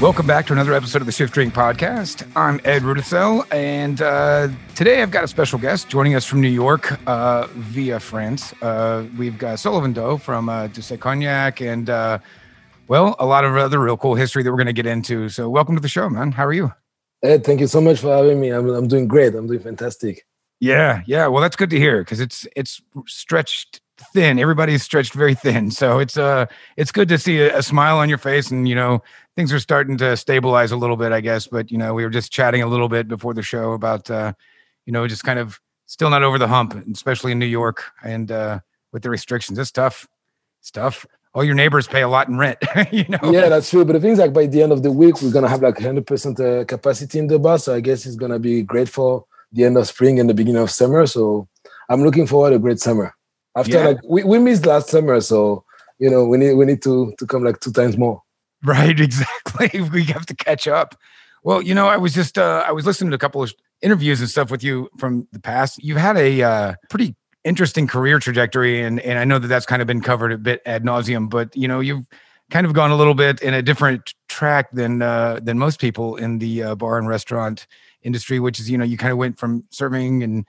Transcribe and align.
Welcome 0.00 0.26
back 0.26 0.46
to 0.46 0.54
another 0.54 0.72
episode 0.72 1.02
of 1.02 1.06
the 1.06 1.12
Shift 1.12 1.34
Drink 1.34 1.52
Podcast. 1.52 2.26
I'm 2.34 2.58
Ed 2.64 2.80
Rudisell, 2.80 3.46
and 3.52 4.00
uh, 4.00 4.48
today 4.74 5.02
I've 5.02 5.10
got 5.10 5.24
a 5.24 5.28
special 5.28 5.58
guest 5.58 5.90
joining 5.90 6.14
us 6.14 6.24
from 6.24 6.40
New 6.40 6.48
York 6.48 6.98
uh, 7.06 7.46
via 7.48 8.00
France. 8.00 8.54
Uh, 8.62 9.04
we've 9.18 9.36
got 9.36 9.58
Sullivan 9.58 9.92
Doh 9.92 10.16
from 10.16 10.48
uh, 10.48 10.68
Cognac, 10.98 11.60
and 11.60 11.90
uh, 11.90 12.18
well, 12.88 13.14
a 13.18 13.26
lot 13.26 13.44
of 13.44 13.54
other 13.58 13.78
real 13.78 13.98
cool 13.98 14.14
history 14.14 14.42
that 14.42 14.50
we're 14.50 14.56
going 14.56 14.68
to 14.68 14.72
get 14.72 14.86
into. 14.86 15.28
So, 15.28 15.50
welcome 15.50 15.74
to 15.74 15.82
the 15.82 15.88
show, 15.88 16.08
man. 16.08 16.32
How 16.32 16.46
are 16.46 16.54
you? 16.54 16.72
Ed, 17.22 17.44
thank 17.44 17.60
you 17.60 17.66
so 17.66 17.82
much 17.82 18.00
for 18.00 18.16
having 18.16 18.40
me. 18.40 18.48
I'm, 18.48 18.70
I'm 18.70 18.88
doing 18.88 19.06
great. 19.06 19.34
I'm 19.34 19.48
doing 19.48 19.60
fantastic. 19.60 20.24
Yeah, 20.60 21.02
yeah. 21.04 21.26
Well, 21.26 21.42
that's 21.42 21.56
good 21.56 21.70
to 21.70 21.78
hear 21.78 22.02
because 22.02 22.20
it's 22.20 22.46
it's 22.56 22.80
stretched 23.06 23.82
thin. 24.14 24.38
Everybody's 24.38 24.82
stretched 24.82 25.12
very 25.12 25.34
thin, 25.34 25.70
so 25.70 25.98
it's 25.98 26.16
uh 26.16 26.46
it's 26.78 26.90
good 26.90 27.08
to 27.10 27.18
see 27.18 27.40
a, 27.40 27.58
a 27.58 27.62
smile 27.62 27.98
on 27.98 28.08
your 28.08 28.18
face, 28.18 28.50
and 28.50 28.66
you 28.66 28.74
know 28.74 29.02
things 29.40 29.54
are 29.54 29.58
starting 29.58 29.96
to 29.96 30.14
stabilize 30.18 30.70
a 30.70 30.76
little 30.76 30.98
bit, 30.98 31.12
I 31.12 31.22
guess. 31.22 31.46
But 31.46 31.70
you 31.70 31.78
know, 31.78 31.94
we 31.94 32.04
were 32.04 32.10
just 32.10 32.30
chatting 32.30 32.60
a 32.60 32.66
little 32.66 32.90
bit 32.90 33.08
before 33.08 33.32
the 33.32 33.42
show 33.42 33.72
about 33.72 34.10
uh, 34.10 34.34
you 34.84 34.92
know, 34.92 35.08
just 35.08 35.24
kind 35.24 35.38
of 35.38 35.58
still 35.86 36.10
not 36.10 36.22
over 36.22 36.38
the 36.38 36.46
hump, 36.46 36.74
especially 36.92 37.32
in 37.32 37.38
New 37.38 37.46
York 37.46 37.82
and 38.04 38.30
uh, 38.30 38.60
with 38.92 39.02
the 39.02 39.08
restrictions. 39.08 39.58
It's 39.58 39.70
tough. 39.72 40.06
It's 40.60 40.70
tough. 40.70 41.06
All 41.32 41.42
your 41.42 41.54
neighbors 41.54 41.86
pay 41.86 42.02
a 42.02 42.08
lot 42.08 42.28
in 42.28 42.36
rent, 42.36 42.58
you 42.92 43.06
know. 43.08 43.30
Yeah, 43.32 43.48
that's 43.48 43.70
true. 43.70 43.84
But 43.86 43.94
the 43.94 44.00
thing's 44.00 44.18
like 44.18 44.34
by 44.34 44.44
the 44.46 44.62
end 44.62 44.72
of 44.72 44.82
the 44.82 44.92
week, 44.92 45.22
we're 45.22 45.32
gonna 45.32 45.48
have 45.48 45.62
like 45.62 45.76
100 45.76 46.06
percent 46.06 46.38
uh, 46.38 46.64
capacity 46.66 47.18
in 47.18 47.26
the 47.26 47.38
bar. 47.38 47.58
So 47.58 47.74
I 47.74 47.80
guess 47.80 48.04
it's 48.04 48.16
gonna 48.16 48.38
be 48.38 48.62
great 48.62 48.90
for 48.90 49.24
the 49.52 49.64
end 49.64 49.78
of 49.78 49.86
spring 49.86 50.20
and 50.20 50.28
the 50.28 50.34
beginning 50.34 50.60
of 50.62 50.70
summer. 50.70 51.06
So 51.06 51.48
I'm 51.88 52.02
looking 52.02 52.26
forward 52.26 52.50
to 52.50 52.56
a 52.56 52.58
great 52.58 52.78
summer. 52.80 53.14
After 53.56 53.78
Yeah. 53.78 53.86
like 53.88 53.98
we, 54.06 54.22
we 54.22 54.38
missed 54.38 54.66
last 54.66 54.90
summer, 54.90 55.18
so 55.22 55.64
you 55.98 56.10
know 56.10 56.26
we 56.26 56.36
need 56.36 56.54
we 56.54 56.66
need 56.66 56.82
to 56.82 57.14
to 57.18 57.26
come 57.26 57.42
like 57.42 57.58
two 57.60 57.72
times 57.72 57.96
more. 57.96 58.22
Right, 58.64 58.98
exactly. 59.00 59.80
We 59.92 60.04
have 60.04 60.26
to 60.26 60.34
catch 60.34 60.68
up. 60.68 60.94
Well, 61.42 61.62
you 61.62 61.74
know, 61.74 61.88
I 61.88 61.96
was 61.96 62.12
just 62.12 62.36
uh 62.36 62.62
I 62.66 62.72
was 62.72 62.84
listening 62.84 63.10
to 63.10 63.14
a 63.14 63.18
couple 63.18 63.42
of 63.42 63.54
interviews 63.80 64.20
and 64.20 64.28
stuff 64.28 64.50
with 64.50 64.62
you 64.62 64.90
from 64.98 65.26
the 65.32 65.40
past. 65.40 65.82
You've 65.82 65.96
had 65.96 66.16
a 66.18 66.42
uh 66.42 66.74
pretty 66.90 67.16
interesting 67.44 67.86
career 67.86 68.18
trajectory 68.18 68.82
and 68.82 69.00
and 69.00 69.18
I 69.18 69.24
know 69.24 69.38
that 69.38 69.48
that's 69.48 69.64
kind 69.64 69.80
of 69.80 69.88
been 69.88 70.02
covered 70.02 70.32
a 70.32 70.38
bit 70.38 70.60
ad 70.66 70.84
nauseum, 70.84 71.30
but 71.30 71.56
you 71.56 71.66
know, 71.66 71.80
you've 71.80 72.06
kind 72.50 72.66
of 72.66 72.74
gone 72.74 72.90
a 72.90 72.96
little 72.96 73.14
bit 73.14 73.40
in 73.40 73.54
a 73.54 73.62
different 73.62 74.14
track 74.28 74.70
than 74.72 75.00
uh 75.00 75.40
than 75.42 75.58
most 75.58 75.80
people 75.80 76.16
in 76.16 76.38
the 76.38 76.62
uh, 76.62 76.74
bar 76.74 76.98
and 76.98 77.08
restaurant 77.08 77.66
industry, 78.02 78.40
which 78.40 78.60
is, 78.60 78.70
you 78.70 78.76
know, 78.78 78.84
you 78.84 78.96
kind 78.96 79.12
of 79.12 79.18
went 79.18 79.38
from 79.38 79.64
serving 79.70 80.22
and 80.22 80.44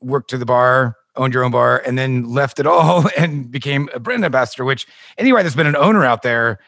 worked 0.00 0.30
to 0.30 0.38
the 0.38 0.46
bar, 0.46 0.96
owned 1.16 1.34
your 1.34 1.44
own 1.44 1.50
bar, 1.50 1.82
and 1.86 1.98
then 1.98 2.24
left 2.24 2.60
it 2.60 2.66
all 2.66 3.08
and 3.18 3.50
became 3.50 3.88
a 3.94 4.00
brand 4.00 4.24
ambassador, 4.24 4.64
which 4.64 4.86
anyway, 5.18 5.42
there's 5.42 5.56
been 5.56 5.66
an 5.66 5.76
owner 5.76 6.04
out 6.04 6.22
there, 6.22 6.58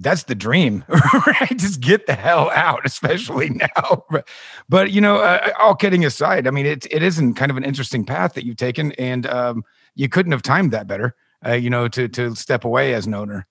that's 0.00 0.24
the 0.24 0.34
dream, 0.34 0.82
right? 1.26 1.56
Just 1.56 1.80
get 1.80 2.06
the 2.06 2.14
hell 2.14 2.50
out, 2.50 2.80
especially 2.84 3.50
now. 3.50 4.04
But 4.68 4.92
you 4.92 5.00
know, 5.00 5.16
uh, 5.16 5.50
all 5.58 5.74
kidding 5.74 6.04
aside, 6.04 6.46
I 6.46 6.50
mean, 6.50 6.66
it 6.66 6.86
it 6.90 7.02
isn't 7.02 7.34
kind 7.34 7.50
of 7.50 7.56
an 7.56 7.64
interesting 7.64 8.04
path 8.04 8.34
that 8.34 8.44
you've 8.44 8.56
taken, 8.56 8.92
and 8.92 9.26
um, 9.26 9.64
you 9.94 10.08
couldn't 10.08 10.32
have 10.32 10.42
timed 10.42 10.70
that 10.70 10.86
better, 10.86 11.16
uh, 11.44 11.52
you 11.52 11.70
know, 11.70 11.88
to 11.88 12.08
to 12.08 12.34
step 12.36 12.64
away 12.64 12.94
as 12.94 13.06
an 13.06 13.14
owner. 13.14 13.46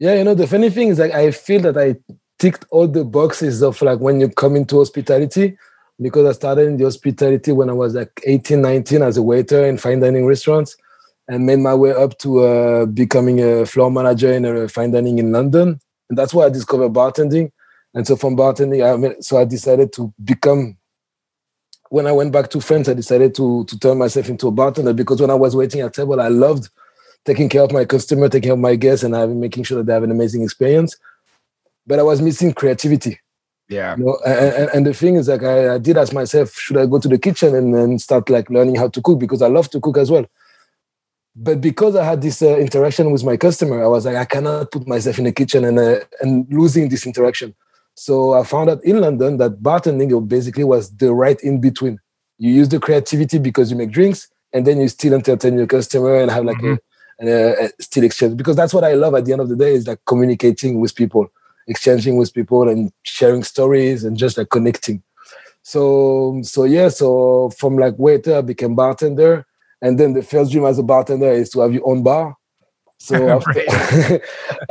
Yeah, 0.00 0.14
you 0.16 0.24
know 0.24 0.34
the 0.34 0.46
funny 0.46 0.70
thing 0.70 0.88
is 0.88 0.98
like 0.98 1.12
I 1.12 1.30
feel 1.30 1.60
that 1.62 1.78
I 1.78 1.96
ticked 2.38 2.66
all 2.70 2.88
the 2.88 3.04
boxes 3.04 3.62
of 3.62 3.80
like 3.80 4.00
when 4.00 4.20
you 4.20 4.28
come 4.28 4.56
into 4.56 4.78
hospitality 4.78 5.56
because 6.00 6.26
I 6.26 6.32
started 6.32 6.66
in 6.66 6.76
the 6.76 6.84
hospitality 6.84 7.52
when 7.52 7.70
I 7.70 7.74
was 7.74 7.94
like 7.94 8.20
18, 8.26 8.60
19 8.60 9.02
as 9.02 9.16
a 9.16 9.22
waiter 9.22 9.64
in 9.64 9.78
fine 9.78 10.00
dining 10.00 10.26
restaurants 10.26 10.76
and 11.28 11.46
made 11.46 11.58
my 11.58 11.74
way 11.74 11.92
up 11.92 12.18
to 12.18 12.40
uh, 12.40 12.86
becoming 12.86 13.40
a 13.40 13.66
floor 13.66 13.90
manager 13.90 14.32
in 14.32 14.44
a 14.44 14.68
fine 14.68 14.90
dining 14.90 15.18
in 15.18 15.32
London. 15.32 15.80
And 16.08 16.18
that's 16.18 16.34
where 16.34 16.46
I 16.46 16.50
discovered 16.50 16.92
bartending. 16.92 17.50
And 17.94 18.06
so 18.06 18.16
from 18.16 18.36
bartending, 18.36 18.84
I 18.84 18.96
mean, 18.96 19.20
so 19.22 19.38
I 19.38 19.44
decided 19.44 19.92
to 19.94 20.12
become. 20.22 20.76
When 21.90 22.06
I 22.06 22.12
went 22.12 22.32
back 22.32 22.50
to 22.50 22.60
France, 22.60 22.88
I 22.88 22.94
decided 22.94 23.34
to 23.36 23.64
to 23.66 23.78
turn 23.78 23.98
myself 23.98 24.28
into 24.28 24.48
a 24.48 24.50
bartender 24.50 24.92
because 24.92 25.20
when 25.20 25.30
I 25.30 25.34
was 25.34 25.54
waiting 25.54 25.80
at 25.80 25.94
table, 25.94 26.20
I 26.20 26.28
loved 26.28 26.68
taking 27.24 27.48
care 27.48 27.62
of 27.62 27.72
my 27.72 27.84
customer, 27.84 28.28
taking 28.28 28.48
care 28.48 28.52
of 28.54 28.58
my 28.58 28.74
guests, 28.74 29.04
and 29.04 29.14
having 29.14 29.40
making 29.40 29.64
sure 29.64 29.78
that 29.78 29.86
they 29.86 29.92
have 29.92 30.02
an 30.02 30.10
amazing 30.10 30.42
experience. 30.42 30.96
But 31.86 31.98
I 31.98 32.02
was 32.02 32.20
missing 32.20 32.52
creativity. 32.52 33.20
Yeah, 33.68 33.96
You 33.96 34.04
know, 34.04 34.18
and, 34.26 34.54
and, 34.54 34.70
and 34.74 34.86
the 34.86 34.92
thing 34.94 35.16
is, 35.16 35.28
like, 35.28 35.42
I, 35.42 35.74
I 35.74 35.78
did 35.78 35.96
ask 35.96 36.12
myself, 36.12 36.52
should 36.54 36.76
I 36.76 36.86
go 36.86 36.98
to 36.98 37.08
the 37.08 37.18
kitchen 37.18 37.54
and 37.54 37.74
then 37.74 37.98
start 37.98 38.28
like 38.28 38.50
learning 38.50 38.74
how 38.74 38.88
to 38.88 39.00
cook 39.00 39.18
because 39.18 39.40
I 39.40 39.48
love 39.48 39.70
to 39.70 39.80
cook 39.80 39.96
as 39.96 40.10
well. 40.10 40.26
But 41.36 41.60
because 41.60 41.96
I 41.96 42.04
had 42.04 42.22
this 42.22 42.42
uh, 42.42 42.56
interaction 42.58 43.10
with 43.10 43.24
my 43.24 43.36
customer, 43.36 43.82
I 43.82 43.88
was 43.88 44.06
like, 44.06 44.16
I 44.16 44.24
cannot 44.24 44.70
put 44.70 44.86
myself 44.86 45.18
in 45.18 45.24
the 45.24 45.32
kitchen 45.32 45.64
and 45.64 45.78
uh, 45.78 46.00
and 46.20 46.46
losing 46.50 46.88
this 46.88 47.06
interaction. 47.06 47.54
So 47.94 48.34
I 48.34 48.44
found 48.44 48.70
out 48.70 48.84
in 48.84 49.00
London 49.00 49.38
that 49.38 49.62
bartending 49.62 50.28
basically 50.28 50.64
was 50.64 50.90
the 50.96 51.12
right 51.12 51.40
in 51.42 51.60
between. 51.60 51.98
You 52.38 52.52
use 52.52 52.68
the 52.68 52.78
creativity 52.78 53.38
because 53.38 53.70
you 53.70 53.76
make 53.76 53.90
drinks, 53.90 54.28
and 54.52 54.64
then 54.66 54.80
you 54.80 54.88
still 54.88 55.14
entertain 55.14 55.56
your 55.56 55.66
customer 55.66 56.16
and 56.16 56.30
have 56.30 56.44
like 56.44 56.58
Mhm. 56.58 56.78
a, 57.20 57.26
a, 57.28 57.64
a 57.66 57.70
still 57.80 58.04
exchange. 58.04 58.36
Because 58.36 58.54
that's 58.56 58.74
what 58.74 58.84
I 58.84 58.94
love 58.94 59.14
at 59.14 59.24
the 59.24 59.32
end 59.32 59.40
of 59.42 59.48
the 59.48 59.56
day 59.56 59.74
is 59.74 59.86
like 59.88 60.00
communicating 60.06 60.80
with 60.80 60.94
people, 60.94 61.26
exchanging 61.66 62.16
with 62.16 62.32
people, 62.32 62.68
and 62.68 62.92
sharing 63.02 63.42
stories 63.42 64.04
and 64.04 64.16
just 64.16 64.38
like 64.38 64.50
connecting. 64.50 65.02
So 65.62 66.40
so 66.42 66.64
yeah, 66.64 66.88
so 66.90 67.50
from 67.58 67.76
like 67.78 67.94
waiter 67.98 68.36
I 68.36 68.40
became 68.42 68.74
bartender, 68.74 69.46
and 69.84 70.00
then 70.00 70.14
the 70.14 70.22
first 70.22 70.50
dream 70.50 70.64
as 70.64 70.78
a 70.78 70.82
bartender 70.82 71.30
is 71.30 71.50
to 71.50 71.60
have 71.60 71.72
your 71.72 71.86
own 71.86 72.02
bar. 72.02 72.34
So 72.98 73.28
after, 73.36 74.20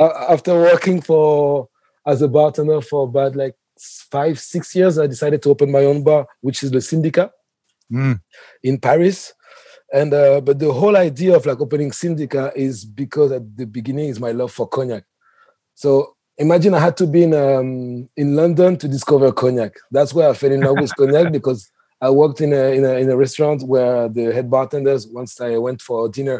after 0.00 0.54
working 0.54 1.00
for 1.00 1.68
as 2.04 2.20
a 2.20 2.28
bartender 2.28 2.80
for 2.80 3.04
about 3.04 3.36
like 3.36 3.54
five 3.78 4.40
six 4.40 4.74
years, 4.74 4.98
I 4.98 5.06
decided 5.06 5.40
to 5.44 5.50
open 5.50 5.70
my 5.70 5.84
own 5.84 6.02
bar, 6.02 6.26
which 6.40 6.64
is 6.64 6.72
the 6.72 6.80
Syndicat 6.80 7.30
Mm, 7.92 8.20
in 8.62 8.78
Paris. 8.78 9.34
And 9.92 10.12
uh, 10.12 10.40
but 10.40 10.58
the 10.58 10.72
whole 10.72 10.96
idea 10.96 11.36
of 11.36 11.46
like 11.46 11.60
opening 11.60 11.92
Syndicat 11.92 12.56
is 12.56 12.84
because 12.84 13.30
at 13.30 13.56
the 13.56 13.66
beginning 13.66 14.08
is 14.08 14.18
my 14.18 14.32
love 14.32 14.50
for 14.50 14.66
cognac. 14.66 15.04
So 15.76 16.16
imagine 16.36 16.74
I 16.74 16.80
had 16.80 16.96
to 16.96 17.06
be 17.06 17.22
in 17.22 17.34
um, 17.34 18.08
in 18.16 18.34
London 18.34 18.76
to 18.78 18.88
discover 18.88 19.30
cognac. 19.30 19.76
That's 19.92 20.12
where 20.12 20.28
I 20.28 20.34
fell 20.34 20.50
in 20.50 20.62
love 20.62 20.78
with 20.78 20.94
cognac 20.98 21.30
because 21.30 21.70
I 22.06 22.10
worked 22.10 22.40
in 22.46 22.52
a, 22.52 22.64
in 22.78 22.84
a 22.90 22.92
in 23.02 23.08
a 23.14 23.16
restaurant 23.24 23.60
where 23.72 24.08
the 24.16 24.24
head 24.36 24.48
bartenders 24.54 25.02
once 25.20 25.32
I 25.40 25.56
went 25.66 25.80
for 25.86 26.08
dinner 26.18 26.38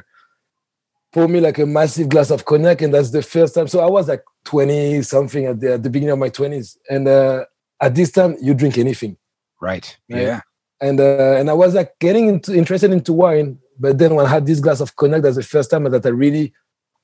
poured 1.13 1.31
me 1.31 1.41
like 1.41 1.59
a 1.59 1.67
massive 1.79 2.09
glass 2.09 2.31
of 2.31 2.45
cognac, 2.45 2.83
and 2.83 2.93
that's 2.95 3.11
the 3.11 3.23
first 3.23 3.55
time. 3.55 3.69
So 3.69 3.79
I 3.81 3.91
was 3.97 4.07
like 4.13 4.25
twenty 4.45 5.03
something 5.03 5.45
at 5.51 5.57
the 5.61 5.69
at 5.77 5.83
the 5.85 5.91
beginning 5.95 6.13
of 6.13 6.19
my 6.19 6.29
twenties, 6.39 6.69
and 6.95 7.05
uh, 7.09 7.45
at 7.81 7.93
this 7.95 8.11
time 8.19 8.33
you 8.47 8.53
drink 8.55 8.77
anything 8.79 9.17
right. 9.61 9.87
Right. 10.11 10.23
Yeah. 10.23 10.41
and 10.87 10.99
uh, 11.01 11.37
and 11.39 11.47
I 11.49 11.55
was 11.55 11.73
like 11.75 11.91
getting 12.07 12.29
into, 12.33 12.55
interested 12.55 12.91
into 12.93 13.13
wine. 13.13 13.59
But 13.79 13.99
then 13.99 14.15
when 14.15 14.27
I 14.27 14.29
had 14.37 14.47
this 14.47 14.61
glass 14.61 14.81
of 14.81 14.95
cognac, 14.97 15.23
that's 15.23 15.37
the 15.43 15.43
first 15.55 15.69
time 15.71 15.85
that 15.85 16.07
I 16.07 16.11
really 16.25 16.47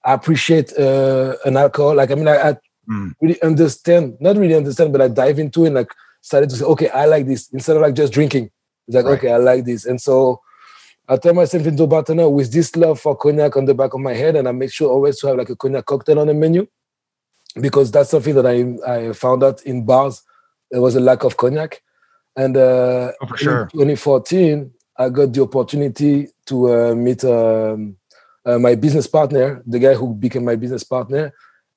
appreciate 0.04 0.68
uh, 0.78 1.34
an 1.44 1.56
alcohol. 1.56 1.94
Like 2.00 2.10
I 2.10 2.14
mean, 2.14 2.28
I, 2.28 2.50
I 2.50 2.56
Mm. 2.88 3.12
really 3.20 3.40
understand, 3.42 4.16
not 4.20 4.36
really 4.36 4.56
understand, 4.56 4.90
but 4.92 5.02
I 5.02 5.08
dive 5.08 5.38
into 5.38 5.62
it 5.64 5.68
and 5.68 5.76
like 5.76 5.92
started 6.20 6.50
to 6.50 6.56
say, 6.56 6.64
okay, 6.64 6.88
I 6.90 7.06
like 7.06 7.26
this 7.26 7.48
instead 7.52 7.76
of 7.76 7.82
like 7.82 7.94
just 7.94 8.12
drinking. 8.12 8.50
It's 8.86 8.96
like 8.96 9.04
Right. 9.04 9.18
okay, 9.18 9.32
I 9.32 9.36
like 9.38 9.64
this, 9.64 9.84
and 9.86 10.00
so 10.00 10.40
I 11.08 11.16
turned 11.16 11.36
myself 11.36 11.66
into 11.66 11.82
a 11.82 11.86
bartender 11.86 12.28
with 12.28 12.52
this 12.52 12.74
love 12.76 13.00
for 13.00 13.16
cognac 13.16 13.56
on 13.56 13.64
the 13.64 13.74
back 13.74 13.94
of 13.94 14.00
my 14.00 14.14
head, 14.14 14.36
and 14.36 14.48
I 14.48 14.52
make 14.52 14.72
sure 14.72 14.90
always 14.90 15.18
to 15.20 15.28
have 15.28 15.36
like 15.36 15.50
a 15.50 15.56
cognac 15.56 15.86
cocktail 15.86 16.18
on 16.18 16.26
the 16.28 16.34
menu 16.34 16.66
because 17.60 17.90
that's 17.90 18.10
something 18.10 18.34
that 18.34 18.46
I 18.46 19.08
I 19.08 19.12
found 19.12 19.42
out 19.42 19.62
in 19.62 19.84
bars 19.84 20.22
there 20.70 20.80
was 20.80 20.94
a 20.94 21.00
lack 21.00 21.24
of 21.24 21.36
cognac, 21.36 21.82
and 22.36 22.56
uh, 22.56 23.12
Oh, 23.20 23.34
sure. 23.36 23.62
in 23.74 23.80
2014, 23.80 24.72
I 24.96 25.08
got 25.08 25.32
the 25.32 25.42
opportunity 25.42 26.28
to 26.46 26.72
uh, 26.72 26.94
meet 26.94 27.24
um, 27.24 27.96
uh, 28.46 28.58
my 28.58 28.74
business 28.76 29.06
partner, 29.08 29.62
the 29.66 29.78
guy 29.80 29.94
who 29.94 30.14
became 30.14 30.44
my 30.44 30.54
business 30.56 30.84
partner, 30.84 31.32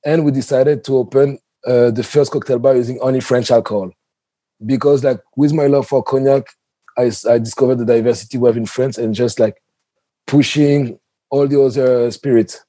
and 0.06 0.24
we 0.26 0.32
decided 0.32 0.84
to 0.86 0.98
open 0.98 1.40
uh, 1.66 1.90
the 1.92 2.04
first 2.04 2.32
cocktail 2.32 2.60
bar 2.60 2.76
using 2.76 3.00
only 3.00 3.20
French 3.20 3.50
alcohol. 3.50 3.92
Because, 4.66 5.04
like, 5.04 5.20
with 5.36 5.54
my 5.54 5.68
love 5.68 5.88
for 5.88 6.04
cognac, 6.04 6.48
I, 6.98 7.12
I 7.30 7.40
discovered 7.40 7.76
the 7.76 7.86
diversity 7.86 8.38
we 8.38 8.48
have 8.48 8.58
in 8.58 8.66
France 8.66 8.98
and 8.98 9.16
just 9.16 9.40
like 9.40 9.62
pushing 10.28 11.00
all 11.30 11.48
the 11.48 11.62
other 11.62 12.12
spirits. 12.12 12.64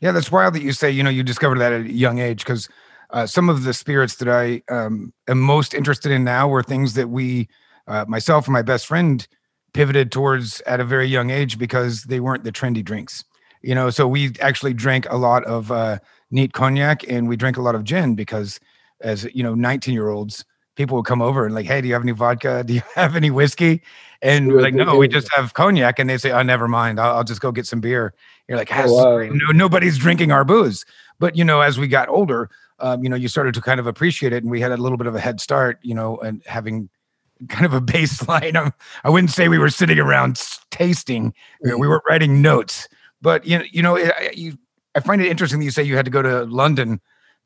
Yeah, 0.00 0.12
that's 0.12 0.32
wild 0.32 0.54
that 0.54 0.62
you 0.62 0.72
say, 0.72 0.90
you 0.90 1.02
know, 1.02 1.10
you 1.10 1.22
discovered 1.22 1.58
that 1.58 1.72
at 1.72 1.82
a 1.82 1.92
young 1.92 2.18
age 2.18 2.44
because 2.44 2.68
uh, 3.10 3.26
some 3.26 3.48
of 3.48 3.64
the 3.64 3.74
spirits 3.74 4.16
that 4.16 4.28
I 4.28 4.62
um, 4.72 5.12
am 5.28 5.40
most 5.40 5.74
interested 5.74 6.10
in 6.10 6.24
now 6.24 6.48
were 6.48 6.62
things 6.62 6.94
that 6.94 7.08
we, 7.08 7.48
uh, 7.86 8.04
myself 8.08 8.46
and 8.46 8.52
my 8.52 8.62
best 8.62 8.86
friend, 8.86 9.26
pivoted 9.74 10.10
towards 10.12 10.60
at 10.62 10.80
a 10.80 10.84
very 10.84 11.06
young 11.06 11.30
age 11.30 11.58
because 11.58 12.02
they 12.04 12.20
weren't 12.20 12.44
the 12.44 12.52
trendy 12.52 12.84
drinks. 12.84 13.24
You 13.62 13.74
know, 13.74 13.90
so 13.90 14.08
we 14.08 14.32
actually 14.40 14.74
drank 14.74 15.06
a 15.08 15.16
lot 15.16 15.44
of 15.44 15.70
uh, 15.70 15.98
neat 16.30 16.52
cognac 16.52 17.08
and 17.08 17.28
we 17.28 17.36
drank 17.36 17.56
a 17.56 17.62
lot 17.62 17.74
of 17.74 17.84
gin 17.84 18.14
because, 18.14 18.58
as 19.00 19.24
you 19.34 19.42
know, 19.42 19.54
19 19.54 19.94
year 19.94 20.08
olds, 20.08 20.44
people 20.74 20.96
would 20.96 21.06
come 21.06 21.22
over 21.22 21.44
and 21.44 21.54
like, 21.54 21.66
hey, 21.66 21.80
do 21.80 21.88
you 21.88 21.94
have 21.94 22.02
any 22.02 22.12
vodka? 22.12 22.64
Do 22.64 22.74
you 22.74 22.82
have 22.94 23.16
any 23.16 23.30
whiskey? 23.30 23.82
And 24.22 24.48
we're 24.48 24.62
like, 24.62 24.74
no, 24.74 24.96
we 24.96 25.08
just 25.08 25.32
have 25.34 25.52
cognac. 25.54 25.98
And 25.98 26.08
they 26.08 26.16
say, 26.16 26.30
oh, 26.30 26.42
never 26.42 26.68
mind. 26.68 27.00
I'll, 27.00 27.16
I'll 27.16 27.24
just 27.24 27.40
go 27.40 27.50
get 27.50 27.66
some 27.66 27.80
beer. 27.80 28.14
You're 28.48 28.56
like, 28.56 28.68
"Ah, 28.70 28.84
Oh, 28.86 29.16
wow. 29.18 29.28
no, 29.32 29.52
nobody's 29.52 29.98
drinking 29.98 30.30
our 30.30 30.44
booze. 30.44 30.84
But 31.18 31.36
you 31.36 31.44
know, 31.44 31.60
as 31.60 31.78
we 31.78 31.88
got 31.88 32.08
older, 32.08 32.50
um, 32.78 33.02
you 33.02 33.08
know, 33.08 33.16
you 33.16 33.28
started 33.28 33.54
to 33.54 33.60
kind 33.60 33.80
of 33.80 33.86
appreciate 33.86 34.32
it, 34.32 34.42
and 34.42 34.50
we 34.50 34.60
had 34.60 34.72
a 34.72 34.76
little 34.76 34.98
bit 34.98 35.06
of 35.06 35.14
a 35.14 35.20
head 35.20 35.40
start, 35.40 35.78
you 35.82 35.94
know, 35.94 36.18
and 36.18 36.42
having 36.46 36.88
kind 37.48 37.66
of 37.66 37.72
a 37.72 37.80
baseline. 37.80 38.56
Of, 38.56 38.72
I 39.04 39.10
wouldn't 39.10 39.30
say 39.30 39.48
we 39.48 39.58
were 39.58 39.70
sitting 39.70 39.98
around 39.98 40.40
tasting; 40.70 41.32
mm-hmm. 41.64 41.80
we 41.80 41.88
were 41.88 42.02
writing 42.08 42.42
notes. 42.42 42.88
But 43.20 43.46
you 43.46 43.58
know, 43.58 43.64
you 43.70 43.82
know, 43.82 43.96
it, 43.96 44.36
you, 44.36 44.58
I 44.94 45.00
find 45.00 45.22
it 45.22 45.28
interesting 45.28 45.60
that 45.60 45.64
you 45.64 45.70
say 45.70 45.82
you 45.82 45.96
had 45.96 46.04
to 46.04 46.10
go 46.10 46.22
to 46.22 46.44
London 46.44 47.00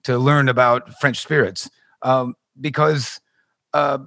to 0.05 0.19
learn 0.19 0.49
about 0.49 0.99
French 1.01 1.21
spirits 1.21 1.69
um, 2.03 2.35
because. 2.61 3.21
Uh, 3.75 3.99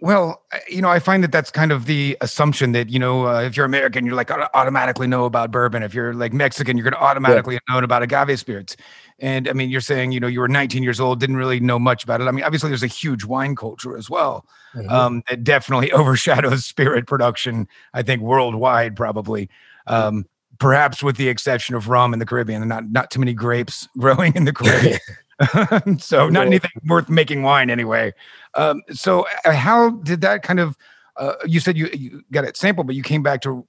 well, 0.00 0.44
you 0.68 0.80
know, 0.80 0.90
I 0.90 1.00
find 1.00 1.24
that 1.24 1.32
that's 1.32 1.50
kind 1.50 1.72
of 1.72 1.86
the 1.86 2.16
assumption 2.20 2.70
that 2.70 2.88
you 2.88 3.00
know, 3.00 3.26
uh, 3.26 3.40
if 3.40 3.56
you're 3.56 3.66
American, 3.66 4.06
you're 4.06 4.14
like 4.14 4.30
automatically 4.30 5.08
know 5.08 5.24
about 5.24 5.50
bourbon. 5.50 5.82
If 5.82 5.92
you're 5.92 6.14
like 6.14 6.32
Mexican, 6.32 6.76
you're 6.76 6.84
going 6.84 6.94
to 6.94 7.02
automatically 7.02 7.54
yeah. 7.54 7.74
know 7.74 7.82
about 7.82 8.02
agave 8.02 8.38
spirits. 8.38 8.76
And 9.18 9.48
I 9.48 9.52
mean, 9.52 9.70
you're 9.70 9.80
saying, 9.80 10.12
you 10.12 10.20
know, 10.20 10.28
you 10.28 10.38
were 10.38 10.48
19 10.48 10.84
years 10.84 11.00
old, 11.00 11.18
didn't 11.18 11.36
really 11.36 11.58
know 11.58 11.78
much 11.78 12.04
about 12.04 12.20
it. 12.20 12.24
I 12.24 12.30
mean, 12.30 12.44
obviously, 12.44 12.70
there's 12.70 12.84
a 12.84 12.88
huge 12.88 13.24
wine 13.24 13.56
culture 13.56 13.96
as 13.96 14.08
well. 14.08 14.46
Mm-hmm. 14.74 14.88
Um, 14.88 15.22
that 15.28 15.42
definitely 15.42 15.90
overshadows 15.92 16.64
spirit 16.64 17.06
production, 17.06 17.66
I 17.92 18.02
think, 18.02 18.22
worldwide, 18.22 18.94
probably. 18.94 19.48
Um, 19.86 20.26
perhaps 20.58 21.02
with 21.02 21.16
the 21.16 21.28
exception 21.28 21.74
of 21.74 21.88
rum 21.88 22.12
in 22.12 22.18
the 22.18 22.26
Caribbean, 22.26 22.62
and 22.62 22.68
not 22.68 22.90
not 22.90 23.10
too 23.10 23.18
many 23.18 23.32
grapes 23.32 23.88
growing 23.98 24.34
in 24.36 24.44
the 24.44 24.52
Caribbean. 24.54 25.00
so 25.98 26.28
not 26.28 26.46
anything 26.46 26.70
worth 26.86 27.08
making 27.08 27.42
wine 27.42 27.70
anyway. 27.70 28.12
Um, 28.54 28.82
so 28.90 29.26
uh, 29.44 29.52
how 29.52 29.90
did 29.90 30.20
that 30.22 30.42
kind 30.42 30.60
of? 30.60 30.76
Uh, 31.16 31.34
you 31.46 31.60
said 31.60 31.76
you, 31.76 31.88
you 31.92 32.22
got 32.32 32.44
it 32.44 32.56
sampled, 32.56 32.86
but 32.86 32.96
you 32.96 33.02
came 33.02 33.22
back 33.22 33.40
to 33.42 33.66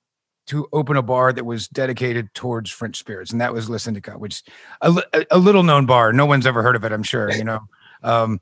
to 0.47 0.67
open 0.73 0.97
a 0.97 1.01
bar 1.03 1.31
that 1.31 1.45
was 1.45 1.67
dedicated 1.67 2.33
towards 2.33 2.71
French 2.71 2.97
spirits, 2.97 3.31
and 3.31 3.39
that 3.39 3.53
was 3.53 3.69
Le 3.69 3.77
Syndicat, 3.77 4.19
which 4.19 4.41
a, 4.81 5.03
a 5.29 5.37
little 5.37 5.63
known 5.63 5.85
bar. 5.85 6.11
No 6.11 6.25
one's 6.25 6.47
ever 6.47 6.63
heard 6.63 6.75
of 6.75 6.83
it. 6.83 6.91
I'm 6.91 7.03
sure. 7.03 7.31
You 7.31 7.43
know, 7.43 7.59
um, 8.01 8.41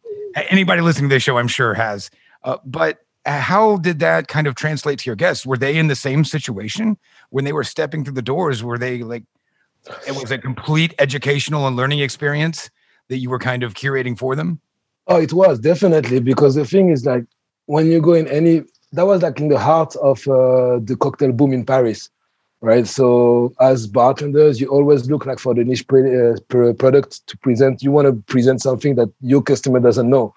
anybody 0.50 0.82
listening 0.82 1.10
to 1.10 1.16
this 1.16 1.24
show, 1.24 1.38
I'm 1.38 1.50
sure 1.50 1.74
has. 1.74 2.10
Uh, 2.44 2.58
but 2.64 3.00
how 3.26 3.76
did 3.78 4.00
that 4.00 4.30
kind 4.30 4.48
of 4.48 4.56
translate 4.56 5.00
to 5.00 5.06
your 5.06 5.18
guests? 5.18 5.46
Were 5.46 5.58
they 5.58 5.78
in 5.78 5.88
the 5.88 5.96
same 5.96 6.24
situation 6.24 6.98
when 7.30 7.44
they 7.44 7.52
were 7.52 7.66
stepping 7.66 8.06
through 8.06 8.14
the 8.14 8.22
doors? 8.22 8.64
Were 8.64 8.78
they 8.78 9.04
like 9.04 9.24
it 10.08 10.16
was 10.16 10.32
a 10.32 10.38
complete 10.38 10.94
educational 11.00 11.68
and 11.68 11.76
learning 11.76 12.00
experience 12.00 12.70
that 13.10 13.18
you 13.18 13.30
were 13.30 13.40
kind 13.40 13.64
of 13.64 13.74
curating 13.74 14.18
for 14.18 14.36
them? 14.36 14.60
Oh, 15.08 15.20
it 15.20 15.34
was 15.34 15.60
definitely 15.60 16.20
because 16.20 16.56
the 16.56 16.66
thing 16.66 16.90
is 16.90 17.06
like 17.06 17.26
when 17.66 17.88
you 17.88 18.02
go 18.02 18.14
in 18.14 18.28
any 18.28 18.64
that 18.94 19.06
was 19.06 19.22
like 19.22 19.40
in 19.40 19.50
the 19.50 19.60
heart 19.60 19.96
of 19.98 20.28
uh, 20.28 20.80
the 20.82 20.96
cocktail 21.00 21.32
boom 21.32 21.54
in 21.54 21.66
Paris, 21.66 22.10
right? 22.62 22.88
So 22.88 23.54
as 23.60 23.88
bartenders, 23.88 24.60
you 24.62 24.68
always 24.68 25.10
look 25.10 25.26
like 25.26 25.40
for 25.40 25.54
the 25.54 25.64
niche 25.64 25.88
pre- 25.88 26.32
uh, 26.32 26.74
product 26.74 27.28
to 27.28 27.38
present. 27.38 27.84
You 27.84 27.92
want 27.92 28.08
to 28.08 28.14
present 28.32 28.62
something 28.62 28.96
that 28.96 29.12
your 29.22 29.42
customer 29.42 29.80
doesn't 29.80 30.10
know, 30.10 30.34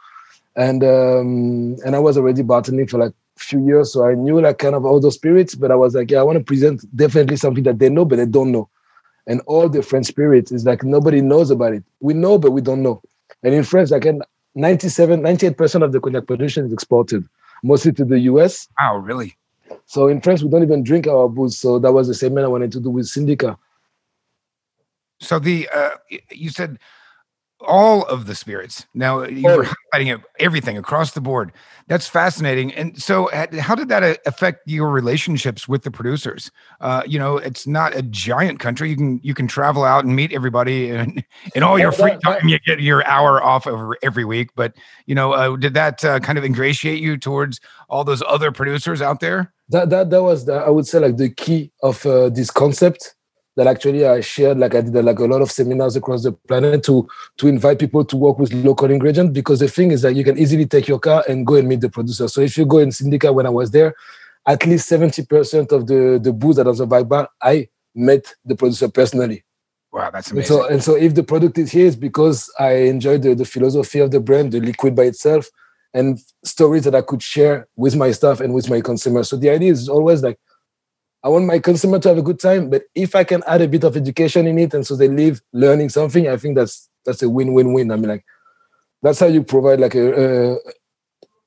and 0.56 0.82
um, 0.84 1.76
and 1.84 1.94
I 1.96 1.99
was 1.99 2.17
already 2.17 2.43
bartending 2.43 2.90
for 2.90 2.99
like 2.99 3.12
few 3.37 3.64
years, 3.64 3.93
so 3.93 4.05
I 4.05 4.14
knew 4.14 4.40
like 4.40 4.58
kind 4.58 4.75
of 4.75 4.84
all 4.84 5.00
those 5.00 5.14
spirits. 5.14 5.55
But 5.55 5.70
I 5.70 5.76
was 5.76 5.94
like, 5.94 6.11
yeah, 6.11 6.20
I 6.20 6.25
want 6.25 6.38
to 6.38 6.44
present 6.44 6.84
definitely 6.94 7.37
something 7.37 7.64
that 7.64 7.78
they 7.78 7.88
know, 7.88 8.05
but 8.05 8.17
they 8.17 8.26
don't 8.26 8.52
know. 8.52 8.69
And 9.31 9.41
all 9.47 9.69
the 9.69 9.81
French 9.81 10.06
spirits 10.06 10.50
is 10.50 10.67
like 10.67 10.82
nobody 10.82 11.21
knows 11.21 11.53
about 11.53 11.73
it. 11.73 11.85
We 12.00 12.15
know, 12.15 12.37
but 12.37 12.50
we 12.50 12.61
don't 12.61 12.82
know. 12.82 13.00
And 13.44 13.55
in 13.55 13.62
France, 13.62 13.93
like 13.93 14.05
97, 14.56 15.21
98% 15.23 15.85
of 15.85 15.93
the 15.93 16.00
cognac 16.00 16.27
production 16.27 16.67
is 16.67 16.73
exported 16.73 17.25
mostly 17.62 17.93
to 17.93 18.05
the 18.05 18.19
US. 18.31 18.67
Wow, 18.81 18.97
really? 18.97 19.37
So 19.87 20.09
in 20.09 20.21
France, 20.21 20.43
we 20.43 20.50
don't 20.50 20.65
even 20.65 20.82
drink 20.82 21.06
our 21.06 21.29
booze. 21.29 21.56
So 21.56 21.79
that 21.79 21.93
was 21.93 22.09
the 22.09 22.15
segment 22.15 22.44
I 22.44 22.49
wanted 22.49 22.73
to 22.73 22.81
do 22.81 22.91
with 22.91 23.06
Syndicat. 23.06 23.56
So 25.21 25.38
the 25.38 25.69
uh, 25.73 25.91
you 26.32 26.50
said 26.50 26.81
all 27.67 28.05
of 28.07 28.27
the 28.27 28.35
spirits. 28.35 28.87
Now 28.95 29.23
you 29.25 29.43
were 29.43 29.67
highlighting 29.95 30.23
everything 30.39 30.79
across 30.79 31.12
the 31.12 31.21
board. 31.21 31.53
That's 31.89 32.07
fascinating. 32.07 32.73
And 32.75 33.01
so, 33.01 33.29
how 33.59 33.75
did 33.75 33.89
that 33.89 34.03
uh, 34.03 34.15
affect 34.27 34.61
your 34.67 34.91
relationships 34.91 35.69
with 35.69 35.83
the 35.83 35.91
producers? 35.91 36.51
Uh, 36.81 37.03
you 37.07 37.19
know, 37.19 37.37
it's 37.37 37.67
not 37.67 37.95
a 37.97 38.03
giant 38.03 38.61
country. 38.61 38.91
You 38.91 38.97
can 38.97 39.21
you 39.23 39.35
can 39.35 39.47
travel 39.47 39.85
out 39.85 40.05
and 40.05 40.15
meet 40.15 40.33
everybody, 40.33 40.91
and 40.91 41.25
in 41.55 41.62
all 41.62 41.79
your 41.79 41.93
free 41.93 42.17
time, 42.25 42.49
you 42.49 42.59
get 42.61 42.81
your 42.81 43.07
hour 43.07 43.43
off 43.43 43.67
over 43.67 43.97
every 44.03 44.25
week. 44.25 44.51
But 44.55 44.75
you 45.06 45.15
know, 45.15 45.33
uh, 45.33 45.56
did 45.56 45.75
that 45.75 46.05
uh, 46.05 46.21
kind 46.21 46.39
of 46.39 46.45
ingratiate 46.45 47.01
you 47.01 47.17
towards 47.17 47.61
all 47.89 48.05
those 48.05 48.23
other 48.27 48.53
producers 48.53 49.03
out 49.03 49.21
there? 49.21 49.53
That 49.71 49.91
that 49.91 50.11
that 50.11 50.23
was 50.23 50.47
the, 50.47 50.55
I 50.55 50.69
would 50.71 50.87
say 50.87 50.99
like 50.99 51.17
the 51.17 51.31
key 51.31 51.73
of 51.83 52.05
uh, 52.06 52.29
this 52.29 52.51
concept 52.51 53.15
that 53.56 53.67
actually 53.67 54.06
I 54.06 54.20
shared, 54.20 54.58
like 54.58 54.75
I 54.75 54.81
did 54.81 55.05
like 55.05 55.19
a 55.19 55.25
lot 55.25 55.43
of 55.43 55.50
seminars 55.50 55.97
across 55.97 56.23
the 56.23 56.32
planet 56.32 56.85
to 56.85 57.08
to 57.38 57.49
invite 57.49 57.79
people 57.79 58.05
to 58.05 58.17
work 58.17 58.38
with 58.38 58.52
local 58.52 58.91
ingredients 58.91 59.32
because 59.32 59.61
the 59.61 59.69
thing 59.69 59.91
is 59.91 60.02
that 60.02 60.14
you 60.14 60.25
can 60.25 60.38
easily 60.38 60.67
take 60.67 60.88
your 60.88 60.99
car 60.99 61.25
and 61.29 61.47
go 61.47 61.56
and 61.56 61.69
meet 61.69 61.81
the 61.81 61.91
producer. 61.91 62.29
So 62.29 62.41
if 62.41 62.56
you 62.56 62.64
go 62.64 62.79
in 62.79 62.93
Syndicat 62.93 63.35
when 63.35 63.47
I 63.47 63.50
was 63.50 63.70
there, 63.70 63.94
at 64.47 64.64
least 64.67 64.91
70% 64.91 65.73
of 65.73 65.87
the, 65.87 66.19
the 66.23 66.32
booths 66.32 66.56
that 66.56 66.67
was 66.67 66.81
a 66.81 66.87
back 66.87 67.08
bar, 67.08 67.29
I 67.43 67.69
met 67.94 68.35
the 68.44 68.56
producer 68.56 68.88
personally. 68.88 69.44
Wow, 69.93 70.11
that's 70.11 70.31
amazing. 70.31 70.56
And 70.56 70.62
so, 70.62 70.69
and 70.69 70.82
so 70.82 70.94
if 70.96 71.14
the 71.14 71.25
product 71.25 71.58
is 71.58 71.73
here, 71.73 71.87
it's 71.87 71.96
because 71.96 72.50
I 72.58 72.73
enjoyed 72.73 73.23
the, 73.23 73.35
the 73.35 73.44
philosophy 73.44 73.99
of 73.99 74.11
the 74.11 74.20
brand, 74.20 74.53
the 74.53 74.61
liquid 74.61 74.94
by 74.94 75.05
itself, 75.05 75.50
and 75.93 76.19
stories 76.44 76.85
that 76.85 76.94
I 76.94 77.03
could 77.03 77.23
share 77.23 77.67
with 77.76 77.96
my 77.96 78.12
staff 78.12 78.41
and 78.41 78.55
with 78.55 78.70
my 78.70 78.81
consumers. 78.81 79.29
So 79.29 79.37
the 79.37 79.50
idea 79.50 79.73
is 79.73 79.88
always 79.88 80.23
like 80.23 80.38
I 81.22 81.28
want 81.28 81.44
my 81.44 81.58
consumer 81.58 81.99
to 81.99 82.08
have 82.08 82.19
a 82.19 82.22
good 82.22 82.40
time, 82.40 82.70
but 82.70 82.82
if 82.94 83.14
I 83.14 83.25
can 83.25 83.43
add 83.46 83.61
a 83.61 83.69
bit 83.69 83.84
of 83.84 83.96
education 83.96 84.46
in 84.46 84.58
it, 84.58 84.72
and 84.72 84.87
so 84.87 84.96
they 84.96 85.08
live 85.08 85.43
learning 85.52 85.90
something, 85.90 86.28
I 86.28 86.37
think 86.37 86.56
that's 86.56 86.88
that's 87.05 87.22
a 87.22 87.28
win-win-win. 87.28 87.90
I 87.90 87.96
mean, 87.96 88.08
like 88.08 88.25
that's 89.02 89.20
how 89.20 89.26
you 89.26 89.43
provide 89.43 89.81
like 89.81 89.94
a, 89.94 90.55
a 90.55 90.56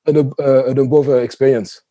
an, 0.06 0.32
uh, 0.40 0.66
an 0.66 0.78
above 0.78 1.10
experience. 1.10 1.82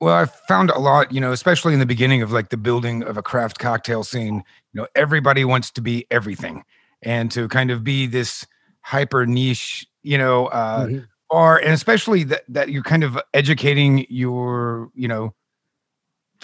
Well, 0.00 0.14
I 0.14 0.26
found 0.48 0.70
a 0.70 0.78
lot, 0.78 1.12
you 1.12 1.20
know, 1.20 1.32
especially 1.32 1.72
in 1.72 1.78
the 1.78 1.86
beginning 1.86 2.22
of 2.22 2.32
like 2.32 2.48
the 2.48 2.56
building 2.56 3.02
of 3.02 3.16
a 3.16 3.22
craft 3.22 3.58
cocktail 3.58 4.02
scene. 4.02 4.42
You 4.72 4.80
know, 4.80 4.86
everybody 4.94 5.44
wants 5.44 5.70
to 5.72 5.82
be 5.82 6.06
everything, 6.10 6.64
and 7.02 7.30
to 7.32 7.48
kind 7.48 7.70
of 7.70 7.84
be 7.84 8.06
this 8.06 8.46
hyper 8.80 9.26
niche, 9.26 9.86
you 10.02 10.16
know, 10.16 10.46
uh, 10.46 10.86
mm-hmm. 10.86 10.98
or 11.28 11.58
and 11.58 11.72
especially 11.72 12.24
that 12.24 12.44
that 12.48 12.70
you're 12.70 12.82
kind 12.82 13.04
of 13.04 13.18
educating 13.34 14.06
your, 14.08 14.90
you 14.94 15.08
know 15.08 15.34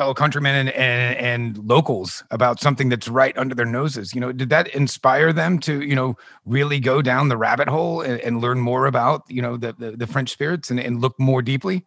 fellow 0.01 0.15
countrymen 0.15 0.55
and, 0.55 0.71
and, 0.71 1.19
and 1.19 1.69
locals 1.69 2.25
about 2.31 2.59
something 2.59 2.89
that's 2.89 3.07
right 3.07 3.37
under 3.37 3.55
their 3.55 3.67
noses. 3.67 4.15
You 4.15 4.21
know 4.23 4.33
did 4.33 4.49
that 4.49 4.69
inspire 4.69 5.31
them 5.31 5.59
to 5.67 5.83
you 5.83 5.95
know 5.95 6.17
really 6.47 6.81
go 6.81 7.03
down 7.03 7.29
the 7.29 7.37
rabbit 7.37 7.69
hole 7.69 8.01
and, 8.01 8.19
and 8.21 8.41
learn 8.41 8.61
more 8.61 8.87
about 8.87 9.25
you 9.29 9.43
know 9.43 9.59
the, 9.59 9.75
the, 9.79 9.91
the 10.03 10.07
french 10.07 10.31
spirits 10.31 10.71
and, 10.71 10.81
and 10.81 11.03
look 11.03 11.21
more 11.21 11.43
deeply? 11.43 11.85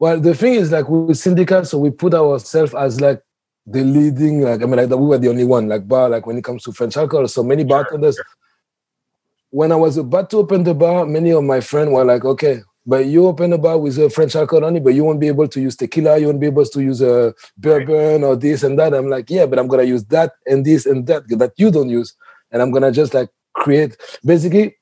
Well 0.00 0.18
the 0.20 0.34
thing 0.34 0.54
is 0.54 0.72
like 0.72 0.88
with 0.88 1.18
Syndicat 1.18 1.66
so 1.66 1.76
we 1.76 1.90
put 1.90 2.14
ourselves 2.14 2.74
as 2.74 2.98
like 2.98 3.20
the 3.66 3.82
leading 3.82 4.40
like 4.40 4.62
i 4.62 4.66
mean 4.66 4.76
like 4.76 4.88
we 4.88 5.06
were 5.06 5.18
the 5.18 5.28
only 5.28 5.44
one 5.44 5.68
like 5.68 5.86
bar 5.88 6.08
like 6.08 6.26
when 6.26 6.38
it 6.38 6.44
comes 6.44 6.62
to 6.62 6.72
french 6.72 6.96
alcohol. 6.96 7.28
So 7.28 7.42
many 7.42 7.64
bartenders 7.64 8.16
sure, 8.16 8.24
sure. 8.24 9.58
when 9.60 9.72
i 9.72 9.76
was 9.76 9.96
about 9.96 10.28
to 10.30 10.38
open 10.38 10.64
the 10.64 10.74
bar 10.74 11.06
many 11.06 11.30
of 11.32 11.44
my 11.44 11.60
friends 11.60 11.90
were 11.90 12.04
like 12.04 12.24
okay 12.24 12.60
but 12.86 13.06
you 13.06 13.26
open 13.26 13.52
a 13.52 13.58
bar 13.58 13.78
with 13.78 13.98
a 13.98 14.10
French 14.10 14.36
alcohol 14.36 14.64
only, 14.64 14.80
but 14.80 14.94
you 14.94 15.04
won't 15.04 15.20
be 15.20 15.28
able 15.28 15.48
to 15.48 15.60
use 15.60 15.76
tequila, 15.76 16.18
you 16.18 16.26
won't 16.26 16.40
be 16.40 16.46
able 16.46 16.64
to 16.64 16.82
use 16.82 17.00
a 17.00 17.34
bourbon 17.56 18.22
right. 18.22 18.24
or 18.24 18.36
this 18.36 18.62
and 18.62 18.78
that. 18.78 18.92
I'm 18.92 19.08
like, 19.08 19.30
yeah, 19.30 19.46
but 19.46 19.58
I'm 19.58 19.68
gonna 19.68 19.84
use 19.84 20.04
that 20.06 20.32
and 20.46 20.64
this 20.64 20.86
and 20.86 21.06
that 21.06 21.26
that 21.38 21.52
you 21.56 21.70
don't 21.70 21.88
use, 21.88 22.14
and 22.50 22.60
I'm 22.60 22.70
gonna 22.70 22.92
just 22.92 23.14
like 23.14 23.30
create 23.54 23.96
basically, 24.24 24.76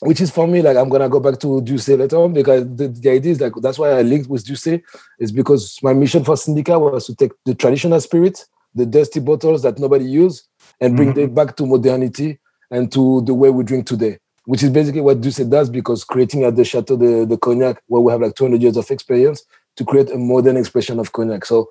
which 0.00 0.20
is 0.20 0.30
for 0.30 0.46
me 0.46 0.60
like 0.60 0.76
I'm 0.76 0.90
gonna 0.90 1.08
go 1.08 1.20
back 1.20 1.40
to 1.40 1.60
D'USSÉ 1.62 1.98
later 1.98 2.16
on 2.16 2.34
because 2.34 2.64
the, 2.76 2.88
the 2.88 3.10
idea 3.10 3.32
is 3.32 3.40
like 3.40 3.54
that's 3.62 3.78
why 3.78 3.90
I 3.90 4.02
linked 4.02 4.28
with 4.28 4.44
D'USSÉ 4.44 4.82
is 5.18 5.32
because 5.32 5.78
my 5.82 5.94
mission 5.94 6.24
for 6.24 6.36
Syndicat 6.36 6.78
was 6.78 7.06
to 7.06 7.14
take 7.14 7.32
the 7.46 7.54
traditional 7.54 8.00
spirit, 8.00 8.44
the 8.74 8.84
dusty 8.84 9.20
bottles 9.20 9.62
that 9.62 9.78
nobody 9.78 10.04
use, 10.04 10.46
and 10.80 10.94
bring 10.94 11.10
mm-hmm. 11.10 11.20
them 11.20 11.34
back 11.34 11.56
to 11.56 11.66
modernity 11.66 12.38
and 12.70 12.92
to 12.92 13.22
the 13.22 13.32
way 13.32 13.48
we 13.48 13.64
drink 13.64 13.86
today 13.86 14.18
which 14.48 14.62
is 14.62 14.70
basically 14.70 15.02
what 15.02 15.20
D'USSÉ 15.20 15.50
does 15.50 15.68
because 15.68 16.04
creating 16.04 16.42
at 16.42 16.56
the 16.56 16.64
Chateau 16.64 16.96
the, 16.96 17.26
the 17.26 17.36
Cognac, 17.36 17.82
where 17.86 18.00
we 18.00 18.10
have 18.10 18.22
like 18.22 18.34
200 18.34 18.62
years 18.62 18.78
of 18.78 18.90
experience, 18.90 19.44
to 19.76 19.84
create 19.84 20.10
a 20.10 20.16
modern 20.16 20.56
expression 20.56 20.98
of 20.98 21.12
Cognac. 21.12 21.44
So 21.44 21.68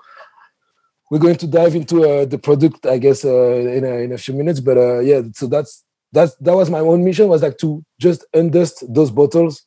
we're 1.10 1.18
going 1.18 1.38
to 1.38 1.48
dive 1.48 1.74
into 1.74 2.08
uh, 2.08 2.26
the 2.26 2.38
product, 2.38 2.86
I 2.86 3.00
guess, 3.00 3.26
uh, 3.26 3.56
in, 3.56 3.84
a, 3.84 3.94
in 4.04 4.12
a 4.12 4.18
few 4.20 4.36
minutes. 4.36 4.60
But 4.60 4.78
uh, 4.78 5.00
yeah, 5.00 5.24
so 5.34 5.48
that's 5.48 5.84
that's 6.12 6.36
that 6.36 6.56
was 6.56 6.70
my 6.70 6.78
own 6.78 7.04
mission 7.04 7.28
was 7.28 7.42
like 7.42 7.58
to 7.58 7.84
just 8.00 8.24
undust 8.36 8.84
those 8.88 9.10
bottles 9.10 9.66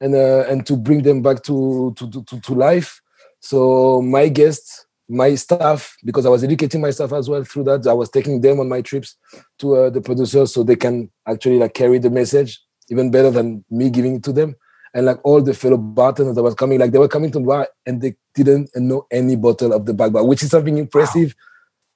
and 0.00 0.14
uh, 0.14 0.44
and 0.48 0.64
to 0.66 0.76
bring 0.76 1.02
them 1.02 1.22
back 1.22 1.42
to 1.42 1.92
to, 1.96 2.08
to 2.08 2.40
to 2.40 2.54
life. 2.54 3.00
So 3.40 4.00
my 4.00 4.28
guests 4.28 4.86
my 5.08 5.34
staff 5.34 5.96
because 6.04 6.26
I 6.26 6.30
was 6.30 6.44
educating 6.44 6.80
myself 6.80 7.12
as 7.12 7.28
well 7.28 7.44
through 7.44 7.64
that. 7.64 7.86
I 7.86 7.92
was 7.92 8.10
taking 8.10 8.40
them 8.40 8.60
on 8.60 8.68
my 8.68 8.80
trips 8.80 9.16
to 9.58 9.76
uh, 9.76 9.90
the 9.90 10.00
producers 10.00 10.54
so 10.54 10.62
they 10.62 10.76
can 10.76 11.10
actually 11.26 11.58
like 11.58 11.74
carry 11.74 11.98
the 11.98 12.10
message 12.10 12.60
even 12.90 13.10
better 13.10 13.30
than 13.30 13.64
me 13.70 13.90
giving 13.90 14.16
it 14.16 14.22
to 14.24 14.32
them. 14.32 14.56
And 14.94 15.06
like 15.06 15.18
all 15.24 15.42
the 15.42 15.54
fellow 15.54 15.76
bartenders 15.76 16.36
that 16.36 16.42
was 16.42 16.54
coming, 16.54 16.78
like 16.78 16.92
they 16.92 16.98
were 16.98 17.08
coming 17.08 17.32
to 17.32 17.40
the 17.40 17.44
bar 17.44 17.68
and 17.84 18.00
they 18.00 18.14
didn't 18.34 18.70
know 18.76 19.06
any 19.10 19.36
bottle 19.36 19.72
of 19.72 19.86
the 19.86 19.94
back 19.94 20.12
bar, 20.12 20.24
which 20.24 20.42
is 20.42 20.50
something 20.50 20.78
impressive 20.78 21.28
wow. 21.28 21.44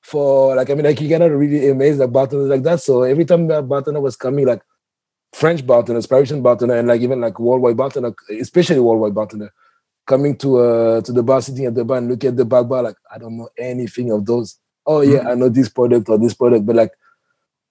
for 0.02 0.56
like 0.56 0.68
I 0.68 0.74
mean 0.74 0.84
like 0.84 1.00
you 1.00 1.08
cannot 1.08 1.30
really 1.30 1.68
amaze 1.68 1.98
like 1.98 2.12
bartenders 2.12 2.48
like 2.48 2.62
that. 2.64 2.80
So 2.80 3.02
every 3.02 3.24
time 3.24 3.46
that 3.48 3.68
bartender 3.68 4.00
was 4.00 4.16
coming, 4.16 4.46
like 4.46 4.62
French 5.32 5.64
bartenders, 5.64 6.06
Parisian 6.06 6.42
bartender, 6.42 6.76
and 6.76 6.88
like 6.88 7.00
even 7.00 7.20
like 7.20 7.38
worldwide 7.38 7.76
bartender, 7.76 8.14
especially 8.40 8.80
worldwide 8.80 9.14
bartender, 9.14 9.52
coming 10.08 10.36
to 10.38 10.58
uh 10.58 11.00
to 11.02 11.12
the 11.12 11.22
bar, 11.22 11.40
sitting 11.40 11.66
at 11.66 11.74
the 11.74 11.84
bar 11.84 11.98
and 11.98 12.08
look 12.08 12.24
at 12.24 12.36
the 12.36 12.44
back 12.44 12.66
bar, 12.66 12.82
like 12.82 12.96
I 13.14 13.18
don't 13.18 13.36
know 13.36 13.48
anything 13.56 14.10
of 14.10 14.26
those. 14.26 14.58
Oh 14.86 15.02
yeah, 15.02 15.18
mm-hmm. 15.18 15.28
I 15.28 15.34
know 15.34 15.48
this 15.50 15.68
product 15.68 16.08
or 16.08 16.18
this 16.18 16.34
product, 16.34 16.66
but 16.66 16.74
like 16.74 16.92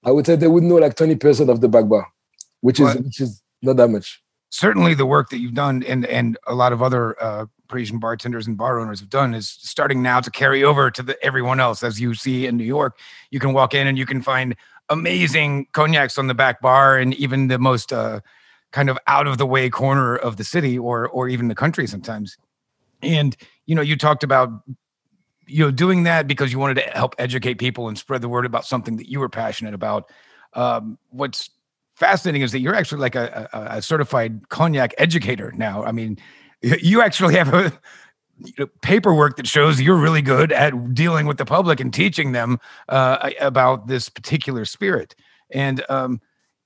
I 0.06 0.12
would 0.12 0.26
say 0.26 0.36
they 0.38 0.48
would 0.48 0.64
know 0.64 0.76
like 0.76 0.96
20% 0.96 1.50
of 1.50 1.60
the 1.60 1.68
back 1.68 1.90
bar, 1.90 2.08
which 2.62 2.80
is 2.80 2.96
which 2.96 3.20
is 3.20 3.42
not 3.62 3.76
that 3.78 3.90
much. 3.90 4.22
Certainly 4.50 4.94
the 4.94 5.06
work 5.06 5.30
that 5.32 5.40
you've 5.40 5.56
done 5.56 5.84
and 5.84 6.06
and 6.06 6.38
a 6.48 6.56
lot 6.56 6.72
of 6.72 6.82
other 6.82 7.22
uh 7.22 7.48
Parisian 7.68 8.00
bartenders 8.00 8.48
and 8.48 8.56
bar 8.56 8.80
owners 8.80 9.02
have 9.02 9.10
done 9.10 9.34
is 9.34 9.50
starting 9.50 10.02
now 10.02 10.22
to 10.22 10.32
carry 10.32 10.64
over 10.64 10.90
to 10.92 11.04
the 11.04 11.22
everyone 11.26 11.60
else. 11.60 11.84
As 11.84 12.00
you 12.00 12.14
see 12.14 12.46
in 12.46 12.56
New 12.56 12.64
York, 12.64 12.98
you 13.32 13.42
can 13.42 13.52
walk 13.52 13.74
in 13.74 13.88
and 13.88 13.98
you 13.98 14.06
can 14.06 14.22
find 14.22 14.56
amazing 14.90 15.68
cognacs 15.74 16.18
on 16.18 16.28
the 16.28 16.34
back 16.34 16.62
bar 16.62 16.98
and 16.98 17.14
even 17.16 17.48
the 17.48 17.60
most 17.60 17.92
uh, 17.92 18.22
kind 18.72 18.90
of 18.90 18.98
out 19.08 19.28
of 19.28 19.38
the 19.38 19.46
way 19.46 19.70
corner 19.70 20.16
of 20.16 20.38
the 20.38 20.44
city 20.44 20.78
or 20.78 21.08
or 21.08 21.28
even 21.30 21.48
the 21.48 21.56
country 21.56 21.88
sometimes. 21.88 22.38
And 23.02 23.36
you 23.66 23.76
know, 23.76 23.82
you 23.82 23.96
talked 23.96 24.24
about 24.24 24.50
you 25.46 25.66
know 25.66 25.72
doing 25.72 26.04
that 26.04 26.28
because 26.28 26.52
you 26.52 26.60
wanted 26.60 26.76
to 26.76 26.82
help 26.82 27.16
educate 27.18 27.56
people 27.56 27.88
and 27.88 27.98
spread 27.98 28.22
the 28.22 28.30
word 28.30 28.46
about 28.46 28.66
something 28.66 28.98
that 28.98 29.10
you 29.10 29.20
were 29.20 29.30
passionate 29.30 29.74
about. 29.74 30.10
Um, 30.54 30.98
what's 31.10 31.50
fascinating 31.96 32.42
is 32.42 32.52
that 32.52 32.60
you're 32.60 32.76
actually 32.76 33.02
like 33.02 33.16
a, 33.16 33.50
a, 33.54 33.78
a 33.78 33.82
certified 33.82 34.50
cognac 34.50 34.94
educator 34.98 35.52
now. 35.56 35.84
I 35.84 35.92
mean, 35.92 36.18
you 36.62 37.02
actually 37.02 37.36
have 37.36 37.54
a 37.54 37.72
paperwork 38.82 39.38
that 39.38 39.48
shows 39.48 39.82
you're 39.82 39.98
really 39.98 40.22
good 40.22 40.52
at 40.52 40.94
dealing 40.94 41.26
with 41.26 41.38
the 41.38 41.46
public 41.46 41.80
and 41.80 41.94
teaching 41.94 42.34
them 42.34 42.60
uh, 42.90 43.32
about 43.40 43.88
this 43.88 44.10
particular 44.10 44.66
spirit. 44.66 45.16
And 45.52 45.84
um, 45.90 46.22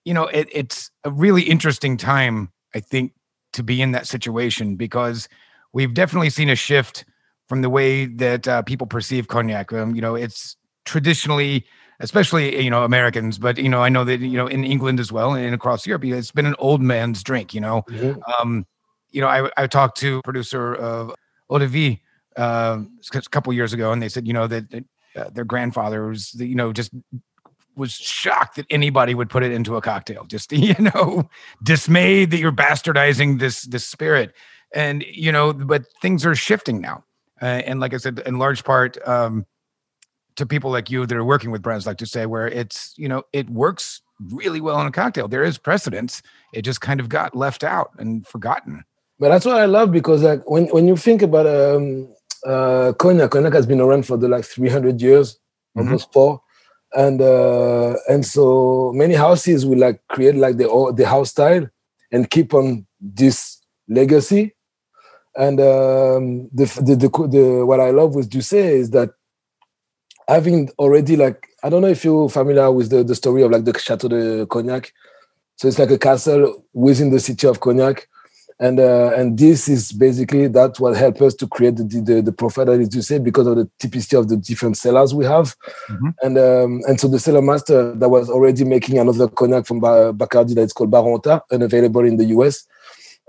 you 0.05 0.13
know, 0.13 0.27
it, 0.27 0.47
it's 0.51 0.91
a 1.03 1.11
really 1.11 1.43
interesting 1.43 1.97
time, 1.97 2.51
I 2.73 2.79
think, 2.79 3.13
to 3.53 3.63
be 3.63 3.81
in 3.81 3.91
that 3.91 4.07
situation 4.07 4.75
because 4.75 5.27
we've 5.73 5.93
definitely 5.93 6.29
seen 6.29 6.49
a 6.49 6.55
shift 6.55 7.05
from 7.47 7.61
the 7.61 7.69
way 7.69 8.05
that 8.05 8.47
uh, 8.47 8.61
people 8.61 8.87
perceive 8.87 9.27
cognac. 9.27 9.73
Um, 9.73 9.93
you 9.93 10.01
know, 10.01 10.15
it's 10.15 10.55
traditionally, 10.85 11.65
especially 11.99 12.61
you 12.63 12.69
know 12.69 12.83
Americans, 12.83 13.37
but 13.37 13.57
you 13.57 13.69
know, 13.69 13.83
I 13.83 13.89
know 13.89 14.03
that 14.05 14.19
you 14.21 14.37
know 14.37 14.47
in 14.47 14.63
England 14.63 14.99
as 14.99 15.11
well 15.11 15.33
and 15.33 15.53
across 15.53 15.85
Europe, 15.85 16.05
it's 16.05 16.31
been 16.31 16.45
an 16.45 16.55
old 16.59 16.81
man's 16.81 17.23
drink. 17.23 17.53
You 17.53 17.61
know, 17.61 17.83
mm-hmm. 17.89 18.19
um, 18.39 18.65
you 19.11 19.21
know, 19.21 19.27
I, 19.27 19.49
I 19.57 19.67
talked 19.67 19.97
to 19.99 20.21
producer 20.23 20.73
of 20.73 21.13
Eau 21.49 21.59
de 21.59 21.67
Vie 21.67 22.01
uh, 22.37 22.79
a 23.13 23.21
couple 23.29 23.53
years 23.53 23.73
ago, 23.73 23.91
and 23.91 24.01
they 24.01 24.09
said, 24.09 24.27
you 24.27 24.33
know, 24.33 24.47
that, 24.47 24.85
uh, 25.15 25.29
their 25.29 25.43
grandfather 25.43 26.07
was, 26.07 26.33
you 26.35 26.55
know, 26.55 26.71
just 26.71 26.91
was 27.75 27.93
shocked 27.93 28.55
that 28.55 28.65
anybody 28.69 29.15
would 29.15 29.29
put 29.29 29.43
it 29.43 29.51
into 29.51 29.75
a 29.75 29.81
cocktail. 29.81 30.25
Just 30.25 30.51
you 30.53 30.75
know, 30.79 31.29
dismayed 31.63 32.31
that 32.31 32.37
you're 32.37 32.51
bastardizing 32.51 33.39
this 33.39 33.63
this 33.63 33.85
spirit, 33.85 34.33
and 34.73 35.03
you 35.03 35.31
know, 35.31 35.53
but 35.53 35.85
things 36.01 36.25
are 36.25 36.35
shifting 36.35 36.81
now, 36.81 37.03
uh, 37.41 37.45
and 37.45 37.79
like 37.79 37.93
I 37.93 37.97
said, 37.97 38.21
in 38.25 38.37
large 38.37 38.63
part. 38.63 38.97
Um, 39.07 39.45
to 40.37 40.45
people 40.45 40.71
like 40.71 40.89
you 40.89 41.05
that 41.05 41.15
are 41.15 41.25
working 41.25 41.51
with 41.51 41.61
brands 41.61 41.85
like 41.85 41.97
D'USSÉ 41.97 42.25
where 42.25 42.47
it's 42.47 42.93
you 42.95 43.09
know 43.09 43.23
it 43.33 43.49
works 43.49 44.01
really 44.31 44.61
well 44.61 44.79
in 44.79 44.87
a 44.87 44.91
cocktail 44.91 45.27
there 45.27 45.43
is 45.43 45.57
precedence 45.57 46.21
it 46.53 46.61
just 46.61 46.79
kind 46.79 47.01
of 47.01 47.09
got 47.09 47.35
left 47.35 47.65
out 47.65 47.91
and 47.99 48.25
forgotten 48.25 48.85
but 49.21 49.29
that's 49.29 49.45
what 49.45 49.57
I 49.57 49.65
love 49.65 49.91
because 49.91 50.23
like 50.23 50.49
when, 50.49 50.65
when 50.69 50.87
you 50.87 50.97
think 50.97 51.21
about 51.21 51.45
um, 51.45 52.11
uh, 52.43 52.91
cognac, 52.93 53.29
cognac 53.29 53.53
has 53.53 53.67
been 53.67 53.79
around 53.79 54.07
for 54.07 54.17
the 54.17 54.27
like 54.27 54.43
300 54.43 54.99
years, 54.99 55.35
mm-hmm. 55.35 55.81
almost 55.81 56.11
four. 56.11 56.41
And 56.93 57.21
uh, 57.21 57.95
and 58.09 58.25
so 58.25 58.91
many 58.93 59.13
houses 59.13 59.65
will 59.65 59.79
like 59.79 60.01
create 60.09 60.35
like 60.35 60.57
the 60.57 60.93
the 60.95 61.07
house 61.07 61.29
style 61.29 61.69
and 62.11 62.29
keep 62.29 62.53
on 62.53 62.85
this 62.99 63.61
legacy. 63.87 64.53
And 65.35 65.61
um, 65.61 66.49
the, 66.51 66.65
the, 66.83 66.95
the 66.95 67.27
the 67.27 67.65
what 67.65 67.79
I 67.79 67.91
love 67.91 68.15
with 68.15 68.29
D'USSÉ 68.29 68.53
is 68.53 68.89
that 68.89 69.11
having 70.27 70.69
already 70.77 71.15
like 71.15 71.47
I 71.63 71.69
don't 71.69 71.81
know 71.81 71.87
if 71.87 72.03
you're 72.03 72.29
familiar 72.29 72.69
with 72.71 72.89
the, 72.89 73.03
the 73.03 73.15
story 73.15 73.43
of 73.43 73.51
like 73.51 73.63
the 73.63 73.77
Chateau 73.77 74.09
de 74.09 74.45
Cognac. 74.47 74.91
So 75.55 75.67
it's 75.67 75.79
like 75.79 75.91
a 75.91 75.97
castle 75.97 76.65
within 76.73 77.11
the 77.11 77.19
city 77.19 77.47
of 77.47 77.59
Cognac 77.59 78.07
and 78.61 78.79
uh, 78.79 79.11
and 79.15 79.37
this 79.39 79.67
is 79.67 79.91
basically 79.91 80.47
that 80.47 80.79
what 80.79 80.95
helped 80.95 81.19
us 81.21 81.33
to 81.33 81.47
create 81.47 81.75
the, 81.77 81.83
the, 81.83 82.21
the 82.21 82.31
profile 82.31 82.65
that 82.65 82.79
is 82.79 82.89
D'USSÉ 82.89 83.21
because 83.21 83.47
of 83.47 83.57
the 83.57 83.69
typicity 83.79 84.17
of 84.17 84.29
the 84.29 84.37
different 84.37 84.77
cellars 84.77 85.15
we 85.15 85.25
have 85.25 85.55
mm-hmm. 85.89 86.09
and 86.21 86.37
um, 86.37 86.81
and 86.87 86.99
so 86.99 87.07
the 87.07 87.19
cellar 87.19 87.41
master 87.41 87.93
that 87.95 88.07
was 88.07 88.29
already 88.29 88.63
making 88.63 88.99
another 88.99 89.27
cognac 89.27 89.65
from 89.65 89.81
Bacardi 89.81 90.53
that 90.55 90.61
is 90.61 90.73
called 90.73 90.91
Baron 90.91 91.13
Otard 91.13 91.41
available 91.49 92.05
in 92.05 92.17
the 92.17 92.25
US 92.25 92.67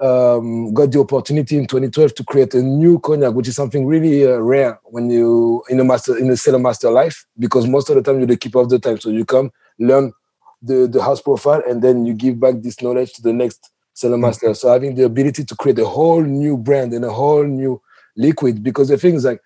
um, 0.03 0.75
got 0.75 0.93
the 0.93 1.01
opportunity 1.01 1.57
in 1.57 1.67
2012 1.67 2.15
to 2.15 2.25
create 2.25 2.53
a 2.53 2.63
new 2.63 2.99
cognac 2.99 3.33
which 3.33 3.49
is 3.49 3.57
something 3.57 3.87
really 3.87 4.27
uh, 4.27 4.37
rare 4.37 4.79
when 4.85 5.09
you 5.09 5.65
in 5.71 5.81
a 5.81 5.85
master 5.85 6.19
in 6.19 6.31
a 6.31 6.37
cellar 6.37 6.59
master 6.59 6.91
life 6.91 7.25
because 7.39 7.67
most 7.67 7.89
of 7.89 7.97
the 7.97 8.03
time 8.03 8.19
you're 8.19 8.27
the 8.27 8.37
keeper 8.37 8.61
of 8.61 8.69
the 8.69 8.79
time 8.79 9.01
so 9.01 9.09
you 9.09 9.25
come 9.25 9.51
learn 9.79 10.13
the 10.61 10.87
the 10.87 11.03
house 11.03 11.23
profile 11.23 11.63
and 11.67 11.81
then 11.81 12.05
you 12.05 12.13
give 12.13 12.39
back 12.39 12.57
this 12.59 12.83
knowledge 12.83 13.15
to 13.15 13.23
the 13.23 13.33
next 13.33 13.72
Cellar 13.95 14.19
Master. 14.19 14.55
So 14.55 14.73
having 14.73 14.95
the 14.95 15.05
ability 15.05 15.45
to 15.45 15.57
create 15.57 15.79
a 15.79 15.87
whole 15.87 16.23
new 16.23 16.57
brand 16.57 16.93
and 16.93 17.05
a 17.05 17.13
whole 17.13 17.45
new 17.45 17.81
liquid, 18.17 18.63
because 18.63 18.89
the 18.89 18.99
thing 18.99 19.15
is 19.15 19.25
like 19.25 19.41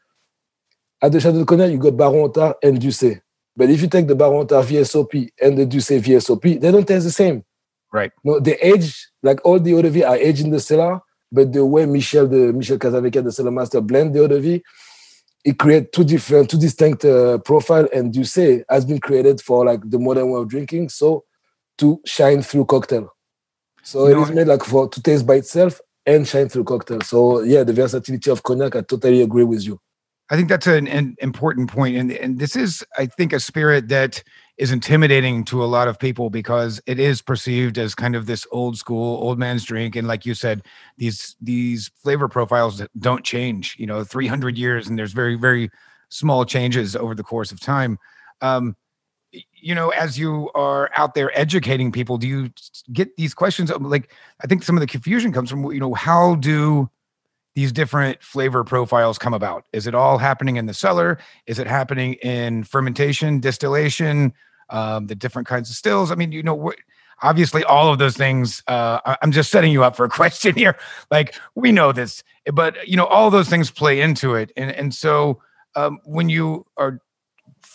at 1.03 1.13
the 1.13 1.21
Chateau 1.21 1.39
de 1.39 1.45
Cognac, 1.45 1.71
you 1.71 1.79
got 1.79 1.97
Baron 1.97 2.25
Otard 2.25 2.55
and 2.63 2.81
D'USSÉ. 2.81 3.21
But 3.57 3.71
if 3.71 3.81
you 3.81 3.89
take 3.89 4.07
the 4.07 4.15
Baron 4.15 4.41
Otard 4.41 4.67
VSOP 4.67 5.31
and 5.41 5.59
the 5.59 5.67
D'USSÉ 5.67 6.01
VSOP, 6.01 6.61
they 6.61 6.71
don't 6.71 6.87
taste 6.87 7.05
the 7.05 7.11
same. 7.11 7.45
Right. 7.93 8.13
No, 8.25 8.41
the 8.41 8.55
age, 8.67 9.09
like 9.23 9.45
all 9.45 9.61
the 9.61 9.73
eau 9.75 9.83
de 9.83 9.91
vie 9.91 10.03
are 10.03 10.17
aged 10.17 10.45
in 10.45 10.51
the 10.51 10.61
cellar, 10.61 11.01
but 11.31 11.53
the 11.53 11.65
way 11.65 11.87
Michel, 11.87 12.27
the 12.27 12.53
Michel 12.53 12.79
Casavecchia, 12.79 13.25
the 13.25 13.33
cellar 13.33 13.51
master, 13.51 13.81
blend 13.81 14.15
the 14.15 14.23
eau 14.23 14.29
de 14.29 14.41
vie, 14.41 14.63
it 15.45 15.59
creates 15.59 15.89
two 15.93 16.05
different, 16.05 16.51
two 16.51 16.59
distinct 16.59 17.05
uh, 17.05 17.39
profile. 17.39 17.89
And 17.95 18.13
D'USSÉ 18.13 18.65
has 18.69 18.85
been 18.85 18.99
created 18.99 19.41
for 19.41 19.65
like 19.65 19.81
the 19.89 19.99
modern 19.99 20.31
way 20.31 20.41
of 20.41 20.49
drinking, 20.49 20.89
so 20.89 21.25
to 21.79 22.01
shine 22.05 22.43
through 22.43 22.67
cocktail. 22.67 23.16
So 23.87 24.09
it 24.09 24.19
is 24.19 24.33
made 24.33 24.49
like 24.49 24.65
for 24.65 24.89
to 24.89 25.01
taste 25.01 25.25
by 25.25 25.37
itself 25.37 25.81
and 26.05 26.27
shine 26.27 26.49
through 26.49 26.65
cocktail. 26.65 27.03
So 27.03 27.43
yeah, 27.43 27.63
the 27.63 27.73
versatility 27.73 28.31
of 28.33 28.43
cognac, 28.43 28.75
I 28.75 28.81
totally 28.81 29.23
agree 29.23 29.45
with 29.45 29.65
you. 29.65 29.79
I 30.29 30.35
think 30.35 30.49
that's 30.49 30.67
an, 30.67 30.89
an 30.89 31.15
important 31.21 31.71
point, 31.71 31.97
and 31.97 32.11
and 32.11 32.41
this 32.41 32.57
is, 32.57 32.85
I 32.99 33.07
think, 33.07 33.33
a 33.33 33.39
spirit 33.39 33.87
that 33.91 34.25
is 34.59 34.73
intimidating 34.73 35.45
to 35.45 35.63
a 35.63 35.67
lot 35.67 35.87
of 35.87 36.01
people 36.01 36.31
because 36.31 36.81
it 36.87 36.99
is 36.99 37.23
perceived 37.23 37.79
as 37.79 37.95
kind 37.95 38.17
of 38.17 38.27
this 38.27 38.45
old 38.51 38.77
school, 38.77 39.23
old 39.23 39.39
man's 39.39 39.65
drink, 39.65 39.95
and 39.95 40.09
like 40.09 40.27
you 40.27 40.35
said, 40.35 40.65
these 40.99 41.37
these 41.41 41.93
flavor 42.03 42.27
profiles 42.27 42.83
don't 42.99 43.25
change. 43.25 43.77
You 43.79 43.87
know, 43.87 44.03
three 44.03 44.27
hundred 44.27 44.59
years, 44.59 44.89
and 44.89 44.99
there's 44.99 45.13
very 45.13 45.37
very 45.37 45.71
small 46.09 46.45
changes 46.45 46.97
over 46.97 47.15
the 47.15 47.23
course 47.23 47.53
of 47.53 47.61
time. 47.61 47.97
Um, 48.41 48.75
you 49.53 49.75
know, 49.75 49.91
as 49.91 50.19
you 50.19 50.51
are 50.55 50.91
out 50.95 51.15
there 51.15 51.37
educating 51.39 51.93
people, 51.93 52.19
do 52.19 52.29
you 52.29 52.51
get 52.93 53.17
these 53.17 53.35
questions? 53.35 53.71
Like, 53.71 54.13
I 54.43 54.47
think 54.47 54.63
some 54.63 54.77
of 54.77 54.81
the 54.81 54.87
confusion 54.87 55.33
comes 55.33 55.51
from, 55.51 55.65
you 55.73 55.81
know, 55.81 55.95
how 55.95 56.37
do 56.37 56.91
these 57.55 57.73
different 57.73 58.23
flavor 58.23 58.65
profiles 58.65 59.19
come 59.19 59.35
about? 59.35 59.67
Is 59.73 59.87
it 59.87 59.95
all 59.95 60.19
happening 60.19 60.57
in 60.57 60.67
the 60.67 60.75
cellar? 60.75 61.19
Is 61.47 61.59
it 61.59 61.67
happening 61.67 62.15
in 62.15 62.65
fermentation, 62.65 63.41
distillation, 63.41 64.33
um, 64.71 65.07
the 65.07 65.15
different 65.15 65.49
kinds 65.49 65.71
of 65.71 65.77
stills? 65.77 66.13
I 66.13 66.17
mean, 66.17 66.33
you 66.33 66.43
know, 66.43 66.73
obviously 67.23 67.65
all 67.65 67.93
of 67.93 67.99
those 67.99 68.17
things. 68.17 68.63
Uh, 68.67 69.17
I'm 69.23 69.33
just 69.33 69.51
setting 69.51 69.73
you 69.73 69.85
up 69.85 69.97
for 69.97 70.05
a 70.05 70.09
question 70.21 70.55
here. 70.55 70.77
Like, 71.11 71.35
we 71.55 71.73
know 71.73 71.93
this, 71.93 72.23
but 72.53 72.87
you 72.87 72.97
know, 72.97 73.07
all 73.07 73.31
those 73.31 73.49
things 73.49 73.71
play 73.71 74.01
into 74.01 74.35
it, 74.35 74.53
and 74.57 74.71
and 74.71 74.95
so 74.95 75.41
um, 75.75 75.99
when 76.05 76.29
you 76.29 76.67
are 76.77 77.01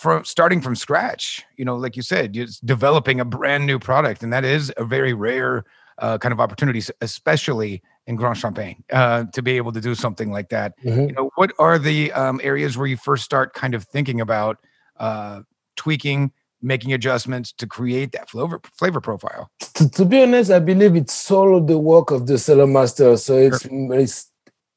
from 0.02 0.26
starting 0.26 0.62
from 0.62 0.76
scratch 0.76 1.46
you 1.58 1.64
know 1.64 1.76
like 1.76 1.96
you 1.96 2.02
said 2.02 2.34
just 2.34 2.66
developing 2.66 3.20
a 3.20 3.26
brand 3.26 3.68
new 3.68 3.78
product 3.78 4.24
and 4.24 4.34
that 4.34 4.44
is 4.44 4.74
a 4.78 4.84
very 4.84 5.14
rare 5.14 5.64
uh, 6.00 6.18
kind 6.18 6.34
of 6.34 6.40
opportunities 6.40 6.90
especially 7.02 7.84
in 8.08 8.16
grand 8.16 8.36
champagne 8.36 8.84
uh, 8.92 9.24
to 9.32 9.44
be 9.44 9.58
able 9.58 9.72
to 9.72 9.80
do 9.80 9.94
something 9.94 10.32
like 10.32 10.50
that 10.50 10.74
mm-hmm. 10.84 11.02
you 11.02 11.14
know 11.14 11.30
what 11.36 11.54
are 11.60 11.78
the 11.78 12.12
um, 12.14 12.42
areas 12.44 12.78
where 12.78 12.88
you 12.88 12.98
first 12.98 13.24
start 13.24 13.54
kind 13.54 13.76
of 13.76 13.84
thinking 13.84 14.20
about 14.20 14.58
uh, 14.98 15.42
tweaking 15.76 16.32
making 16.64 16.94
adjustments 16.94 17.52
to 17.52 17.68
create 17.68 18.12
that 18.12 18.28
flavor 18.28 18.60
flavor 18.80 19.02
profile 19.02 19.52
to, 19.76 19.88
to, 19.88 20.04
be 20.04 20.24
honest 20.24 20.50
i 20.50 20.58
believe 20.58 20.96
it's 20.96 21.30
all 21.30 21.62
the 21.62 21.78
work 21.78 22.10
of 22.10 22.26
the 22.26 22.40
cellar 22.40 22.66
master 22.66 23.16
so 23.18 23.38
it's, 23.38 23.62
sure. 23.62 23.94
it's 23.94 24.32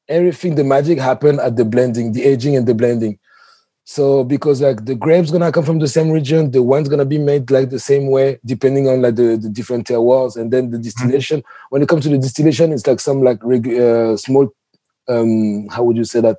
everything 0.07 0.55
the 0.55 0.65
magic 0.65 0.99
happened 0.99 1.41
at 1.41 1.57
the 1.57 1.65
blending 1.65 2.13
the 2.13 2.25
aging 2.25 2.57
and 2.57 2.67
the 2.67 2.75
blending 2.75 3.19
so 3.85 4.25
because 4.25 4.63
like 4.63 4.87
the 4.87 4.95
grapes 4.95 5.31
gonna 5.31 5.53
come 5.53 5.65
from 5.65 5.79
the 5.79 5.89
same 5.89 6.11
region, 6.11 6.51
the 6.51 6.63
wine's 6.63 6.89
gonna 6.89 7.05
be 7.05 7.19
made 7.19 7.51
like 7.51 7.69
the 7.69 7.79
same 7.79 8.09
way, 8.09 8.39
depending 8.45 8.89
on 8.89 9.03
like 9.03 9.17
the, 9.17 9.37
the 9.37 9.51
different 9.51 9.87
terroirs, 9.87 10.37
and 10.37 10.51
then 10.51 10.71
the 10.71 10.79
distillation. 10.79 11.41
Mm-hmm. 11.41 11.67
When 11.69 11.83
it 11.83 11.89
comes 11.89 12.05
to 12.05 12.11
the 12.11 12.19
distillation, 12.19 12.73
it's 12.73 12.87
like 12.87 13.01
some 13.01 13.23
like 13.23 13.43
uh, 13.45 14.17
small, 14.17 14.49
um, 15.09 15.69
how 15.69 15.85
would 15.85 15.99
you 15.99 16.05
say 16.05 16.23
that? 16.23 16.39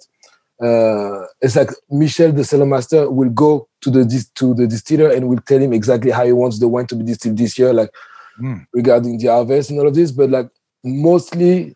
Uh, 0.60 1.28
it's 1.42 1.56
like 1.56 1.70
Michel, 1.90 2.32
the 2.32 2.44
cellar 2.44 2.66
master, 2.66 3.12
will 3.12 3.30
go 3.30 3.68
to 3.82 3.92
the 3.92 4.26
to 4.36 4.56
the 4.56 4.66
distiller 4.66 5.12
and 5.12 5.30
will 5.30 5.42
tell 5.42 5.60
him 5.60 5.74
exactly 5.74 6.12
how 6.12 6.26
he 6.26 6.32
wants 6.32 6.60
the 6.60 6.68
wine 6.68 6.88
to 6.88 6.96
be 6.96 7.04
distilled 7.04 7.38
this 7.38 7.60
year. 7.60 7.74
Like 7.74 7.92
mm. 8.40 8.66
regarding 8.74 9.18
the 9.18 9.28
harvest 9.28 9.70
and 9.70 9.80
all 9.80 9.88
of 9.88 9.96
this. 9.96 10.12
But 10.12 10.30
like 10.30 10.50
mostly 10.84 11.76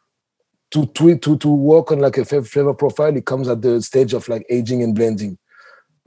to 0.71 0.85
to 0.87 1.37
to 1.37 1.49
work 1.49 1.91
on 1.91 1.99
like 1.99 2.17
a 2.17 2.25
flavor 2.25 2.73
profile, 2.73 3.15
it 3.15 3.25
comes 3.25 3.47
at 3.47 3.61
the 3.61 3.81
stage 3.81 4.13
of 4.13 4.27
like 4.27 4.45
aging 4.49 4.83
and 4.83 4.95
blending. 4.95 5.37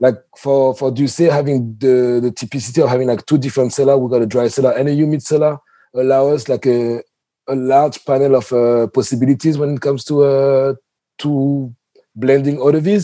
Like 0.03 0.17
for 0.35 0.75
for 0.75 0.91
D'ussé 0.91 1.31
having 1.31 1.77
the 1.79 2.19
the 2.21 2.31
typicity 2.39 2.83
of 2.83 2.89
having 2.89 3.07
like 3.07 3.25
two 3.25 3.37
different 3.37 3.71
cellar, 3.71 3.95
we 3.97 4.09
got 4.09 4.21
a 4.21 4.25
dry 4.25 4.49
cellar 4.49 4.71
and 4.77 4.89
a 4.89 4.93
humid 4.93 5.23
cellar, 5.23 5.57
allow 5.95 6.27
us 6.27 6.49
like 6.49 6.65
a 6.65 7.01
a 7.47 7.55
large 7.55 8.03
panel 8.03 8.35
of 8.35 8.51
uh, 8.51 8.87
possibilities 8.87 9.57
when 9.57 9.75
it 9.75 9.81
comes 9.81 10.03
to 10.09 10.23
uh 10.23 10.73
to 11.19 11.73
blending 12.15 12.59
eau 12.59 12.71
de. 12.71 12.99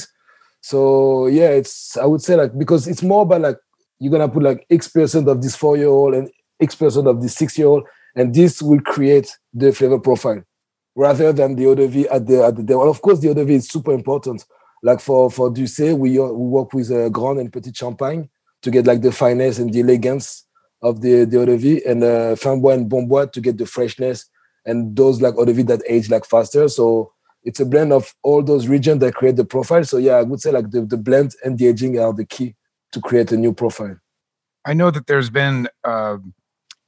So 0.59 1.27
yeah, 1.27 1.51
it's 1.59 1.95
I 1.95 2.05
would 2.05 2.21
say 2.21 2.35
like 2.35 2.57
because 2.57 2.85
it's 2.85 3.01
more 3.01 3.21
about 3.21 3.41
like 3.47 3.57
you're 3.99 4.11
gonna 4.11 4.27
put 4.27 4.43
like 4.43 4.65
X 4.69 4.89
percent 4.89 5.29
of 5.29 5.41
this 5.41 5.55
four 5.55 5.77
year 5.77 5.87
old 5.87 6.15
and 6.15 6.29
X 6.59 6.75
percent 6.75 7.07
of 7.07 7.21
this 7.21 7.33
six 7.33 7.57
year 7.57 7.67
old, 7.67 7.83
and 8.13 8.35
this 8.35 8.61
will 8.61 8.81
create 8.81 9.37
the 9.53 9.71
flavor 9.71 9.99
profile 9.99 10.43
rather 10.97 11.31
than 11.31 11.55
the 11.55 11.65
eau 11.65 11.75
de 11.75 11.87
vie 11.87 12.07
at 12.11 12.27
the 12.27 12.43
at 12.43 12.55
the 12.57 12.77
well, 12.77 12.89
of 12.89 13.01
course 13.01 13.21
the 13.21 13.29
eau 13.29 13.33
de 13.33 13.45
vie 13.45 13.55
is 13.55 13.69
super 13.69 13.93
important. 13.93 14.43
Like 14.81 14.99
for 14.99 15.29
for 15.29 15.49
D'ussé, 15.49 15.97
we 15.97 16.17
we 16.17 16.17
work 16.17 16.73
with 16.73 16.91
uh, 16.91 17.09
Grand 17.09 17.39
and 17.39 17.51
Petit 17.51 17.73
Champagne 17.73 18.29
to 18.61 18.71
get 18.71 18.87
like 18.87 19.01
the 19.01 19.11
finesse 19.11 19.59
and 19.59 19.73
the 19.73 19.81
elegance 19.81 20.45
of 20.81 21.01
the 21.01 21.25
the 21.25 21.41
eau 21.41 21.45
de 21.45 21.57
vie, 21.57 21.81
and 21.85 22.03
uh, 22.03 22.35
Fins 22.35 22.61
Bois 22.61 22.73
and 22.73 22.89
Bons 22.89 23.07
Bois 23.07 23.25
to 23.27 23.41
get 23.41 23.57
the 23.57 23.65
freshness 23.65 24.29
and 24.65 24.95
those 24.95 25.21
like 25.21 25.35
eau 25.37 25.45
de 25.45 25.53
vie 25.53 25.63
that 25.63 25.81
age 25.87 26.09
like 26.09 26.25
faster. 26.25 26.67
So 26.69 27.11
it's 27.43 27.59
a 27.59 27.65
blend 27.65 27.93
of 27.93 28.13
all 28.23 28.43
those 28.43 28.67
regions 28.67 28.99
that 28.99 29.15
create 29.15 29.35
the 29.35 29.45
profile. 29.45 29.83
So 29.83 29.97
yeah, 29.97 30.13
I 30.13 30.23
would 30.23 30.41
say 30.41 30.51
like 30.51 30.71
the, 30.71 30.81
the 30.81 30.97
blend 30.97 31.35
and 31.43 31.57
the 31.57 31.67
aging 31.67 31.99
are 31.99 32.13
the 32.13 32.25
key 32.25 32.55
to 32.91 33.01
create 33.01 33.31
a 33.31 33.37
new 33.37 33.53
profile. 33.53 33.97
I 34.65 34.73
know 34.73 34.91
that 34.91 35.07
there's 35.07 35.29
been 35.29 35.67
uh, 35.83 36.17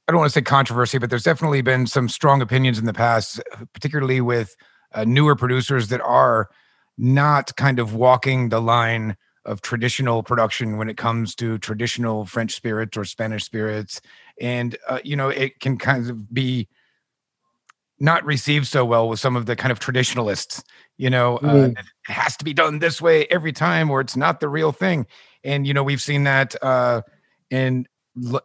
I 0.08 0.12
don't 0.12 0.18
want 0.18 0.32
to 0.32 0.38
say 0.38 0.42
controversy, 0.42 0.98
but 0.98 1.10
there's 1.10 1.22
definitely 1.22 1.62
been 1.62 1.86
some 1.86 2.08
strong 2.08 2.42
opinions 2.42 2.78
in 2.78 2.86
the 2.86 2.92
past, 2.92 3.40
particularly 3.72 4.20
with 4.20 4.56
uh, 4.94 5.04
newer 5.04 5.36
producers 5.36 5.88
that 5.88 6.00
are 6.00 6.50
not 6.98 7.54
kind 7.56 7.78
of 7.78 7.94
walking 7.94 8.48
the 8.48 8.60
line 8.60 9.16
of 9.44 9.60
traditional 9.60 10.22
production 10.22 10.76
when 10.76 10.88
it 10.88 10.96
comes 10.96 11.34
to 11.34 11.58
traditional 11.58 12.24
French 12.24 12.54
spirits 12.54 12.96
or 12.96 13.04
Spanish 13.04 13.44
spirits, 13.44 14.00
and 14.40 14.76
uh, 14.88 15.00
you 15.02 15.16
know 15.16 15.28
it 15.28 15.60
can 15.60 15.76
kind 15.78 16.08
of 16.08 16.32
be 16.32 16.68
not 17.98 18.24
received 18.24 18.66
so 18.66 18.84
well 18.84 19.08
with 19.08 19.20
some 19.20 19.36
of 19.36 19.46
the 19.46 19.54
kind 19.54 19.70
of 19.70 19.78
traditionalists. 19.78 20.62
You 20.98 21.10
know, 21.10 21.38
mm. 21.42 21.76
uh, 21.76 21.80
it 21.80 22.12
has 22.12 22.36
to 22.36 22.44
be 22.44 22.52
done 22.52 22.78
this 22.78 23.00
way 23.00 23.26
every 23.26 23.52
time, 23.52 23.90
or 23.90 24.00
it's 24.00 24.16
not 24.16 24.40
the 24.40 24.48
real 24.48 24.72
thing. 24.72 25.06
And 25.44 25.66
you 25.66 25.74
know, 25.74 25.82
we've 25.82 26.02
seen 26.02 26.24
that 26.24 26.54
uh, 26.62 27.02
in 27.50 27.86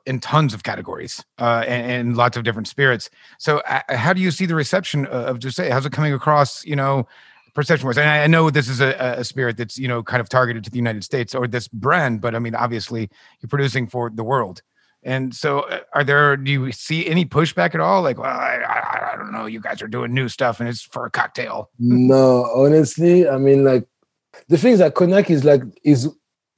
in 0.05 0.19
tons 0.21 0.53
of 0.53 0.63
categories 0.63 1.25
uh, 1.39 1.63
and, 1.67 1.91
and, 1.91 2.17
lots 2.17 2.37
of 2.37 2.45
different 2.45 2.69
spirits. 2.69 3.09
So, 3.37 3.57
uh, 3.67 3.81
how 3.89 4.13
do 4.13 4.21
you 4.21 4.31
see 4.31 4.45
the 4.45 4.55
reception 4.55 5.05
of 5.07 5.39
D'USSÉ? 5.39 5.69
How's 5.69 5.85
it 5.85 5.91
coming 5.91 6.13
across? 6.13 6.63
You 6.63 6.77
know, 6.77 7.05
perception 7.57 7.87
wise. 7.87 7.97
And 7.97 8.07
I, 8.07 8.23
I 8.23 8.27
know 8.27 8.51
this 8.51 8.69
is 8.69 8.79
a, 8.81 8.91
a, 9.17 9.23
spirit 9.23 9.57
that's 9.57 9.79
you 9.79 9.87
know 9.87 10.03
kind 10.03 10.21
of 10.21 10.29
targeted 10.29 10.63
to 10.65 10.69
the 10.69 10.77
United 10.77 11.03
States 11.03 11.33
or 11.33 11.47
this 11.47 11.67
brand, 11.67 12.21
but 12.21 12.35
I 12.35 12.39
mean, 12.39 12.53
obviously, 12.53 13.09
you're 13.41 13.49
producing 13.49 13.87
for 13.87 14.11
the 14.11 14.23
world. 14.23 14.61
And 15.01 15.33
so, 15.33 15.61
uh, 15.61 15.79
are 15.93 16.03
there? 16.03 16.37
Do 16.37 16.51
you 16.51 16.71
see 16.71 17.07
any 17.07 17.25
pushback 17.25 17.73
at 17.73 17.81
all? 17.81 18.03
Like, 18.03 18.19
well, 18.19 18.29
I, 18.29 18.57
I, 18.57 19.13
I 19.13 19.17
don't 19.17 19.31
know. 19.31 19.47
You 19.47 19.59
guys 19.59 19.81
are 19.81 19.87
doing 19.87 20.13
new 20.13 20.29
stuff, 20.29 20.59
and 20.59 20.69
it's 20.69 20.83
for 20.83 21.07
a 21.07 21.09
cocktail. 21.09 21.71
no, 21.79 22.45
honestly, 22.55 23.27
I 23.27 23.37
mean, 23.37 23.65
like 23.65 23.87
the 24.47 24.57
things 24.59 24.77
that 24.77 24.93
cognac 24.93 25.31
is 25.31 25.43
like 25.43 25.63
is 25.83 26.07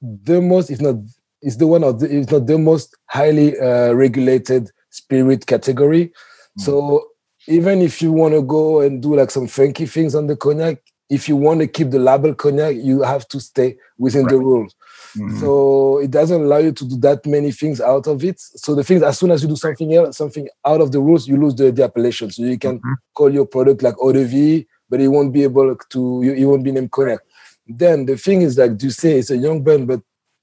the 0.02 0.42
most, 0.42 0.70
if 0.70 0.82
not, 0.82 0.96
is 1.40 1.56
the 1.56 1.66
one 1.66 1.82
of 1.82 2.00
the, 2.00 2.14
if 2.14 2.30
not 2.30 2.46
the 2.46 2.58
most 2.58 2.94
highly 3.06 3.58
uh, 3.58 3.92
regulated 3.92 4.70
spirit 4.90 5.46
category. 5.46 6.12
Mm. 6.58 6.62
So 6.62 7.06
even 7.48 7.80
if 7.80 8.02
you 8.02 8.12
want 8.12 8.34
to 8.34 8.42
go 8.42 8.80
and 8.80 9.02
do 9.02 9.16
like 9.16 9.30
some 9.30 9.46
funky 9.46 9.86
things 9.86 10.14
on 10.14 10.26
the 10.26 10.36
cognac, 10.36 10.82
if 11.10 11.28
you 11.28 11.36
want 11.36 11.60
to 11.60 11.66
keep 11.66 11.90
the 11.90 11.98
label 11.98 12.34
cognac, 12.34 12.76
you 12.76 13.02
have 13.02 13.26
to 13.28 13.40
stay 13.40 13.76
within 13.98 14.24
right. 14.24 14.30
the 14.30 14.38
rules. 14.38 14.74
Mm-hmm. 15.16 15.40
So 15.40 15.98
it 15.98 16.12
doesn't 16.12 16.40
allow 16.40 16.58
you 16.58 16.70
to 16.70 16.84
do 16.84 16.96
that 16.98 17.26
many 17.26 17.50
things 17.50 17.80
out 17.80 18.06
of 18.06 18.22
it. 18.22 18.38
So 18.38 18.76
the 18.76 18.84
things, 18.84 19.02
as 19.02 19.18
soon 19.18 19.32
as 19.32 19.42
you 19.42 19.48
do 19.48 19.56
something 19.56 19.92
else, 19.92 20.16
something 20.16 20.48
out 20.64 20.80
of 20.80 20.92
the 20.92 21.00
rules, 21.00 21.26
you 21.26 21.36
lose 21.36 21.56
the, 21.56 21.72
the 21.72 21.82
appellation. 21.82 22.30
So 22.30 22.44
you 22.44 22.58
can 22.58 22.78
mm-hmm. 22.78 22.92
call 23.12 23.34
your 23.34 23.46
product 23.46 23.82
like 23.82 23.96
eau 24.00 24.12
de 24.12 24.24
vie, 24.24 24.66
but 24.88 25.00
it 25.00 25.08
won't 25.08 25.32
be 25.32 25.42
able 25.42 25.74
to, 25.76 26.20
you, 26.22 26.34
you 26.34 26.48
won't 26.48 26.62
be 26.62 26.70
named 26.70 26.92
cognac. 26.92 27.20
Then 27.66 28.06
the 28.06 28.16
thing 28.16 28.42
is 28.42 28.56
like 28.56 28.80
you 28.80 28.90
say 28.90 29.18
it's 29.18 29.30
a 29.30 29.36
young 29.36 29.62
brand, 29.62 29.88
but 29.88 30.00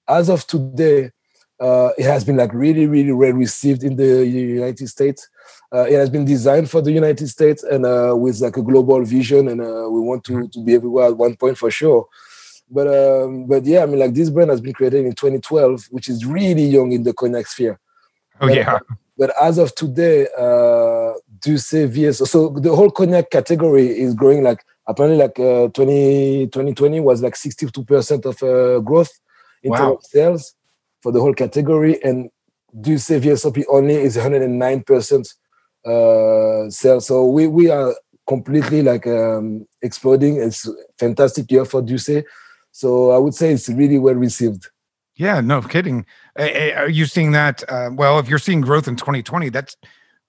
as 0.08 0.30
of 0.30 0.46
today, 0.46 1.12
uh, 1.60 1.90
it 1.98 2.04
has 2.04 2.24
been 2.24 2.38
like 2.38 2.54
really, 2.54 2.86
really 2.86 3.12
well 3.12 3.34
received 3.34 3.84
in 3.84 3.96
the 3.96 4.26
United 4.28 4.88
States. 4.88 5.28
Uh, 5.74 5.84
it 5.84 5.94
has 5.94 6.10
been 6.10 6.26
designed 6.26 6.70
for 6.70 6.82
the 6.82 6.92
United 6.92 7.28
States 7.28 7.64
and 7.64 7.86
uh, 7.86 8.14
with 8.16 8.40
like 8.40 8.58
a 8.58 8.62
global 8.62 9.04
vision, 9.04 9.48
and 9.48 9.62
uh, 9.62 9.88
we 9.90 10.00
want 10.00 10.24
to, 10.24 10.34
mm-hmm. 10.34 10.48
to 10.48 10.64
be 10.64 10.76
everywhere 10.76 11.08
at 11.08 11.18
one 11.18 11.36
point 11.36 11.58
for 11.58 11.72
sure. 11.72 12.08
But 12.70 12.88
um, 12.88 13.48
but 13.48 13.66
yeah, 13.66 13.84
I 13.84 13.86
mean, 13.86 14.00
like 14.00 14.14
this 14.14 14.30
brand 14.30 14.52
has 14.52 14.62
been 14.62 14.74
created 14.74 15.06
in 15.06 15.14
2012, 15.14 15.86
which 15.90 16.10
is 16.10 16.26
really 16.26 16.66
young 16.66 16.92
in 16.92 17.04
the 17.04 17.14
cognac 17.14 17.48
sphere. 17.48 17.80
Oh 18.40 18.48
but, 18.48 18.56
yeah. 18.56 18.80
But 19.18 19.34
as 19.42 19.58
of 19.58 19.74
today, 19.74 20.28
uh, 20.38 21.14
D'ussé 21.40 21.88
VS, 21.88 22.30
so 22.30 22.50
the 22.50 22.76
whole 22.76 22.92
cognac 22.92 23.32
category 23.32 23.88
is 23.88 24.14
growing 24.14 24.44
like 24.44 24.64
apparently 24.86 25.18
like 25.18 25.40
uh, 25.40 25.70
20, 25.70 26.48
2020 26.48 27.00
was 27.00 27.22
like 27.22 27.34
62% 27.34 28.26
of 28.26 28.44
uh, 28.44 28.80
growth 28.80 29.12
in 29.64 29.72
wow. 29.72 29.78
terms 29.78 29.98
of 29.98 30.04
sales 30.06 30.56
for 31.02 31.12
the 31.12 31.20
whole 31.20 31.34
category, 31.34 32.02
and 32.04 32.30
D'ussé 32.80 33.20
VSOP 33.20 33.64
only 33.70 33.96
is 33.96 34.18
109% 34.18 35.34
uh, 35.86 36.70
sales. 36.70 37.08
So 37.08 37.26
we 37.26 37.48
we 37.48 37.70
are 37.70 37.96
completely 38.28 38.82
like 38.82 39.08
um, 39.08 39.66
exploding. 39.82 40.38
It's 40.38 40.70
fantastic 41.00 41.52
year 41.52 41.66
for 41.66 41.82
D'ussé. 41.82 42.24
So 42.72 43.12
I 43.12 43.18
would 43.18 43.34
say 43.34 43.52
it's 43.52 43.70
really 43.70 43.98
well 43.98 44.16
received. 44.16 44.68
Yeah, 45.16 45.42
no 45.42 45.62
kidding. 45.62 46.06
Are 46.38 46.90
you 46.90 47.06
seeing 47.08 47.32
that? 47.32 47.64
Uh, 47.68 47.90
well, 47.92 48.20
if 48.20 48.30
you're 48.30 48.38
seeing 48.38 48.62
growth 48.62 48.88
in 48.88 48.96
2020, 48.96 49.50
that 49.50 49.76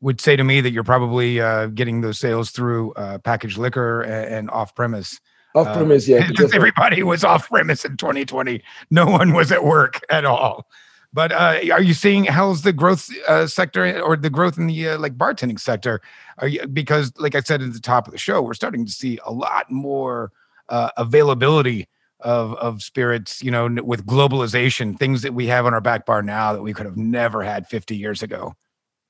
would 0.00 0.20
say 0.20 0.37
to 0.37 0.44
me 0.44 0.61
that 0.62 0.70
you're 0.70 0.85
probably 0.85 1.40
uh, 1.40 1.66
getting 1.66 2.00
those 2.00 2.18
sales 2.18 2.50
through 2.50 2.92
uh, 2.92 3.18
packaged 3.18 3.59
liquor 3.59 4.02
and, 4.02 4.35
and 4.35 4.50
off 4.50 4.74
premise. 4.74 5.20
Off 5.54 5.74
premise, 5.74 6.06
yeah. 6.06 6.26
Because 6.26 6.52
everybody 6.54 7.02
was 7.02 7.24
off 7.24 7.48
premise 7.48 7.84
in 7.84 7.96
2020. 7.96 8.62
No 8.90 9.06
one 9.06 9.32
was 9.32 9.50
at 9.50 9.64
work 9.64 10.00
at 10.11 10.24
all. 10.24 10.66
But 11.12 11.32
uh, 11.32 11.61
are 11.72 11.82
you 11.82 11.94
seeing 11.94 12.24
how's 12.24 12.62
the 12.62 12.72
growth 12.72 13.08
uh, 13.26 13.46
sector 13.46 14.00
or 14.02 14.16
the 14.16 14.28
growth 14.28 14.58
in 14.58 14.66
the 14.66 14.90
uh, 14.90 14.98
like 14.98 15.16
bartending 15.16 15.58
sector? 15.58 16.02
Are 16.37 16.48
you 16.48 16.66
because 16.66 17.12
like 17.18 17.34
I 17.34 17.40
said 17.40 17.62
at 17.62 17.72
the 17.72 17.80
top 17.80 18.06
of 18.06 18.12
the 18.12 18.18
show, 18.18 18.42
we're 18.42 18.54
starting 18.54 18.84
to 18.84 18.92
see 18.92 19.18
a 19.24 19.32
lot 19.32 19.70
more 19.70 20.32
uh, 20.68 20.90
availability 20.98 21.88
of 22.20 22.54
of 22.54 22.82
spirits 22.82 23.42
you 23.42 23.50
know 23.50 23.68
with 23.84 24.04
globalization 24.04 24.98
things 24.98 25.22
that 25.22 25.34
we 25.34 25.46
have 25.46 25.66
on 25.66 25.74
our 25.74 25.80
back 25.80 26.04
bar 26.04 26.20
now 26.20 26.52
that 26.52 26.62
we 26.62 26.72
could 26.72 26.84
have 26.84 26.96
never 26.96 27.44
had 27.44 27.66
50 27.68 27.96
years 27.96 28.24
ago 28.24 28.56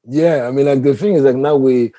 yeah 0.07 0.47
i 0.47 0.51
mean 0.51 0.67
like 0.67 0.83
the 0.83 0.95
thing 0.95 1.15
is 1.15 1.23
like 1.23 1.35
now 1.35 1.57
we 1.57 1.91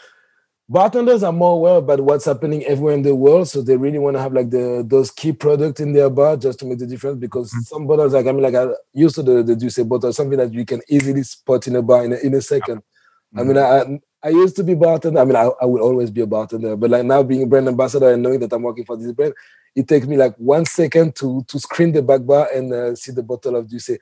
bartenders 0.70 1.24
are 1.24 1.32
more 1.32 1.54
aware 1.54 1.78
about 1.78 2.00
what's 2.02 2.26
happening 2.26 2.64
everywhere 2.66 2.94
in 2.94 3.02
the 3.02 3.16
world 3.16 3.50
so 3.50 3.62
they 3.62 3.76
really 3.76 3.98
want 3.98 4.16
to 4.16 4.22
have 4.22 4.34
like 4.34 4.52
the 4.52 4.86
those 4.88 5.10
key 5.10 5.34
products 5.34 5.82
in 5.82 5.94
their 5.94 6.10
bar 6.12 6.38
just 6.38 6.60
to 6.60 6.66
make 6.66 6.78
the 6.78 6.86
difference 6.86 7.18
because 7.18 7.50
mm-hmm. 7.50 7.62
some 7.62 7.88
bottles 7.88 8.14
like 8.14 8.28
i 8.28 8.32
mean 8.32 8.44
like 8.44 8.54
i 8.54 8.68
used 8.94 9.16
to 9.16 9.24
the, 9.24 9.42
the 9.42 9.56
juice 9.56 9.80
bottle 9.80 10.14
something 10.14 10.38
that 10.38 10.54
you 10.54 10.64
can 10.64 10.80
easily 10.88 11.24
spot 11.24 11.66
in 11.68 11.76
a 11.76 11.82
bar 11.82 12.06
in 12.06 12.14
a, 12.14 12.18
in 12.18 12.34
a 12.36 12.38
2nd 12.38 12.62
mm-hmm. 12.62 13.40
i 13.40 13.44
mean 13.44 13.58
i 13.58 14.00
I 14.22 14.30
used 14.30 14.58
to 14.58 14.64
be 14.64 14.74
bartender. 14.74 15.22
I 15.22 15.24
mean, 15.24 15.38
I, 15.38 15.50
I 15.62 15.66
will 15.66 15.82
always 15.82 16.12
be 16.12 16.20
a 16.20 16.28
bartender, 16.28 16.76
but 16.76 16.90
like 16.90 17.06
now 17.06 17.24
being 17.24 17.44
a 17.44 17.46
brand 17.46 17.70
ambassador 17.70 18.12
and 18.12 18.22
knowing 18.22 18.42
that 18.42 18.52
I'm 18.52 18.64
working 18.64 18.84
for 18.84 18.98
this 18.98 19.14
brand, 19.14 19.34
it 19.76 19.88
takes 19.88 20.08
me 20.08 20.18
like 20.18 20.36
one 20.36 20.66
second 20.66 21.16
to 21.18 21.46
to 21.48 21.60
screen 21.60 21.94
the 21.94 22.02
back 22.02 22.26
bar 22.26 22.50
and 22.54 22.74
uh, 22.74 22.96
see 22.96 23.14
the 23.14 23.24
bottle 23.24 23.56
of 23.56 23.68
D'ussé. 23.68 23.98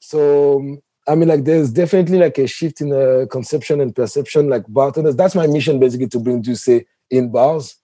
So 0.00 0.58
um, 0.58 0.78
I 1.08 1.14
mean, 1.14 1.28
like 1.28 1.44
there's 1.44 1.70
definitely 1.72 2.18
like 2.18 2.36
a 2.38 2.46
shift 2.46 2.82
in 2.82 2.92
uh, 2.92 3.24
conception 3.30 3.80
and 3.80 3.96
perception. 3.96 4.48
Like 4.48 4.64
bartenders, 4.68 5.16
that's 5.16 5.34
my 5.34 5.46
mission 5.46 5.80
basically 5.80 6.08
to 6.08 6.18
bring 6.20 6.42
D'ussé 6.42 6.84
in 7.10 7.30
bars, 7.30 7.76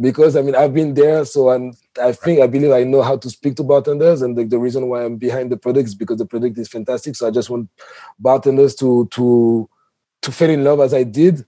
because 0.00 0.36
I 0.36 0.42
mean 0.42 0.56
I've 0.56 0.72
been 0.72 0.94
there, 0.94 1.26
so 1.26 1.50
I'm, 1.50 1.74
I 2.00 2.12
think 2.12 2.40
I 2.40 2.46
believe 2.46 2.72
I 2.72 2.84
know 2.84 3.02
how 3.02 3.18
to 3.18 3.28
speak 3.28 3.56
to 3.56 3.62
bartenders, 3.62 4.22
and 4.22 4.36
the, 4.36 4.44
the 4.44 4.58
reason 4.58 4.88
why 4.88 5.04
I'm 5.04 5.16
behind 5.16 5.52
the 5.52 5.58
product 5.58 5.88
is 5.88 5.94
because 5.94 6.16
the 6.16 6.24
product 6.24 6.56
is 6.56 6.68
fantastic. 6.68 7.14
So 7.14 7.28
I 7.28 7.30
just 7.30 7.50
want 7.50 7.68
bartenders 8.18 8.74
to 8.76 9.06
to 9.10 9.68
to 10.22 10.32
fall 10.32 10.48
in 10.48 10.64
love 10.64 10.80
as 10.80 10.94
I 10.94 11.02
did, 11.02 11.44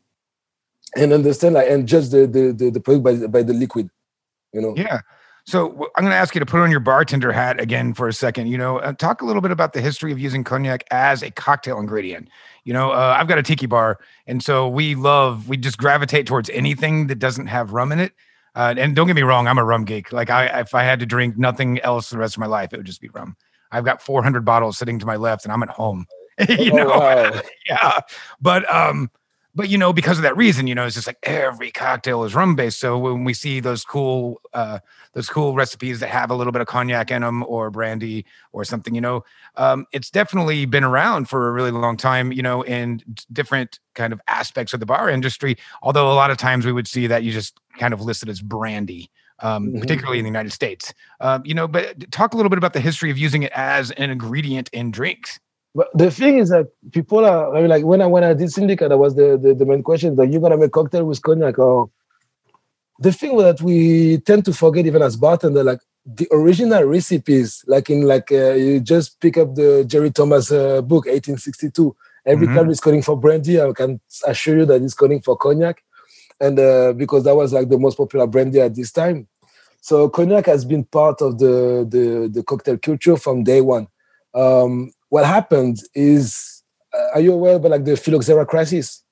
and 0.95 1.13
understand 1.13 1.55
like 1.55 1.71
and 1.71 1.89
judge 1.89 2.11
the 2.11 2.27
the 2.27 2.53
the, 2.53 2.71
the 2.71 2.81
product 2.81 3.05
by 3.05 3.27
by 3.29 3.43
the 3.43 3.55
liquid, 3.55 3.89
you 4.53 4.61
know. 4.61 4.75
Yeah. 4.77 5.01
So 5.47 5.91
I'm 5.95 6.05
going 6.05 6.11
to 6.11 6.17
ask 6.17 6.35
you 6.35 6.39
to 6.39 6.47
put 6.47 6.61
on 6.61 6.71
your 6.71 6.81
bartender 6.81 7.31
hat 7.31 7.61
again 7.61 7.93
for 7.93 8.09
a 8.09 8.13
second. 8.15 8.47
You 8.47 8.57
know, 8.57 8.79
uh, 8.79 8.95
talk 8.95 9.21
a 9.21 9.27
little 9.27 9.43
bit 9.43 9.51
about 9.51 9.75
the 9.75 9.81
history 9.81 10.11
of 10.11 10.19
using 10.19 10.43
cognac 10.43 10.85
as 10.91 11.23
a 11.23 11.31
cocktail 11.31 11.79
ingredient. 11.79 12.29
You 12.65 12.73
know, 12.73 12.93
uh, 12.93 13.15
I've 13.19 13.29
got 13.29 13.37
a 13.37 13.43
tiki 13.43 13.67
bar, 13.67 13.99
and 14.27 14.43
so 14.43 14.67
we 14.67 14.95
love 14.95 15.49
we 15.49 15.59
just 15.59 15.77
gravitate 15.77 16.27
towards 16.27 16.49
anything 16.51 17.09
that 17.09 17.19
doesn't 17.19 17.47
have 17.47 17.73
rum 17.73 17.93
in 17.93 18.01
it. 18.01 18.13
Uh, 18.55 18.75
and 18.79 18.97
don't 18.97 19.07
get 19.07 19.17
me 19.17 19.23
wrong, 19.23 19.47
I'm 19.47 19.59
a 19.59 19.65
rum 19.65 19.85
geek. 19.85 20.13
Like 20.13 20.31
I, 20.31 20.61
if 20.61 20.75
I 20.75 20.85
had 20.85 21.01
to 21.01 21.07
drink 21.07 21.37
nothing 21.37 21.79
else 21.81 22.09
the 22.09 22.19
rest 22.19 22.37
of 22.37 22.41
my 22.41 22.47
life, 22.47 22.73
it 22.73 22.79
would 22.79 22.87
just 22.87 23.01
be 23.01 23.09
rum. 23.09 23.37
I've 23.71 23.85
got 23.85 24.01
400 24.01 24.45
bottles 24.45 24.79
sitting 24.79 24.99
to 25.01 25.07
my 25.07 25.17
left, 25.17 25.45
and 25.45 25.53
I'm 25.53 25.63
at 25.63 25.69
home. 25.69 26.07
you 26.49 26.73
oh, 26.73 26.77
know, 26.77 26.89
wow. 26.89 27.41
yeah. 27.69 28.01
But 28.41 28.73
um, 28.73 29.11
but 29.55 29.69
you 29.69 29.79
know, 29.79 29.93
because 29.93 30.19
of 30.19 30.23
that 30.23 30.37
reason, 30.37 30.67
you 30.67 30.75
know, 30.75 30.85
it's 30.85 30.95
just 30.95 31.07
like 31.07 31.19
every 31.23 31.71
cocktail 31.71 32.25
is 32.25 32.35
rum 32.35 32.57
based. 32.57 32.81
So 32.81 32.99
when 32.99 33.25
we 33.25 33.35
see 33.35 33.61
those 33.61 33.85
cool, 33.85 34.41
uh, 34.53 34.81
those 35.13 35.29
cool 35.29 35.55
recipes 35.55 36.01
that 36.01 36.09
have 36.09 36.31
a 36.31 36.35
little 36.35 36.53
bit 36.53 36.61
of 36.61 36.67
cognac 36.67 37.11
in 37.11 37.23
them 37.23 37.45
or 37.45 37.71
brandy 37.71 38.27
or 38.53 38.65
something, 38.65 38.95
you 38.95 39.01
know, 39.01 39.25
um, 39.57 39.87
it's 39.93 40.11
definitely 40.11 40.65
been 40.67 40.85
around 40.85 41.29
for 41.29 41.49
a 41.49 41.53
really 41.53 41.71
long 41.71 41.97
time, 41.97 42.33
you 42.33 42.43
know, 42.43 42.63
in 42.63 43.01
different 43.33 43.79
kind 43.95 44.13
of 44.13 44.21
aspects 44.27 44.75
of 44.75 44.81
the 44.81 44.87
bar 44.87 45.09
industry. 45.09 45.57
Although 45.83 46.11
a 46.11 46.15
lot 46.15 46.31
of 46.31 46.37
times 46.37 46.67
we 46.67 46.73
would 46.73 46.89
see 46.89 47.07
that 47.07 47.23
you 47.23 47.31
just 47.31 47.59
kind 47.79 47.95
of 47.95 48.01
listed 48.01 48.29
as 48.29 48.41
brandy. 48.41 49.11
Um, 49.41 49.67
mm-hmm. 49.67 49.81
particularly 49.81 50.19
in 50.21 50.25
the 50.25 50.29
United 50.29 50.53
States, 50.53 50.95
um, 51.19 51.43
you 51.45 51.55
know, 51.55 51.67
but 51.67 52.09
talk 52.13 52.35
a 52.35 52.37
little 52.37 52.49
bit 52.49 52.57
about 52.57 52.73
the 52.73 52.81
history 52.81 53.11
of 53.11 53.19
using 53.19 53.43
it 53.43 53.51
as 53.53 53.91
an 53.91 54.09
ingredient 54.09 54.71
in 54.73 54.93
drinks. 54.93 55.41
But 55.75 55.89
the 55.93 56.11
thing 56.11 56.39
is 56.39 56.51
that 56.51 56.69
people 56.93 57.25
are 57.25 57.55
I 57.55 57.61
mean, 57.61 57.71
like 57.71 57.85
when 57.85 58.01
I 58.01 58.07
when 58.07 58.25
I 58.25 58.35
did 58.35 58.53
Syndicat, 58.53 58.91
that 58.91 58.99
was 58.99 59.17
the, 59.17 59.37
the, 59.37 59.55
the 59.55 59.67
main 59.67 59.83
question: 59.83 60.15
like 60.15 60.31
you're 60.31 60.41
gonna 60.41 60.57
make 60.57 60.73
cocktail 60.73 61.05
with 61.05 61.23
cognac 61.23 61.59
or 61.59 61.91
the 62.99 63.13
thing 63.13 63.37
that 63.39 63.61
we 63.61 64.19
tend 64.19 64.45
to 64.45 64.53
forget 64.53 64.87
even 64.87 65.03
as 65.03 65.17
bartender, 65.17 65.65
like 65.65 65.81
the 66.07 66.29
original 66.31 66.85
recipes, 66.85 67.65
like 67.67 67.91
in 67.91 68.03
like 68.03 68.31
uh, 68.31 68.53
you 68.53 68.81
just 68.81 69.21
pick 69.21 69.37
up 69.37 69.55
the 69.55 69.85
Jerry 69.87 70.11
Thomas 70.11 70.53
uh, 70.53 70.81
book, 70.83 71.07
1862. 71.07 71.97
Every 72.27 72.47
mm-hmm. 72.47 72.57
time 72.57 72.71
it's 72.71 72.81
calling 72.81 73.03
for 73.03 73.19
brandy, 73.19 73.61
I 73.61 73.73
can 73.73 74.01
assure 74.27 74.59
you 74.59 74.67
that 74.67 74.83
it's 74.83 74.95
calling 74.95 75.21
for 75.21 75.37
cognac, 75.37 75.83
and 76.41 76.59
uh, 76.59 76.93
because 76.93 77.25
that 77.25 77.35
was 77.35 77.53
like 77.53 77.69
the 77.69 77.79
most 77.79 77.97
popular 77.97 78.27
brandy 78.27 78.61
at 78.61 78.75
this 78.75 78.93
time. 78.93 79.27
So 79.81 80.09
cognac 80.09 80.47
has 80.47 80.65
been 80.65 80.85
part 80.85 81.21
of 81.21 81.39
the 81.39 81.87
the, 81.89 82.31
the 82.33 82.43
cocktail 82.43 82.79
culture 82.79 83.17
from 83.17 83.43
day 83.43 83.61
one. 83.61 83.89
Um, 84.35 84.93
what 85.15 85.25
happened 85.25 85.79
is, 85.95 86.65
uh, 86.93 87.15
are 87.15 87.21
you 87.21 87.33
aware 87.33 87.55
about 87.55 87.71
like 87.71 87.85
the 87.85 87.97
phylloxera 87.97 88.45
crisis? 88.45 89.05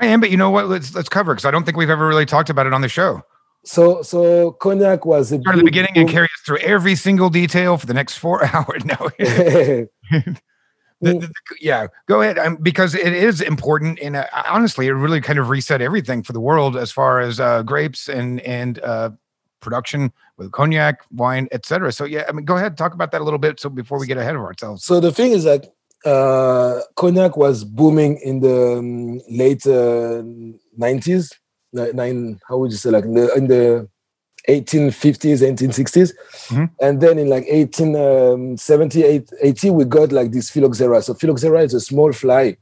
I 0.00 0.06
am, 0.06 0.20
but 0.20 0.30
you 0.30 0.36
know 0.36 0.50
what? 0.50 0.68
Let's 0.68 0.94
let's 0.94 1.08
cover 1.08 1.34
because 1.34 1.44
I 1.44 1.50
don't 1.50 1.64
think 1.64 1.76
we've 1.76 1.90
ever 1.90 2.06
really 2.06 2.24
talked 2.24 2.50
about 2.50 2.68
it 2.68 2.72
on 2.72 2.82
the 2.82 2.88
show. 2.88 3.22
So 3.64 4.02
so 4.02 4.52
cognac 4.52 5.04
was 5.04 5.32
a 5.32 5.40
start 5.40 5.56
at 5.56 5.58
the 5.58 5.64
beginning 5.64 5.94
boom. 5.94 6.02
and 6.02 6.10
carry 6.10 6.26
us 6.26 6.40
through 6.46 6.58
every 6.58 6.94
single 6.94 7.30
detail 7.30 7.76
for 7.78 7.86
the 7.86 7.94
next 7.94 8.18
four 8.18 8.44
hours. 8.54 8.84
No. 8.84 8.94
the, 9.18 9.88
the, 11.00 11.18
the, 11.18 11.32
yeah, 11.60 11.88
go 12.06 12.22
ahead. 12.22 12.38
Um, 12.38 12.54
because 12.62 12.94
it 12.94 13.12
is 13.12 13.40
important, 13.40 13.98
and 14.00 14.14
uh, 14.14 14.26
honestly, 14.46 14.86
it 14.86 14.92
really 14.92 15.20
kind 15.20 15.40
of 15.40 15.48
reset 15.48 15.82
everything 15.82 16.22
for 16.22 16.32
the 16.32 16.40
world 16.40 16.76
as 16.76 16.92
far 16.92 17.18
as 17.18 17.40
uh, 17.40 17.64
grapes 17.64 18.08
and 18.08 18.40
and 18.42 18.78
uh, 18.84 19.10
production 19.60 20.12
with 20.36 20.52
cognac, 20.52 21.00
wine, 21.10 21.48
etc. 21.52 21.92
So 21.92 22.04
yeah, 22.04 22.24
I 22.28 22.32
mean, 22.32 22.44
go 22.44 22.56
ahead, 22.56 22.76
talk 22.76 22.94
about 22.94 23.10
that 23.12 23.20
a 23.20 23.24
little 23.24 23.38
bit. 23.38 23.60
So 23.60 23.68
before 23.68 23.98
we 23.98 24.06
get 24.06 24.18
ahead 24.18 24.36
of 24.36 24.42
ourselves. 24.42 24.84
So 24.84 25.00
the 25.00 25.12
thing 25.12 25.32
is 25.32 25.44
that 25.44 25.72
uh, 26.04 26.80
cognac 26.96 27.36
was 27.36 27.64
booming 27.64 28.18
in 28.18 28.40
the 28.40 28.78
um, 28.78 29.20
late 29.30 29.66
uh, 29.66 30.22
90s. 30.78 31.32
Nine, 31.72 32.40
how 32.48 32.58
would 32.58 32.70
you 32.70 32.78
say, 32.78 32.90
like 32.90 33.04
in 33.04 33.14
the, 33.14 33.34
in 33.34 33.46
the 33.46 33.88
1850s, 34.48 35.42
1860s. 35.42 36.12
Mm-hmm. 36.48 36.64
And 36.80 37.00
then 37.00 37.18
in 37.18 37.28
like 37.28 37.44
1870, 37.48 39.04
um, 39.04 39.24
80, 39.40 39.70
we 39.70 39.84
got 39.84 40.10
like 40.10 40.32
this 40.32 40.50
phylloxera. 40.50 41.02
So 41.02 41.14
phylloxera 41.14 41.62
is 41.62 41.74
a 41.74 41.80
small 41.80 42.12
fly 42.12 42.56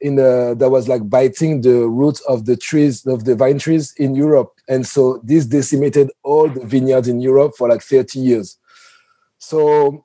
in 0.00 0.16
the, 0.16 0.54
that 0.58 0.70
was 0.70 0.88
like 0.88 1.08
biting 1.08 1.62
the 1.62 1.88
roots 1.88 2.20
of 2.28 2.44
the 2.44 2.56
trees 2.56 3.04
of 3.06 3.24
the 3.24 3.34
vine 3.34 3.58
trees 3.58 3.94
in 3.96 4.14
Europe, 4.14 4.52
and 4.68 4.86
so 4.86 5.20
this 5.24 5.46
decimated 5.46 6.10
all 6.22 6.48
the 6.48 6.64
vineyards 6.64 7.08
in 7.08 7.20
Europe 7.20 7.54
for 7.56 7.68
like 7.68 7.82
30 7.82 8.18
years. 8.20 8.58
So 9.38 10.04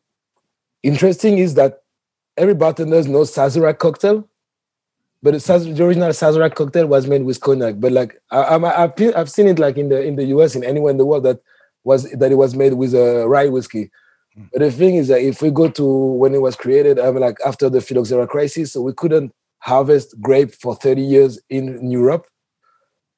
interesting 0.82 1.38
is 1.38 1.56
that 1.56 1.84
every 2.38 2.56
bartender 2.56 3.04
knows 3.04 3.34
Sazerac 3.34 3.78
cocktail, 3.80 4.28
but 5.22 5.34
the, 5.34 5.84
original 5.84 6.10
Sazerac 6.10 6.56
cocktail 6.56 6.88
was 6.88 7.08
made 7.08 7.24
with 7.24 7.40
cognac. 7.40 7.76
But 7.80 7.94
like 7.94 8.22
I, 8.30 8.60
have 8.60 9.02
I've 9.16 9.32
seen 9.32 9.48
it 9.48 9.60
like 9.60 9.78
in 9.78 9.90
the 9.90 10.02
in 10.02 10.16
the 10.16 10.26
US 10.26 10.56
in 10.56 10.64
anywhere 10.64 10.92
in 10.92 10.98
the 10.98 11.06
world 11.06 11.24
that 11.24 11.40
was 11.84 12.12
that 12.12 12.32
it 12.32 12.36
was 12.36 12.56
made 12.56 12.74
with 12.74 12.94
a 12.94 13.28
rye 13.28 13.48
whiskey. 13.48 13.90
Hmm. 14.36 14.44
But 14.52 14.60
the 14.60 14.72
thing 14.72 14.96
is 14.96 15.08
that 15.08 15.22
if 15.22 15.42
we 15.42 15.50
go 15.50 15.70
to 15.70 15.86
when 15.86 16.36
it 16.36 16.42
was 16.42 16.56
created, 16.56 17.00
I 17.00 17.12
mean, 17.12 17.22
like 17.22 17.38
after 17.46 17.70
the 17.70 17.82
phylloxera 17.82 18.28
crisis, 18.28 18.74
so 18.74 18.82
we 18.82 18.94
couldn't 18.94 19.34
harvest 19.64 20.20
grape 20.20 20.54
for 20.54 20.76
30 20.76 21.02
years 21.02 21.40
in 21.50 21.90
Europe. 21.90 22.28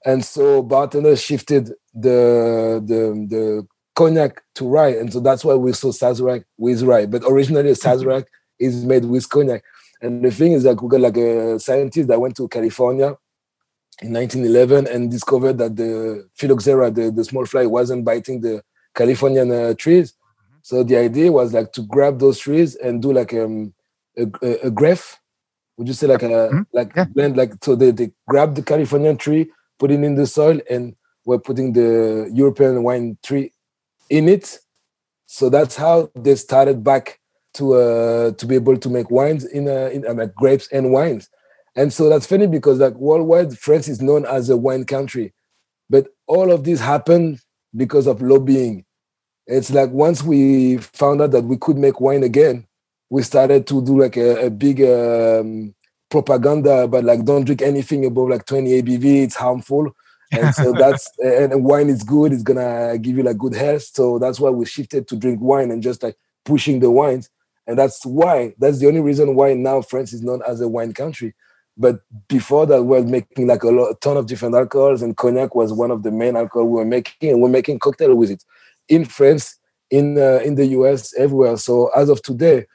And 0.05 0.23
so 0.23 0.61
bartenders 0.61 1.19
shifted 1.19 1.69
the, 1.91 2.83
the, 2.85 3.25
the 3.27 3.67
cognac 3.95 4.43
to 4.53 4.67
rye. 4.67 4.89
And 4.89 5.11
so 5.11 5.19
that's 5.19 5.43
why 5.43 5.55
we 5.55 5.73
saw 5.73 5.91
Sazerac 5.91 6.43
with 6.57 6.83
rye. 6.83 7.07
But 7.07 7.23
originally 7.27 7.71
Sazerac 7.71 8.25
is 8.59 8.85
made 8.85 9.05
with 9.05 9.27
cognac. 9.27 9.63
And 10.01 10.23
the 10.23 10.29
thing 10.29 10.51
is 10.51 10.63
that 10.63 10.79
we 10.79 10.87
got 10.87 11.01
like 11.01 11.17
a 11.17 11.59
scientist 11.59 12.09
that 12.09 12.21
went 12.21 12.35
to 12.37 12.47
California 12.47 13.17
in 14.03 14.13
1911 14.13 14.85
and 14.87 15.09
discovered 15.09 15.57
that 15.57 15.75
the 15.75 16.29
phylloxera, 16.35 16.91
the, 16.91 17.09
the 17.09 17.23
small 17.23 17.45
fly, 17.47 17.65
wasn't 17.65 18.05
biting 18.05 18.41
the 18.41 18.61
Californian 18.93 19.51
uh, 19.51 19.73
trees. 19.73 20.13
So 20.61 20.83
the 20.83 20.97
idea 20.97 21.31
was 21.31 21.53
like 21.53 21.71
to 21.73 21.81
grab 21.81 22.19
those 22.19 22.37
trees 22.37 22.75
and 22.75 23.01
do 23.01 23.11
like 23.13 23.33
um, 23.33 23.73
a, 24.15 24.27
a, 24.43 24.67
a 24.67 24.69
grape 24.69 24.99
would 25.77 25.87
you 25.87 25.93
say 25.93 26.07
like 26.07 26.23
a 26.23 26.27
mm-hmm. 26.27 26.61
like 26.73 26.95
yeah. 26.95 27.05
blend 27.05 27.37
like 27.37 27.53
so 27.63 27.75
they, 27.75 27.91
they 27.91 28.11
grab 28.27 28.55
the 28.55 28.61
Californian 28.61 29.17
tree, 29.17 29.51
put 29.77 29.91
it 29.91 30.03
in 30.03 30.15
the 30.15 30.27
soil, 30.27 30.59
and 30.69 30.95
we're 31.25 31.39
putting 31.39 31.73
the 31.73 32.29
European 32.33 32.83
wine 32.83 33.17
tree 33.23 33.51
in 34.09 34.29
it. 34.29 34.59
So 35.25 35.49
that's 35.49 35.75
how 35.75 36.11
they 36.15 36.35
started 36.35 36.83
back 36.83 37.19
to 37.55 37.73
uh 37.73 38.31
to 38.31 38.45
be 38.45 38.55
able 38.55 38.77
to 38.77 38.89
make 38.89 39.09
wines 39.09 39.45
in 39.45 39.67
uh 39.67 39.89
in 39.91 40.05
uh, 40.07 40.13
like 40.13 40.35
grapes 40.35 40.67
and 40.71 40.91
wines. 40.91 41.29
And 41.75 41.91
so 41.91 42.09
that's 42.09 42.25
funny 42.25 42.47
because 42.47 42.79
like 42.79 42.93
worldwide, 42.93 43.57
France 43.57 43.87
is 43.87 44.01
known 44.01 44.25
as 44.25 44.49
a 44.49 44.55
wine 44.55 44.85
country, 44.85 45.33
but 45.89 46.07
all 46.25 46.51
of 46.51 46.63
this 46.63 46.79
happened 46.79 47.41
because 47.75 48.07
of 48.07 48.21
lobbying. 48.21 48.85
It's 49.47 49.71
like 49.71 49.91
once 49.91 50.23
we 50.23 50.77
found 50.77 51.21
out 51.21 51.31
that 51.31 51.43
we 51.43 51.57
could 51.57 51.77
make 51.77 51.99
wine 51.99 52.23
again, 52.23 52.65
we 53.15 53.23
started 53.23 53.65
to 53.65 53.81
do 53.81 54.01
like 54.01 54.17
a, 54.17 54.47
a 54.47 54.49
big 54.49 54.81
um, 54.81 55.73
propaganda 56.09 56.85
but 56.85 57.05
like 57.05 57.23
don't 57.23 57.45
drink 57.45 57.61
anything 57.61 58.05
above 58.05 58.27
like 58.27 58.45
20 58.45 58.81
ABV, 58.81 59.23
it's 59.23 59.35
harmful. 59.35 59.95
And 60.33 60.53
so 60.53 60.73
that's 60.81 61.09
and 61.23 61.63
wine 61.63 61.87
is 61.87 62.03
good, 62.03 62.33
it's 62.33 62.43
gonna 62.43 62.97
give 62.97 63.15
you 63.15 63.23
like 63.23 63.37
good 63.37 63.55
health. 63.55 63.83
So 63.83 64.19
that's 64.19 64.37
why 64.37 64.49
we 64.49 64.65
shifted 64.65 65.07
to 65.07 65.15
drink 65.15 65.39
wine 65.39 65.71
and 65.71 65.81
just 65.81 66.03
like 66.03 66.17
pushing 66.43 66.81
the 66.81 66.91
wines. 66.91 67.29
And 67.65 67.79
that's 67.79 68.05
why 68.05 68.53
that's 68.59 68.79
the 68.79 68.87
only 68.87 68.99
reason 68.99 69.33
why 69.33 69.53
now 69.53 69.81
France 69.81 70.11
is 70.11 70.21
known 70.21 70.41
as 70.45 70.59
a 70.59 70.67
wine 70.67 70.91
country. 70.91 71.35
But 71.77 72.01
before 72.27 72.65
that, 72.65 72.83
we 72.83 72.97
are 72.97 73.03
making 73.03 73.47
like 73.47 73.63
a, 73.63 73.69
lot, 73.69 73.91
a 73.91 73.95
ton 73.95 74.17
of 74.17 74.27
different 74.27 74.55
alcohols, 74.55 75.01
and 75.01 75.15
cognac 75.15 75.55
was 75.55 75.71
one 75.71 75.91
of 75.91 76.03
the 76.03 76.11
main 76.11 76.35
alcohol 76.35 76.67
we 76.67 76.79
were 76.79 76.85
making, 76.85 77.29
and 77.29 77.41
we're 77.41 77.47
making 77.47 77.79
cocktail 77.79 78.13
with 78.13 78.31
it 78.31 78.43
in 78.89 79.05
France, 79.05 79.57
in 79.89 80.17
uh, 80.17 80.41
in 80.43 80.55
the 80.55 80.65
US, 80.79 81.13
everywhere. 81.17 81.55
So 81.55 81.87
as 81.95 82.09
of 82.09 82.21
today, 82.21 82.65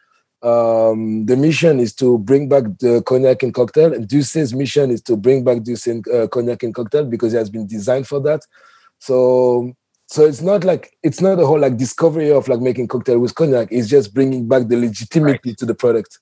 um, 0.42 1.26
the 1.26 1.36
mission 1.36 1.80
is 1.80 1.92
to 1.94 2.18
bring 2.18 2.48
back 2.48 2.64
the 2.78 3.02
cognac 3.06 3.42
and 3.42 3.52
cocktail, 3.52 3.92
and 3.92 4.08
D'USSÉ's 4.08 4.54
mission 4.54 4.90
is 4.90 5.02
to 5.02 5.16
bring 5.16 5.44
back 5.44 5.58
D'USSÉ 5.58 6.06
uh, 6.08 6.28
cognac 6.28 6.62
and 6.62 6.74
cocktail 6.74 7.04
because 7.04 7.34
it 7.34 7.38
has 7.38 7.50
been 7.50 7.66
designed 7.66 8.08
for 8.08 8.20
that. 8.20 8.46
So, 8.98 9.74
so 10.06 10.24
it's 10.24 10.40
not 10.40 10.64
like 10.64 10.96
it's 11.02 11.20
not 11.20 11.38
a 11.38 11.46
whole 11.46 11.58
like 11.58 11.76
discovery 11.76 12.32
of 12.32 12.48
like 12.48 12.60
making 12.60 12.88
cocktail 12.88 13.18
with 13.18 13.34
cognac. 13.34 13.68
It's 13.70 13.88
just 13.88 14.14
bringing 14.14 14.48
back 14.48 14.68
the 14.68 14.76
legitimacy 14.76 15.40
right. 15.44 15.58
to 15.58 15.66
the 15.66 15.74
product. 15.74 16.18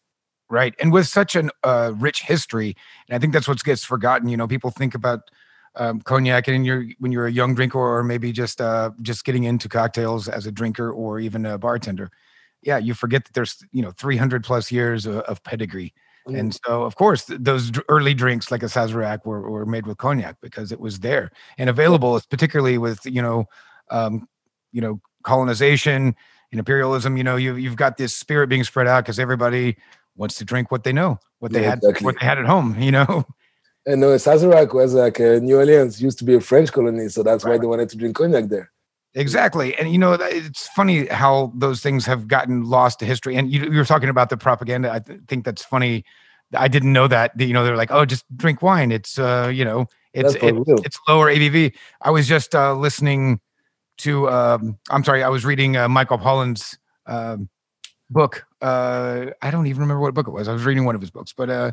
Right, 0.50 0.74
and 0.80 0.92
with 0.92 1.06
such 1.06 1.36
a 1.36 1.48
uh, 1.62 1.92
rich 1.96 2.22
history, 2.22 2.74
and 3.08 3.14
I 3.14 3.18
think 3.20 3.32
that's 3.32 3.46
what 3.46 3.62
gets 3.62 3.84
forgotten. 3.84 4.28
You 4.28 4.36
know, 4.36 4.48
people 4.48 4.70
think 4.70 4.94
about 4.94 5.30
um, 5.76 6.00
cognac 6.00 6.48
and 6.48 6.66
you're 6.66 6.86
when 6.98 7.12
you're 7.12 7.26
a 7.26 7.32
young 7.32 7.54
drinker 7.54 7.78
or 7.78 8.02
maybe 8.02 8.32
just 8.32 8.60
uh, 8.60 8.90
just 9.00 9.24
getting 9.24 9.44
into 9.44 9.68
cocktails 9.68 10.26
as 10.28 10.46
a 10.46 10.50
drinker 10.50 10.90
or 10.90 11.20
even 11.20 11.46
a 11.46 11.56
bartender 11.56 12.10
yeah, 12.62 12.78
you 12.78 12.94
forget 12.94 13.24
that 13.24 13.34
there's 13.34 13.62
you 13.72 13.82
know 13.82 13.92
300 13.92 14.44
plus 14.44 14.70
years 14.72 15.06
of, 15.06 15.16
of 15.16 15.42
pedigree. 15.42 15.94
Mm. 16.26 16.38
And 16.38 16.60
so, 16.66 16.82
of 16.82 16.96
course, 16.96 17.26
th- 17.26 17.40
those 17.42 17.72
early 17.88 18.14
drinks 18.14 18.50
like 18.50 18.62
a 18.62 18.66
Sazerac 18.66 19.24
were, 19.24 19.48
were 19.50 19.66
made 19.66 19.86
with 19.86 19.98
cognac 19.98 20.36
because 20.40 20.72
it 20.72 20.80
was 20.80 21.00
there 21.00 21.30
and 21.56 21.70
available, 21.70 22.20
particularly 22.28 22.78
with 22.78 23.04
you 23.04 23.22
know, 23.22 23.46
um, 23.90 24.28
you 24.72 24.80
know, 24.80 25.00
colonization 25.22 26.14
and 26.52 26.58
imperialism. 26.58 27.16
You 27.16 27.24
know, 27.24 27.36
you 27.36 27.54
you've 27.54 27.76
got 27.76 27.96
this 27.96 28.14
spirit 28.14 28.48
being 28.48 28.64
spread 28.64 28.86
out 28.86 29.04
because 29.04 29.18
everybody 29.18 29.76
wants 30.16 30.36
to 30.36 30.44
drink 30.44 30.70
what 30.70 30.84
they 30.84 30.92
know, 30.92 31.18
what 31.38 31.52
they 31.52 31.62
yeah, 31.62 31.70
had, 31.70 31.78
exactly. 31.78 32.04
what 32.04 32.16
they 32.20 32.26
had 32.26 32.38
at 32.38 32.46
home. 32.46 32.80
You 32.80 32.92
know. 32.92 33.24
And 33.86 34.02
no, 34.02 34.08
Sazerac 34.16 34.74
was 34.74 34.92
like 34.92 35.18
uh, 35.18 35.38
New 35.38 35.56
Orleans 35.56 36.02
used 36.02 36.18
to 36.18 36.24
be 36.24 36.34
a 36.34 36.40
French 36.40 36.70
colony, 36.70 37.08
so 37.08 37.22
that's 37.22 37.42
right. 37.42 37.52
why 37.52 37.58
they 37.58 37.66
wanted 37.66 37.88
to 37.88 37.96
drink 37.96 38.16
cognac 38.16 38.50
there. 38.50 38.70
Exactly. 39.14 39.76
And 39.76 39.90
you 39.90 39.98
know, 39.98 40.12
it's 40.12 40.68
funny 40.68 41.06
how 41.06 41.52
those 41.54 41.80
things 41.80 42.06
have 42.06 42.28
gotten 42.28 42.64
lost 42.64 42.98
to 43.00 43.06
history. 43.06 43.36
And 43.36 43.50
you, 43.50 43.64
you 43.64 43.78
were 43.78 43.84
talking 43.84 44.08
about 44.08 44.30
the 44.30 44.36
propaganda. 44.36 44.92
I 44.92 44.98
th- 45.00 45.20
think 45.28 45.44
that's 45.44 45.64
funny. 45.64 46.04
I 46.54 46.68
didn't 46.68 46.92
know 46.92 47.08
that, 47.08 47.38
you 47.38 47.52
know, 47.52 47.64
they're 47.64 47.76
like, 47.76 47.90
oh, 47.90 48.04
just 48.04 48.24
drink 48.36 48.62
wine. 48.62 48.92
It's, 48.92 49.18
uh, 49.18 49.50
you 49.52 49.64
know, 49.64 49.86
it's, 50.12 50.34
it, 50.36 50.54
it's 50.84 50.98
lower 51.06 51.30
ABV. 51.30 51.74
I 52.02 52.10
was 52.10 52.26
just 52.26 52.54
uh, 52.54 52.74
listening 52.74 53.40
to, 53.98 54.28
um, 54.30 54.78
I'm 54.90 55.04
sorry, 55.04 55.22
I 55.22 55.28
was 55.28 55.44
reading 55.44 55.76
uh, 55.76 55.88
Michael 55.88 56.18
Pollan's 56.18 56.78
um, 57.06 57.48
book. 58.10 58.46
Uh, 58.62 59.26
I 59.42 59.50
don't 59.50 59.66
even 59.66 59.82
remember 59.82 60.00
what 60.00 60.14
book 60.14 60.28
it 60.28 60.32
was. 60.32 60.48
I 60.48 60.52
was 60.52 60.64
reading 60.64 60.84
one 60.84 60.94
of 60.94 61.00
his 61.00 61.10
books, 61.10 61.32
but 61.36 61.50
uh, 61.50 61.72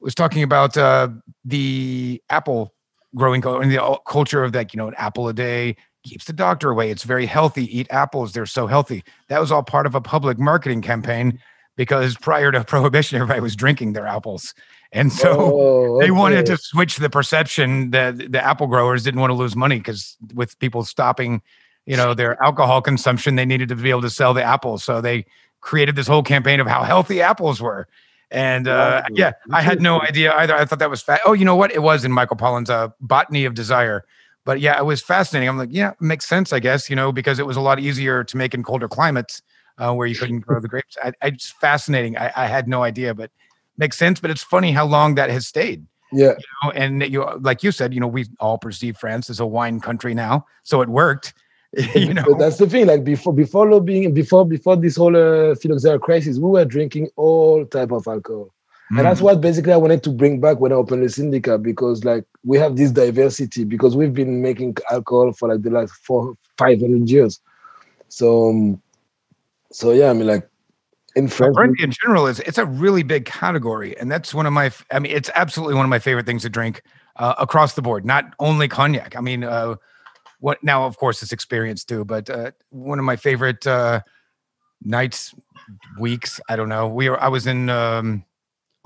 was 0.00 0.14
talking 0.14 0.42
about 0.42 0.76
uh, 0.76 1.08
the 1.44 2.22
apple 2.30 2.72
growing 3.14 3.44
and 3.44 3.70
the 3.70 3.98
culture 4.06 4.44
of 4.44 4.52
that, 4.52 4.72
you 4.72 4.78
know, 4.78 4.88
an 4.88 4.94
apple 4.96 5.28
a 5.28 5.32
day 5.32 5.76
keeps 6.06 6.24
the 6.24 6.32
doctor 6.32 6.70
away. 6.70 6.90
It's 6.90 7.04
very 7.04 7.26
healthy. 7.26 7.78
Eat 7.78 7.86
apples. 7.90 8.32
They're 8.32 8.46
so 8.46 8.66
healthy. 8.66 9.04
That 9.28 9.40
was 9.40 9.52
all 9.52 9.62
part 9.62 9.86
of 9.86 9.94
a 9.94 10.00
public 10.00 10.38
marketing 10.38 10.82
campaign 10.82 11.38
because 11.76 12.16
prior 12.16 12.52
to 12.52 12.64
prohibition, 12.64 13.16
everybody 13.16 13.40
was 13.40 13.56
drinking 13.56 13.92
their 13.92 14.06
apples. 14.06 14.54
And 14.92 15.12
so 15.12 15.30
oh, 15.30 15.96
okay. 15.96 16.06
they 16.06 16.10
wanted 16.10 16.46
to 16.46 16.56
switch 16.56 16.96
the 16.96 17.10
perception 17.10 17.90
that 17.90 18.32
the 18.32 18.42
apple 18.42 18.66
growers 18.66 19.02
didn't 19.02 19.20
want 19.20 19.30
to 19.30 19.34
lose 19.34 19.56
money 19.56 19.78
because 19.78 20.16
with 20.34 20.58
people 20.58 20.84
stopping, 20.84 21.42
you 21.86 21.96
know, 21.96 22.14
their 22.14 22.40
alcohol 22.42 22.80
consumption, 22.80 23.36
they 23.36 23.44
needed 23.44 23.68
to 23.68 23.76
be 23.76 23.90
able 23.90 24.02
to 24.02 24.10
sell 24.10 24.32
the 24.32 24.42
apples. 24.42 24.84
So 24.84 25.00
they 25.00 25.26
created 25.60 25.96
this 25.96 26.06
whole 26.06 26.22
campaign 26.22 26.60
of 26.60 26.66
how 26.66 26.84
healthy 26.84 27.20
apples 27.20 27.60
were. 27.60 27.88
And 28.30 28.66
uh, 28.66 29.02
yeah, 29.12 29.32
I 29.52 29.62
had 29.62 29.80
no 29.80 30.00
idea 30.00 30.34
either. 30.34 30.54
I 30.54 30.64
thought 30.64 30.80
that 30.80 30.90
was 30.90 31.02
fat. 31.02 31.20
Oh, 31.24 31.32
you 31.32 31.44
know 31.44 31.54
what? 31.54 31.70
It 31.72 31.82
was 31.82 32.04
in 32.04 32.10
Michael 32.10 32.36
Pollan's 32.36 32.70
uh, 32.70 32.88
Botany 33.00 33.44
of 33.44 33.54
Desire. 33.54 34.04
But 34.46 34.60
yeah, 34.60 34.78
it 34.78 34.84
was 34.84 35.02
fascinating. 35.02 35.48
I'm 35.48 35.58
like, 35.58 35.70
yeah, 35.72 35.92
makes 36.00 36.26
sense, 36.26 36.52
I 36.52 36.60
guess, 36.60 36.88
you 36.88 36.94
know, 36.94 37.10
because 37.10 37.40
it 37.40 37.46
was 37.46 37.56
a 37.56 37.60
lot 37.60 37.80
easier 37.80 38.22
to 38.22 38.36
make 38.36 38.54
in 38.54 38.62
colder 38.62 38.86
climates 38.86 39.42
uh, 39.76 39.92
where 39.92 40.06
you 40.06 40.14
couldn't 40.14 40.40
grow 40.40 40.60
the 40.60 40.68
grapes. 40.68 40.96
I, 41.02 41.08
I 41.20 41.26
it's 41.26 41.50
fascinating. 41.50 42.16
I, 42.16 42.32
I 42.36 42.46
had 42.46 42.68
no 42.68 42.84
idea, 42.84 43.12
but 43.12 43.32
makes 43.76 43.98
sense. 43.98 44.20
But 44.20 44.30
it's 44.30 44.44
funny 44.44 44.70
how 44.70 44.86
long 44.86 45.16
that 45.16 45.30
has 45.30 45.48
stayed. 45.48 45.84
Yeah. 46.12 46.34
You 46.38 46.44
know, 46.62 46.70
and 46.70 47.02
you 47.12 47.28
like 47.40 47.64
you 47.64 47.72
said, 47.72 47.92
you 47.92 47.98
know, 47.98 48.06
we 48.06 48.26
all 48.38 48.56
perceive 48.56 48.96
France 48.96 49.28
as 49.28 49.40
a 49.40 49.46
wine 49.46 49.80
country 49.80 50.14
now, 50.14 50.46
so 50.62 50.80
it 50.80 50.88
worked. 50.88 51.34
you 51.96 52.14
know, 52.14 52.24
but 52.24 52.38
that's 52.38 52.58
the 52.58 52.68
thing. 52.68 52.86
Like 52.86 53.02
before, 53.02 53.34
before 53.34 53.68
lobbying, 53.68 54.14
before 54.14 54.46
before 54.46 54.76
this 54.76 54.96
whole 54.96 55.16
uh, 55.16 55.56
phylloxera 55.56 55.98
crisis, 55.98 56.38
we 56.38 56.48
were 56.48 56.64
drinking 56.64 57.10
all 57.16 57.66
type 57.66 57.90
of 57.90 58.06
alcohol, 58.06 58.54
mm. 58.90 58.98
and 58.98 59.06
that's 59.06 59.20
what 59.20 59.40
basically 59.40 59.72
I 59.72 59.76
wanted 59.76 60.02
to 60.04 60.10
bring 60.10 60.40
back 60.40 60.60
when 60.60 60.72
I 60.72 60.76
opened 60.76 61.04
the 61.04 61.08
Syndicat 61.08 61.62
because 61.62 62.04
like 62.04 62.24
we 62.44 62.58
have 62.58 62.76
this 62.76 62.90
diversity 62.90 63.64
because 63.64 63.96
we've 63.96 64.14
been 64.14 64.42
making 64.42 64.76
alcohol 64.90 65.32
for 65.32 65.48
like 65.48 65.62
the 65.62 65.70
last 65.70 65.92
four 65.94 66.34
five 66.58 66.80
hundred 66.80 67.08
years. 67.08 67.40
So, 68.08 68.50
um, 68.50 68.82
so 69.72 69.92
yeah, 69.92 70.10
I 70.10 70.12
mean 70.12 70.26
like 70.26 70.48
in 71.14 71.28
France, 71.28 71.54
brandy 71.54 71.82
in 71.82 71.90
general 71.90 72.26
is 72.26 72.40
it's 72.40 72.58
a 72.58 72.66
really 72.66 73.02
big 73.02 73.24
category, 73.24 73.98
and 73.98 74.10
that's 74.10 74.34
one 74.34 74.46
of 74.46 74.52
my. 74.52 74.70
I 74.92 74.98
mean, 74.98 75.12
it's 75.12 75.30
absolutely 75.34 75.74
one 75.74 75.84
of 75.84 75.90
my 75.90 75.98
favorite 75.98 76.26
things 76.26 76.42
to 76.42 76.48
drink 76.48 76.82
uh, 77.16 77.34
across 77.38 77.74
the 77.74 77.82
board. 77.82 78.04
Not 78.04 78.34
only 78.38 78.68
cognac. 78.68 79.16
I 79.16 79.20
mean. 79.20 79.44
Uh, 79.44 79.76
what 80.40 80.62
now 80.62 80.84
of 80.84 80.96
course 80.98 81.22
it's 81.22 81.32
experience 81.32 81.84
too 81.84 82.04
but 82.04 82.28
uh, 82.28 82.50
one 82.70 82.98
of 82.98 83.04
my 83.04 83.16
favorite 83.16 83.66
uh, 83.66 84.00
nights 84.82 85.34
weeks 85.98 86.40
i 86.48 86.56
don't 86.56 86.68
know 86.68 86.86
we 86.86 87.08
were 87.08 87.20
i 87.22 87.28
was 87.28 87.46
in 87.46 87.68
um, 87.70 88.24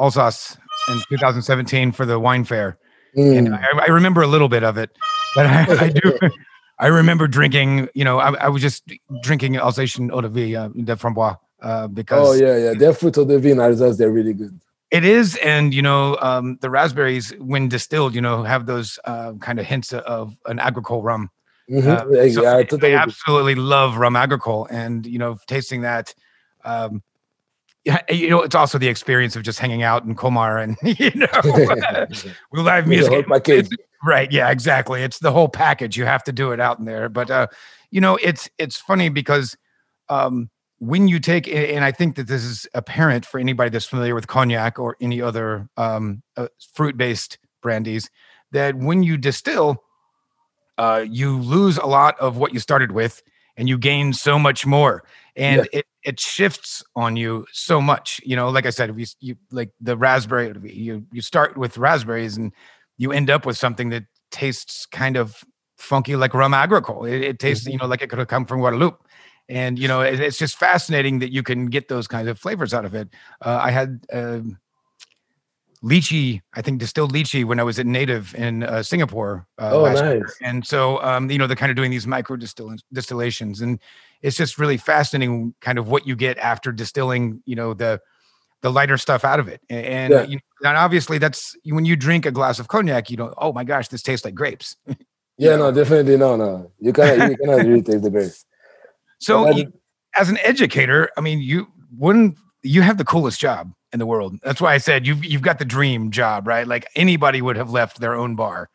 alsace 0.01 0.57
in 0.89 1.01
2017 1.09 1.93
for 1.93 2.07
the 2.07 2.19
wine 2.19 2.45
fair 2.45 2.79
mm. 3.17 3.39
and 3.39 3.55
I, 3.55 3.87
I, 3.87 3.91
remember 3.91 4.23
a 4.23 4.27
little 4.27 4.49
bit 4.49 4.65
of 4.65 4.79
it 4.79 4.91
but 5.37 5.47
i, 5.47 5.87
I 5.87 5.89
do 5.91 6.19
i 6.79 6.87
remember 6.87 7.29
drinking 7.29 7.89
you 7.95 8.05
know 8.05 8.19
i, 8.19 8.33
I 8.35 8.49
was 8.49 8.63
just 8.63 8.91
drinking 9.23 9.57
alsatian 9.57 10.11
eau 10.11 10.23
de 10.23 10.29
vie 10.29 10.57
uh, 10.57 10.69
de 10.69 10.97
framboise 10.97 11.37
uh, 11.63 11.87
because 11.87 12.29
oh 12.29 12.33
yeah 12.33 12.57
yeah 12.57 12.75
their 12.75 12.95
fruit 12.95 13.17
eau 13.19 13.25
de 13.25 13.39
vie 13.39 13.51
in 13.51 13.61
alsace 13.61 13.99
they're 13.99 14.11
really 14.11 14.35
good 14.35 14.59
it 14.91 15.05
is, 15.05 15.37
and 15.37 15.73
you 15.73 15.83
know, 15.83 16.19
um, 16.21 16.59
the 16.61 16.69
raspberries, 16.69 17.31
when 17.39 17.69
distilled, 17.69 18.15
you 18.15 18.21
know, 18.21 18.43
have 18.43 18.67
those 18.67 18.99
uh, 19.05 19.35
kind 19.35 19.61
of 19.61 19.67
hints 19.67 19.93
of 19.93 20.37
an 20.47 20.59
agricole 20.59 21.03
rum. 21.03 21.31
Mm-hmm. 21.71 21.89
Uh, 21.89 22.33
so 22.33 22.43
yeah, 22.43 22.57
I, 22.57 22.97
I 22.97 23.01
absolutely 23.01 23.55
love 23.55 23.99
rum 23.99 24.17
agricole, 24.17 24.67
and 24.67 25.07
you 25.07 25.19
know, 25.19 25.39
tasting 25.47 25.83
that. 25.83 26.13
Um, 26.65 27.03
you 28.09 28.29
know, 28.29 28.43
it's 28.43 28.55
also 28.55 28.79
the 28.79 28.89
experience 28.89 29.37
of 29.37 29.43
just 29.43 29.59
hanging 29.59 29.83
out 29.83 30.05
in 30.05 30.15
Colmar 30.15 30.59
and 30.59 30.77
you 30.99 31.11
know, 31.15 31.27
we 32.53 32.61
live 32.61 32.87
music. 32.87 33.27
Right? 34.03 34.33
Yeah, 34.33 34.51
exactly. 34.51 35.03
It's 35.03 35.19
the 35.19 35.33
whole 35.33 35.49
package. 35.49 35.97
You 35.97 36.07
have 36.07 36.25
to 36.25 36.33
do 36.33 36.53
it 36.53 36.61
out 36.61 36.79
in 36.79 36.87
there. 36.87 37.09
But 37.09 37.31
uh, 37.31 37.47
you 37.91 38.01
know, 38.01 38.17
it's 38.17 38.49
it's 38.59 38.79
funny 38.79 39.09
because 39.09 39.57
um, 40.09 40.51
when 40.79 41.07
you 41.07 41.21
take, 41.21 41.47
and 41.49 41.85
I 41.85 41.93
think 41.93 42.17
that 42.17 42.27
this 42.27 42.43
is 42.43 42.67
apparent 42.73 43.27
for 43.27 43.39
anybody 43.39 43.71
that's 43.71 43.85
familiar 43.85 44.15
with 44.15 44.27
cognac 44.27 44.79
or 44.79 44.97
any 45.01 45.21
other 45.21 45.69
um, 45.77 46.23
uh, 46.37 46.49
fruit 46.73 46.97
based 46.97 47.39
brandies, 47.63 48.09
that 48.53 48.75
when 48.75 49.03
you 49.03 49.19
distill 49.19 49.83
uh, 50.81 51.05
you 51.07 51.39
lose 51.39 51.77
a 51.77 51.85
lot 51.85 52.19
of 52.19 52.39
what 52.39 52.55
you 52.55 52.59
started 52.59 52.93
with 52.93 53.23
and 53.57 53.69
you 53.69 53.79
gain 53.79 54.13
so 54.13 54.39
much 54.39 54.67
more 54.67 55.05
and 55.37 55.69
yeah. 55.73 55.81
it, 55.81 55.87
it 56.03 56.21
shifts 56.21 56.83
on 56.97 57.17
you 57.17 57.47
so 57.53 57.81
much 57.81 58.21
you 58.25 58.37
know 58.37 58.49
like 58.49 58.67
i 58.67 58.71
said 58.71 58.91
if 58.91 58.99
you, 58.99 59.07
you 59.21 59.37
like 59.51 59.71
the 59.81 59.97
raspberry 59.97 60.53
you 60.73 61.05
you 61.13 61.21
start 61.21 61.57
with 61.57 61.79
raspberries 61.79 62.37
and 62.37 62.53
you 62.99 63.13
end 63.13 63.31
up 63.31 63.47
with 63.47 63.57
something 63.57 63.91
that 63.91 64.05
tastes 64.31 64.87
kind 64.87 65.17
of 65.17 65.45
funky 65.79 66.17
like 66.17 66.35
rum 66.35 66.55
agricole 66.55 67.05
it, 67.05 67.21
it 67.23 67.39
tastes 67.39 67.65
mm-hmm. 67.65 67.73
you 67.73 67.79
know 67.79 67.87
like 67.87 68.03
it 68.03 68.11
could 68.11 68.19
have 68.19 68.29
come 68.29 68.45
from 68.45 68.61
guadeloupe 68.61 69.03
and 69.49 69.79
you 69.79 69.89
know 69.89 70.01
it, 70.01 70.21
it's 70.21 70.39
just 70.39 70.57
fascinating 70.57 71.19
that 71.19 71.33
you 71.33 71.43
can 71.43 71.67
get 71.67 71.89
those 71.89 72.07
kinds 72.07 72.29
of 72.29 72.39
flavors 72.39 72.75
out 72.75 72.85
of 72.85 72.95
it 72.95 73.09
uh, 73.45 73.59
i 73.63 73.71
had 73.71 74.01
uh, 74.13 74.41
lychee, 75.83 76.41
I 76.55 76.63
think 76.63 76.79
distilled 76.79 77.13
lychee 77.13 77.45
when 77.45 77.59
I 77.59 77.63
was 77.63 77.79
at 77.79 77.87
Native 77.87 78.35
in 78.35 78.63
uh, 78.63 78.83
Singapore. 78.83 79.47
Uh, 79.59 79.71
oh, 79.73 79.85
nice. 79.87 80.01
Year. 80.01 80.31
And 80.43 80.67
so, 80.67 81.03
um, 81.03 81.31
you 81.31 81.39
know, 81.39 81.47
they're 81.47 81.57
kind 81.57 81.71
of 81.71 81.77
doing 81.77 81.91
these 81.91 82.07
micro 82.07 82.37
distill- 82.37 82.77
distillations, 82.93 83.61
and 83.61 83.79
it's 84.23 84.37
just 84.37 84.59
really 84.59 84.77
fascinating, 84.77 85.55
kind 85.61 85.79
of 85.79 85.89
what 85.89 86.07
you 86.07 86.17
get 86.17 86.39
after 86.39 86.73
distilling, 86.73 87.43
you 87.47 87.57
know, 87.57 87.75
the 87.75 88.01
the 88.63 88.71
lighter 88.71 88.99
stuff 88.99 89.25
out 89.25 89.41
of 89.41 89.49
it. 89.49 89.63
And, 89.71 90.13
yeah. 90.13 90.23
you 90.25 90.37
know, 90.37 90.69
and 90.69 90.77
obviously, 90.77 91.17
that's 91.17 91.57
when 91.65 91.87
you 91.87 91.97
drink 91.97 92.27
a 92.27 92.31
glass 92.31 92.59
of 92.59 92.69
cognac, 92.69 93.11
you 93.11 93.17
don't. 93.17 93.33
Oh 93.39 93.53
my 93.53 93.65
gosh, 93.65 93.89
this 93.89 94.03
tastes 94.03 94.25
like 94.25 94.35
grapes. 94.35 94.77
yeah, 95.39 95.57
no, 95.57 95.73
definitely 95.73 96.19
no, 96.19 96.37
no. 96.37 96.71
You 96.79 96.93
cannot, 96.93 97.31
you 97.31 97.37
cannot 97.39 97.65
really 97.65 97.83
taste 97.83 98.03
the 98.03 98.11
grapes. 98.11 98.45
So, 99.19 99.51
as 100.17 100.29
an 100.29 100.39
educator, 100.43 101.11
I 101.17 101.21
mean, 101.21 101.41
you 101.41 101.69
wouldn't 101.97 102.37
you 102.63 102.83
have 102.83 102.99
the 102.99 103.05
coolest 103.05 103.41
job 103.41 103.73
in 103.93 103.99
the 103.99 104.07
world. 104.07 104.39
That's 104.43 104.61
why 104.61 104.75
I 104.75 104.79
said 104.79 105.07
you've 105.07 105.25
you've 105.25 105.43
got 105.43 105.59
the 105.59 105.65
dream 105.65 106.11
job, 106.11 106.47
right? 106.47 106.67
Like 106.67 106.87
anybody 106.95 107.43
would 107.43 107.57
have 107.57 107.71
left 107.71 108.01
their 108.01 108.15
own 108.15 108.37
bar 108.37 108.71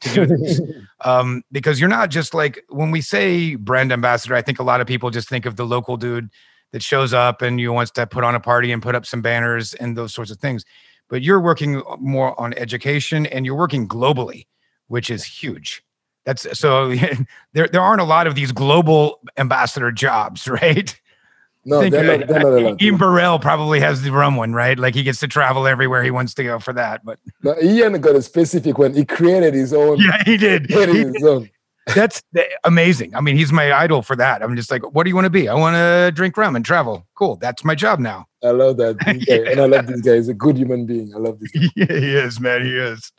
to 0.00 0.14
do 0.14 0.26
this. 0.26 0.60
um, 1.04 1.42
because 1.52 1.80
you're 1.80 1.88
not 1.88 2.10
just 2.10 2.34
like 2.34 2.62
when 2.68 2.90
we 2.90 3.00
say 3.00 3.56
brand 3.56 3.92
ambassador, 3.92 4.34
I 4.34 4.42
think 4.42 4.58
a 4.58 4.64
lot 4.64 4.80
of 4.80 4.86
people 4.86 5.10
just 5.10 5.28
think 5.28 5.46
of 5.46 5.56
the 5.56 5.66
local 5.66 5.96
dude 5.96 6.30
that 6.72 6.82
shows 6.82 7.14
up 7.14 7.42
and 7.42 7.60
you 7.60 7.72
wants 7.72 7.92
to 7.92 8.06
put 8.06 8.24
on 8.24 8.34
a 8.34 8.40
party 8.40 8.72
and 8.72 8.82
put 8.82 8.94
up 8.94 9.06
some 9.06 9.22
banners 9.22 9.74
and 9.74 9.96
those 9.96 10.12
sorts 10.12 10.30
of 10.30 10.38
things. 10.38 10.64
But 11.08 11.22
you're 11.22 11.40
working 11.40 11.82
more 11.98 12.38
on 12.40 12.54
education 12.54 13.26
and 13.26 13.46
you're 13.46 13.54
working 13.54 13.86
globally, 13.86 14.46
which 14.88 15.10
is 15.10 15.24
huge. 15.24 15.82
That's 16.24 16.58
so 16.58 16.94
there 17.52 17.68
there 17.68 17.82
aren't 17.82 18.00
a 18.00 18.04
lot 18.04 18.26
of 18.26 18.34
these 18.34 18.52
global 18.52 19.20
ambassador 19.36 19.92
jobs, 19.92 20.48
right? 20.48 20.98
No, 21.66 21.80
think, 21.80 21.92
they're 21.92 22.18
not, 22.18 22.28
they're 22.28 22.40
not 22.40 22.52
allowed. 22.52 22.82
Ian 22.82 22.96
Burrell 22.96 23.38
probably 23.38 23.80
has 23.80 24.02
the 24.02 24.12
rum 24.12 24.36
one, 24.36 24.52
right? 24.52 24.78
Like 24.78 24.94
he 24.94 25.02
gets 25.02 25.20
to 25.20 25.28
travel 25.28 25.66
everywhere 25.66 26.02
he 26.02 26.10
wants 26.10 26.34
to 26.34 26.44
go 26.44 26.58
for 26.58 26.72
that. 26.74 27.04
But 27.04 27.18
no, 27.42 27.54
Ian 27.62 28.00
got 28.00 28.16
a 28.16 28.22
specific 28.22 28.78
one. 28.78 28.94
He 28.94 29.04
created 29.04 29.54
his 29.54 29.72
own. 29.72 29.98
Yeah, 29.98 30.22
he 30.24 30.36
did. 30.36 30.68
He 30.68 30.86
did. 30.86 31.22
Own. 31.22 31.50
That's 31.94 32.22
amazing. 32.64 33.14
I 33.14 33.20
mean, 33.20 33.36
he's 33.36 33.52
my 33.52 33.72
idol 33.72 34.02
for 34.02 34.16
that. 34.16 34.42
I'm 34.42 34.56
just 34.56 34.70
like, 34.70 34.82
what 34.94 35.04
do 35.04 35.10
you 35.10 35.14
want 35.14 35.26
to 35.26 35.30
be? 35.30 35.48
I 35.48 35.54
want 35.54 35.74
to 35.74 36.12
drink 36.14 36.36
rum 36.36 36.56
and 36.56 36.64
travel. 36.64 37.06
Cool. 37.14 37.36
That's 37.36 37.62
my 37.64 37.74
job 37.74 37.98
now. 37.98 38.26
I 38.42 38.50
love 38.50 38.78
that. 38.78 38.96
yeah. 39.28 39.50
And 39.50 39.60
I 39.60 39.66
love 39.66 39.86
this 39.86 40.00
guy. 40.02 40.16
He's 40.16 40.28
a 40.28 40.34
good 40.34 40.56
human 40.56 40.86
being. 40.86 41.14
I 41.14 41.18
love 41.18 41.40
this 41.40 41.50
guy. 41.50 41.68
Yeah, 41.76 41.98
he 41.98 42.16
is, 42.16 42.40
man. 42.40 42.64
He 42.64 42.74
is. 42.74 43.12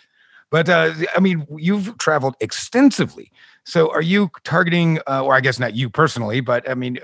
But 0.49 0.69
uh, 0.69 0.93
I 1.15 1.19
mean, 1.19 1.45
you've 1.57 1.97
traveled 1.97 2.35
extensively. 2.39 3.31
So 3.65 3.91
are 3.91 4.01
you 4.01 4.29
targeting, 4.43 4.99
uh, 5.07 5.23
or 5.23 5.35
I 5.35 5.41
guess 5.41 5.59
not 5.59 5.75
you 5.75 5.89
personally, 5.89 6.39
but 6.39 6.69
I 6.69 6.75
mean, 6.75 6.99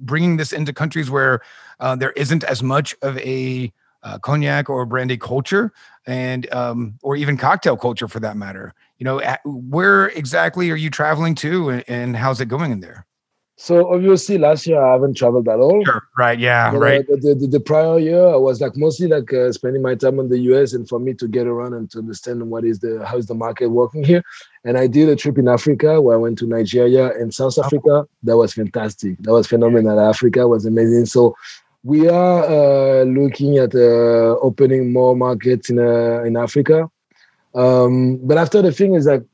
bringing 0.00 0.36
this 0.36 0.52
into 0.52 0.72
countries 0.72 1.10
where 1.10 1.40
uh, 1.80 1.96
there 1.96 2.12
isn't 2.12 2.44
as 2.44 2.62
much 2.62 2.94
of 3.02 3.18
a 3.18 3.72
uh, 4.02 4.18
cognac 4.18 4.68
or 4.68 4.84
brandy 4.84 5.16
culture 5.16 5.72
and 6.06 6.52
um, 6.52 6.98
or 7.02 7.16
even 7.16 7.36
cocktail 7.36 7.76
culture 7.76 8.08
for 8.08 8.20
that 8.20 8.36
matter. 8.36 8.74
You 8.98 9.04
know 9.04 9.20
at, 9.20 9.40
where 9.44 10.08
exactly 10.08 10.70
are 10.70 10.76
you 10.76 10.90
traveling 10.90 11.34
to 11.36 11.70
and, 11.70 11.84
and, 11.88 12.16
how's 12.16 12.40
it 12.40 12.46
going 12.46 12.70
in 12.70 12.80
there 12.80 13.06
so 13.56 13.92
obviously 13.92 14.38
last 14.38 14.66
year 14.66 14.82
i 14.82 14.92
haven't 14.92 15.16
traveled 15.16 15.48
at 15.48 15.58
all 15.58 15.84
sure. 15.84 16.02
right 16.18 16.38
yeah 16.38 16.70
but, 16.70 16.78
right 16.78 17.04
uh, 17.10 17.16
the, 17.20 17.34
the, 17.34 17.46
the, 17.46 17.60
prior 17.60 17.98
year 17.98 18.26
i 18.28 18.36
was 18.36 18.60
like 18.60 18.76
mostly 18.76 19.06
like 19.06 19.32
uh, 19.32 19.52
spending 19.52 19.82
my 19.82 19.94
time 19.94 20.18
in 20.18 20.28
the 20.28 20.38
us 20.38 20.72
and 20.72 20.88
for 20.88 20.98
me 20.98 21.12
to 21.12 21.28
get 21.28 21.46
around 21.46 21.74
and 21.74 21.90
to 21.90 21.98
understand 21.98 22.42
what 22.50 22.64
is 22.64 22.78
the 22.80 23.04
how 23.06 23.16
is 23.16 23.26
the 23.26 23.34
market 23.34 23.68
working 23.68 24.02
here 24.02 24.22
and 24.64 24.78
I 24.78 24.86
did 24.86 25.08
a 25.08 25.16
trip 25.16 25.38
in 25.38 25.48
Africa 25.48 26.00
where 26.00 26.16
I 26.16 26.20
went 26.20 26.38
to 26.38 26.46
Nigeria 26.46 27.12
and 27.18 27.34
South 27.34 27.58
oh. 27.58 27.64
Africa. 27.64 28.06
That 28.22 28.36
was 28.36 28.52
fantastic. 28.54 29.18
That 29.18 29.32
was 29.32 29.46
phenomenal. 29.46 29.98
Africa 29.98 30.46
was 30.46 30.66
amazing. 30.66 31.06
So 31.06 31.34
we 31.82 32.08
are 32.08 32.44
uh, 32.44 33.04
looking 33.04 33.58
at 33.58 33.74
uh, 33.74 34.38
opening 34.40 34.92
more 34.92 35.16
markets 35.16 35.68
in 35.68 35.78
uh, 35.78 36.22
in 36.22 36.36
Africa. 36.36 36.88
Um, 37.54 38.18
but 38.22 38.38
after 38.38 38.62
the 38.62 38.72
thing 38.72 38.94
is 38.94 39.06
like 39.06 39.24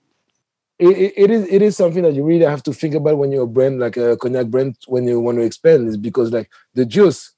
it, 0.79 1.13
it 1.17 1.31
is 1.31 1.47
it 1.49 1.63
is 1.63 1.77
something 1.77 2.03
that 2.03 2.15
you 2.15 2.25
really 2.25 2.45
have 2.45 2.63
to 2.63 2.73
think 2.73 2.95
about 2.95 3.19
when 3.19 3.33
you're 3.33 3.45
a 3.45 3.49
brand 3.49 3.81
like 3.81 3.97
a 3.97 4.17
cognac 4.17 4.47
brand 4.47 4.77
when 4.87 5.07
you 5.09 5.19
want 5.19 5.39
to 5.39 5.43
expand 5.43 5.89
is 5.89 5.97
because 5.97 6.33
like 6.33 6.51
the 6.75 6.87
juice, 6.87 7.35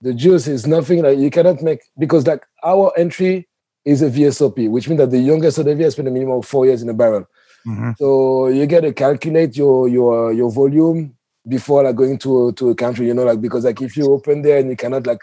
the 0.00 0.14
juice 0.14 0.46
is 0.46 0.66
nothing 0.66 1.02
like 1.02 1.18
you 1.18 1.30
cannot 1.30 1.62
make 1.62 1.80
because 1.98 2.26
like 2.26 2.46
our 2.62 2.92
entry 2.96 3.48
is 3.84 4.02
a 4.02 4.10
VSOP, 4.10 4.70
which 4.70 4.88
means 4.88 4.98
that 4.98 5.10
the 5.10 5.18
youngest 5.18 5.58
of 5.58 5.64
the 5.64 5.74
vie 5.74 5.84
has 5.84 5.94
spent 5.94 6.08
a 6.08 6.10
minimum 6.10 6.38
of 6.38 6.46
four 6.46 6.66
years 6.66 6.82
in 6.82 6.88
a 6.88 6.94
barrel. 6.94 7.26
Mm-hmm. 7.66 7.92
So 7.98 8.48
you 8.48 8.66
get 8.66 8.82
to 8.82 8.92
calculate 8.92 9.56
your 9.56 9.88
your 9.88 10.32
your 10.32 10.50
volume 10.50 11.16
before 11.48 11.82
like 11.82 11.96
going 11.96 12.18
to 12.18 12.52
to 12.52 12.70
a 12.70 12.74
country, 12.74 13.06
you 13.06 13.14
know, 13.14 13.24
like 13.24 13.40
because 13.40 13.64
like 13.64 13.80
if 13.82 13.96
you 13.96 14.12
open 14.12 14.42
there 14.42 14.58
and 14.58 14.70
you 14.70 14.76
cannot 14.76 15.06
like 15.06 15.22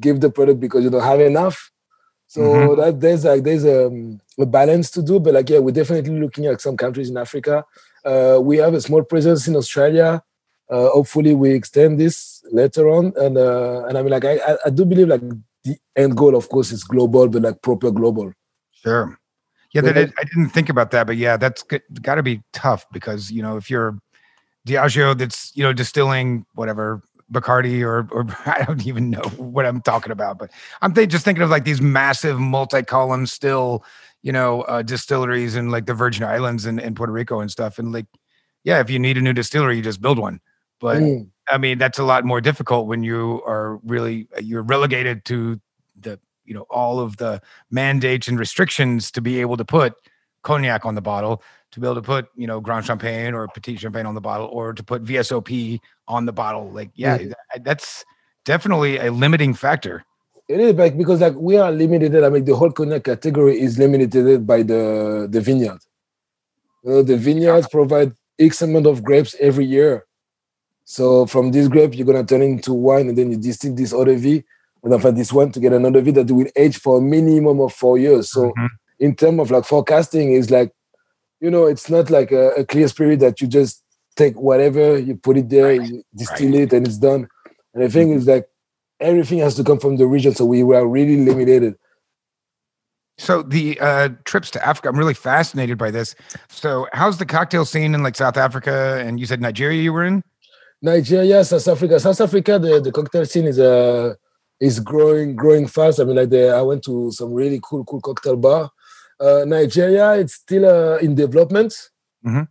give 0.00 0.20
the 0.20 0.30
product 0.30 0.60
because 0.60 0.84
you 0.84 0.90
don't 0.90 1.02
have 1.02 1.20
enough. 1.20 1.70
So 2.28 2.40
Mhm. 2.42 2.76
that 2.76 3.00
there's 3.00 3.24
like 3.24 3.42
there's 3.42 3.64
um, 3.64 4.20
a 4.38 4.46
balance 4.46 4.90
to 4.92 5.02
do, 5.02 5.18
but 5.18 5.34
like 5.34 5.48
yeah, 5.50 5.58
we're 5.58 5.72
definitely 5.72 6.20
looking 6.20 6.46
at 6.46 6.60
some 6.60 6.76
countries 6.76 7.10
in 7.10 7.16
Africa. 7.16 7.64
Uh, 8.04 8.38
we 8.40 8.58
have 8.58 8.74
a 8.74 8.80
small 8.80 9.02
presence 9.02 9.48
in 9.48 9.56
Australia. 9.56 10.22
Uh, 10.70 10.88
hopefully, 10.90 11.34
we 11.34 11.50
extend 11.54 11.98
this 11.98 12.42
later 12.52 12.88
on, 12.90 13.12
and 13.16 13.38
uh, 13.38 13.84
and 13.88 13.96
I 13.96 14.02
mean 14.02 14.10
like 14.12 14.24
I 14.26 14.38
I- 14.64 14.70
do 14.70 14.84
believe 14.84 15.08
like 15.08 15.22
the 15.64 15.76
end 15.96 16.16
goal, 16.16 16.36
of 16.36 16.48
course, 16.50 16.70
is 16.70 16.84
global, 16.84 17.28
but 17.28 17.42
like 17.42 17.62
proper 17.62 17.90
global. 17.90 18.32
Sure. 18.72 19.18
Yeah, 19.72 19.82
Yeah, 19.82 19.92
that 19.92 19.96
is, 19.96 20.12
I 20.18 20.24
didn't 20.24 20.50
think 20.50 20.68
about 20.68 20.90
that, 20.92 21.06
but 21.06 21.16
yeah, 21.16 21.36
that's 21.36 21.62
got 21.62 22.14
to 22.16 22.22
be 22.22 22.42
tough 22.52 22.86
because 22.92 23.30
you 23.30 23.42
know 23.42 23.56
if 23.56 23.70
you're 23.70 23.98
Diageo 24.66 25.16
that's 25.16 25.56
you 25.56 25.62
know 25.62 25.72
distilling 25.72 26.44
whatever 26.54 27.02
Bacardi 27.32 27.82
or 27.82 28.08
or 28.10 28.26
I 28.46 28.64
don't 28.64 28.86
even 28.86 29.10
know 29.10 29.22
what 29.36 29.66
I'm 29.66 29.80
talking 29.80 30.12
about, 30.12 30.38
but 30.38 30.50
I'm 30.82 30.94
th- 30.94 31.08
just 31.08 31.24
thinking 31.24 31.42
of 31.42 31.50
like 31.50 31.64
these 31.64 31.80
massive 31.80 32.38
multi-column 32.38 33.26
still 33.26 33.84
you 34.22 34.32
know 34.32 34.62
uh, 34.62 34.82
distilleries 34.82 35.56
in 35.56 35.70
like 35.70 35.86
the 35.86 35.94
Virgin 35.94 36.24
Islands 36.24 36.66
and, 36.66 36.80
and 36.80 36.96
Puerto 36.96 37.12
Rico 37.12 37.40
and 37.40 37.50
stuff, 37.50 37.78
and 37.78 37.92
like 37.92 38.06
yeah, 38.64 38.80
if 38.80 38.90
you 38.90 38.98
need 38.98 39.16
a 39.16 39.20
new 39.20 39.32
distillery, 39.32 39.76
you 39.76 39.82
just 39.82 40.00
build 40.00 40.18
one, 40.18 40.40
but 40.80 40.98
Mm. 40.98 41.28
I 41.50 41.56
mean, 41.56 41.78
that's 41.78 41.98
a 41.98 42.04
lot 42.04 42.24
more 42.24 42.40
difficult 42.40 42.86
when 42.86 43.02
you 43.02 43.42
are 43.46 43.76
really 43.78 44.28
you're 44.40 44.62
relegated 44.62 45.24
to 45.26 45.60
the 45.98 46.20
you 46.44 46.54
know 46.54 46.66
all 46.70 47.00
of 47.00 47.16
the 47.16 47.40
mandates 47.70 48.28
and 48.28 48.38
restrictions 48.38 49.10
to 49.12 49.20
be 49.20 49.40
able 49.40 49.56
to 49.56 49.64
put 49.64 49.94
cognac 50.42 50.84
on 50.84 50.94
the 50.94 51.00
bottle, 51.00 51.42
to 51.72 51.80
be 51.80 51.86
able 51.86 51.96
to 51.96 52.02
put 52.02 52.28
you 52.36 52.46
know 52.46 52.60
Grand 52.60 52.84
Champagne 52.86 53.34
or 53.34 53.48
Petite 53.48 53.78
Champagne 53.80 54.06
on 54.06 54.14
the 54.14 54.20
bottle, 54.20 54.48
or 54.52 54.72
to 54.72 54.82
put 54.82 55.04
VSOP 55.04 55.80
on 56.06 56.26
the 56.26 56.32
bottle. 56.32 56.70
Like, 56.70 56.90
yeah, 56.94 57.18
Mhm. 57.18 57.30
that- 57.52 57.64
that's 57.64 58.04
definitely 58.44 58.98
a 58.98 59.10
limiting 59.10 59.54
factor. 59.54 60.04
It 60.48 60.60
is 60.60 60.74
like 60.76 60.96
because 60.96 61.20
like 61.20 61.34
we 61.36 61.58
are 61.58 61.70
limited. 61.70 62.24
I 62.24 62.30
mean, 62.30 62.44
the 62.44 62.56
whole 62.56 62.70
cognac 62.72 63.04
category 63.04 63.60
is 63.60 63.78
limited 63.78 64.46
by 64.46 64.62
the 64.62 65.28
the 65.30 65.40
vineyard. 65.40 65.80
Know, 66.84 67.02
the 67.02 67.16
vineyards 67.18 67.68
provide 67.68 68.12
X 68.38 68.62
amount 68.62 68.86
of 68.86 69.02
grapes 69.04 69.34
every 69.40 69.66
year. 69.66 70.04
So 70.84 71.26
from 71.26 71.50
this 71.50 71.68
grape, 71.68 71.94
you're 71.94 72.06
gonna 72.06 72.24
turn 72.24 72.40
into 72.40 72.72
wine, 72.72 73.08
and 73.10 73.18
then 73.18 73.30
you 73.30 73.36
distill 73.36 73.74
this 73.74 73.90
de 73.90 74.16
vie, 74.16 74.44
and 74.82 74.94
after 74.94 75.12
this 75.12 75.32
one 75.32 75.52
to 75.52 75.60
get 75.60 75.74
another 75.74 76.00
vie 76.00 76.12
that 76.12 76.30
will 76.30 76.46
age 76.56 76.78
for 76.78 76.96
a 76.98 77.00
minimum 77.02 77.60
of 77.60 77.74
four 77.74 77.98
years. 77.98 78.30
So 78.30 78.52
Mhm. 78.56 78.68
in 79.00 79.14
terms 79.14 79.40
of 79.40 79.50
like 79.50 79.64
forecasting, 79.66 80.32
is 80.32 80.50
like, 80.50 80.72
you 81.40 81.50
know, 81.50 81.66
it's 81.66 81.88
not 81.88 82.10
like 82.10 82.32
a, 82.32 82.50
a 82.50 82.64
clear 82.64 82.88
spirit 82.88 83.20
that 83.20 83.40
you 83.40 83.46
just 83.46 83.82
take 84.16 84.38
whatever, 84.40 84.98
you 84.98 85.16
put 85.16 85.36
it 85.36 85.48
there, 85.48 85.78
Right, 85.78 85.88
you 85.88 86.02
distill 86.14 86.54
it, 86.54 86.72
and 86.72 86.86
it's 86.86 86.98
done. 86.98 87.28
And 87.74 87.84
the 87.84 87.88
thing 87.88 88.10
is 88.10 88.26
like 88.26 88.48
everything 89.00 89.38
has 89.38 89.54
to 89.56 89.64
come 89.64 89.78
from 89.78 89.96
the 89.96 90.06
region, 90.06 90.34
so 90.34 90.44
we 90.44 90.62
were 90.62 90.86
really 90.86 91.24
limited. 91.24 91.76
So 93.18 93.42
the 93.42 93.78
uh, 93.80 94.10
trips 94.24 94.50
to 94.52 94.64
Africa, 94.66 94.88
I'm 94.88 94.96
really 94.96 95.14
fascinated 95.14 95.76
by 95.76 95.90
this. 95.90 96.14
So 96.48 96.86
how's 96.92 97.18
the 97.18 97.26
cocktail 97.26 97.64
scene 97.64 97.94
in 97.94 98.02
like 98.02 98.14
South 98.14 98.36
Africa? 98.36 99.02
And 99.04 99.18
you 99.18 99.26
said 99.26 99.40
Nigeria 99.40 99.82
you 99.82 99.92
were 99.92 100.04
in? 100.04 100.22
Nigeria, 100.80 101.44
South 101.44 101.66
Africa. 101.66 101.98
South 101.98 102.20
Africa, 102.20 102.60
the, 102.60 102.80
the 102.80 102.92
cocktail 102.92 103.26
scene 103.26 103.46
is 103.46 103.58
uh 103.58 104.14
is 104.60 104.78
growing 104.80 105.34
growing 105.34 105.66
fast. 105.66 106.00
I 106.00 106.04
mean, 106.04 106.16
like 106.16 106.28
the, 106.28 106.50
I 106.50 106.62
went 106.62 106.84
to 106.84 107.10
some 107.10 107.32
really 107.32 107.60
cool 107.62 107.84
cool 107.84 108.00
cocktail 108.00 108.36
bar. 108.36 108.70
Uh, 109.20 109.44
Nigeria, 109.46 110.14
it's 110.14 110.34
still 110.34 110.64
uh, 110.66 110.96
in 110.98 111.14
development. 111.14 111.90
Mhm. 112.24 112.48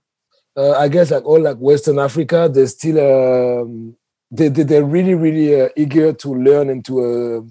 Uh, 0.56 0.72
I 0.72 0.88
guess 0.88 1.12
like 1.12 1.26
all 1.26 1.40
like 1.42 1.58
Western 1.58 2.00
Africa, 2.00 2.50
they're 2.52 2.68
still 2.68 3.00
um, 3.00 3.96
they, 4.32 4.50
they 4.50 4.64
they're 4.64 4.84
really 4.84 5.14
really 5.14 5.62
uh, 5.62 5.70
eager 5.76 6.14
to 6.14 6.34
learn 6.34 6.70
and 6.70 6.84
to 6.86 7.00
uh, 7.00 7.42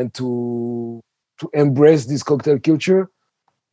and 0.00 0.12
to 0.14 1.00
to 1.38 1.50
embrace 1.52 2.06
this 2.06 2.22
cocktail 2.22 2.58
culture. 2.58 3.10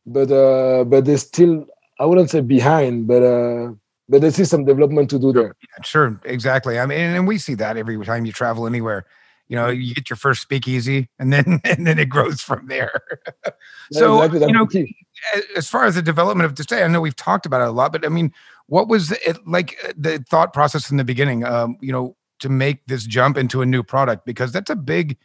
But 0.06 0.30
uh, 0.30 0.84
but 0.84 1.06
they're 1.06 1.16
still 1.18 1.66
I 1.98 2.04
wouldn't 2.04 2.30
say 2.30 2.40
behind, 2.40 3.06
but 3.06 3.22
uh, 3.22 3.72
but 4.08 4.20
there's 4.20 4.34
still 4.34 4.46
some 4.46 4.64
development 4.64 5.08
to 5.10 5.18
do 5.18 5.32
there. 5.32 5.56
Sure, 5.82 6.20
exactly. 6.24 6.78
I 6.78 6.86
mean, 6.86 6.98
and 6.98 7.26
we 7.26 7.38
see 7.38 7.54
that 7.54 7.76
every 7.76 7.96
time 8.04 8.26
you 8.26 8.32
travel 8.32 8.66
anywhere. 8.66 9.06
You 9.48 9.56
know, 9.56 9.68
you 9.68 9.94
get 9.94 10.08
your 10.08 10.16
first 10.16 10.42
speakeasy, 10.42 11.08
and 11.18 11.32
then 11.32 11.60
and 11.64 11.86
then 11.86 11.98
it 11.98 12.08
grows 12.08 12.40
from 12.40 12.66
there. 12.68 13.00
Yeah, 13.90 13.98
so 13.98 14.22
exactly, 14.22 14.46
you 14.46 14.52
know, 14.54 14.64
the 14.64 14.86
key. 14.86 14.96
a- 15.34 15.58
as 15.58 15.68
far 15.68 15.84
as 15.84 15.94
the 15.94 16.00
development 16.00 16.46
of 16.46 16.54
display, 16.54 16.82
I 16.82 16.88
know 16.88 17.02
we've 17.02 17.14
talked 17.14 17.44
about 17.44 17.60
it 17.60 17.68
a 17.68 17.70
lot, 17.70 17.92
but 17.92 18.04
I 18.06 18.08
mean, 18.08 18.32
what 18.66 18.88
was 18.88 19.12
it 19.12 19.46
like 19.46 19.76
uh, 19.84 19.92
the 19.94 20.24
thought 20.30 20.54
process 20.54 20.90
in 20.90 20.96
the 20.96 21.04
beginning? 21.04 21.44
Um, 21.44 21.76
you 21.82 21.92
know, 21.92 22.16
to 22.40 22.48
make 22.48 22.86
this 22.86 23.04
jump 23.04 23.36
into 23.36 23.60
a 23.60 23.66
new 23.66 23.82
product 23.82 24.24
because 24.24 24.52
that's 24.52 24.70
a 24.70 24.76
big 24.76 25.18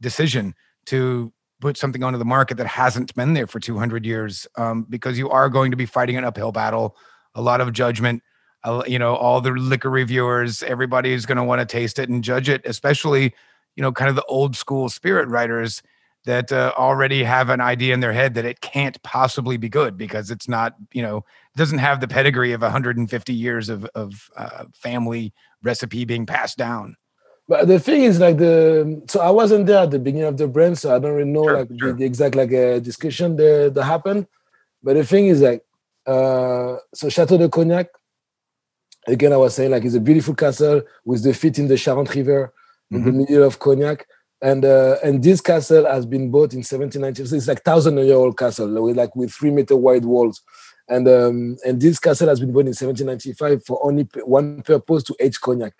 decision 0.00 0.54
to 0.86 1.32
put 1.60 1.76
something 1.76 2.02
onto 2.02 2.18
the 2.18 2.24
market 2.24 2.56
that 2.56 2.66
hasn't 2.66 3.14
been 3.14 3.34
there 3.34 3.46
for 3.46 3.60
200 3.60 4.04
years 4.06 4.46
um, 4.56 4.86
because 4.88 5.18
you 5.18 5.28
are 5.28 5.48
going 5.48 5.70
to 5.70 5.76
be 5.76 5.86
fighting 5.86 6.16
an 6.16 6.24
uphill 6.24 6.52
battle 6.52 6.96
a 7.34 7.42
lot 7.42 7.60
of 7.60 7.72
judgment 7.72 8.22
uh, 8.64 8.82
you 8.86 8.98
know 8.98 9.14
all 9.14 9.40
the 9.40 9.50
liquor 9.50 9.90
reviewers 9.90 10.62
everybody 10.62 11.12
is 11.12 11.26
going 11.26 11.36
to 11.36 11.44
want 11.44 11.60
to 11.60 11.66
taste 11.66 11.98
it 11.98 12.08
and 12.08 12.24
judge 12.24 12.48
it 12.48 12.62
especially 12.64 13.34
you 13.76 13.82
know 13.82 13.92
kind 13.92 14.08
of 14.08 14.16
the 14.16 14.24
old 14.24 14.56
school 14.56 14.88
spirit 14.88 15.28
writers 15.28 15.82
that 16.26 16.52
uh, 16.52 16.72
already 16.76 17.24
have 17.24 17.48
an 17.48 17.62
idea 17.62 17.94
in 17.94 18.00
their 18.00 18.12
head 18.12 18.34
that 18.34 18.44
it 18.44 18.60
can't 18.60 19.02
possibly 19.02 19.56
be 19.56 19.70
good 19.70 19.96
because 19.96 20.30
it's 20.30 20.48
not 20.48 20.74
you 20.92 21.02
know 21.02 21.24
doesn't 21.56 21.78
have 21.78 22.00
the 22.00 22.08
pedigree 22.08 22.52
of 22.52 22.60
150 22.60 23.32
years 23.32 23.68
of 23.68 23.84
of 23.94 24.30
uh, 24.36 24.64
family 24.74 25.32
recipe 25.62 26.04
being 26.04 26.26
passed 26.26 26.58
down 26.58 26.96
But 27.50 27.66
the 27.66 27.80
thing 27.80 28.04
is, 28.04 28.20
like 28.20 28.38
the 28.38 29.02
so 29.08 29.18
I 29.20 29.30
wasn't 29.30 29.66
there 29.66 29.82
at 29.82 29.90
the 29.90 29.98
beginning 29.98 30.28
of 30.28 30.36
the 30.36 30.46
brand, 30.46 30.78
so 30.78 30.94
I 30.94 31.00
don't 31.00 31.16
really 31.18 31.28
know 31.28 31.46
Sure, 31.48 31.56
like 31.58 31.68
sure. 31.80 31.92
the, 31.92 31.98
the 31.98 32.04
exact 32.04 32.34
like 32.36 32.52
uh, 32.52 32.78
discussion 32.78 33.34
that, 33.36 33.72
that 33.74 33.84
happened. 33.84 34.28
But 34.84 34.94
the 34.94 35.04
thing 35.04 35.26
is, 35.26 35.40
like, 35.42 35.62
uh, 36.06 36.76
so 36.94 37.08
Chateau 37.08 37.38
de 37.38 37.48
Cognac. 37.48 37.88
Again, 39.06 39.32
I 39.32 39.36
was 39.36 39.54
saying 39.56 39.72
like 39.72 39.84
it's 39.84 39.96
a 39.96 40.00
beautiful 40.00 40.34
castle 40.34 40.82
with 41.04 41.24
the 41.24 41.34
feet 41.34 41.58
in 41.58 41.66
the 41.66 41.74
Charente 41.74 42.14
River 42.14 42.52
in 42.90 43.04
the 43.04 43.12
middle 43.12 43.44
of 43.44 43.58
Cognac, 43.58 44.06
and 44.42 44.64
uh, 44.64 44.96
and 45.04 45.22
this 45.22 45.40
castle 45.40 45.86
has 45.86 46.06
been 46.06 46.30
built 46.30 46.52
in 46.52 46.60
1790. 46.60 47.26
So 47.26 47.36
it's 47.36 47.48
like 47.48 47.62
thousand 47.62 47.98
year 47.98 48.16
old 48.16 48.38
castle 48.38 48.82
with 48.82 48.96
like 48.96 49.14
with 49.14 49.32
three 49.32 49.50
meter 49.50 49.76
wide 49.76 50.04
walls. 50.04 50.42
And 50.88 51.06
um, 51.06 51.56
and 51.64 51.80
this 51.80 51.98
castle 52.00 52.28
has 52.28 52.40
been 52.40 52.52
built 52.52 52.66
in 52.66 52.74
1795 52.74 53.64
for 53.64 53.84
only 53.84 54.08
one 54.24 54.62
purpose 54.62 55.04
to 55.04 55.16
age 55.20 55.40
cognac. 55.40 55.74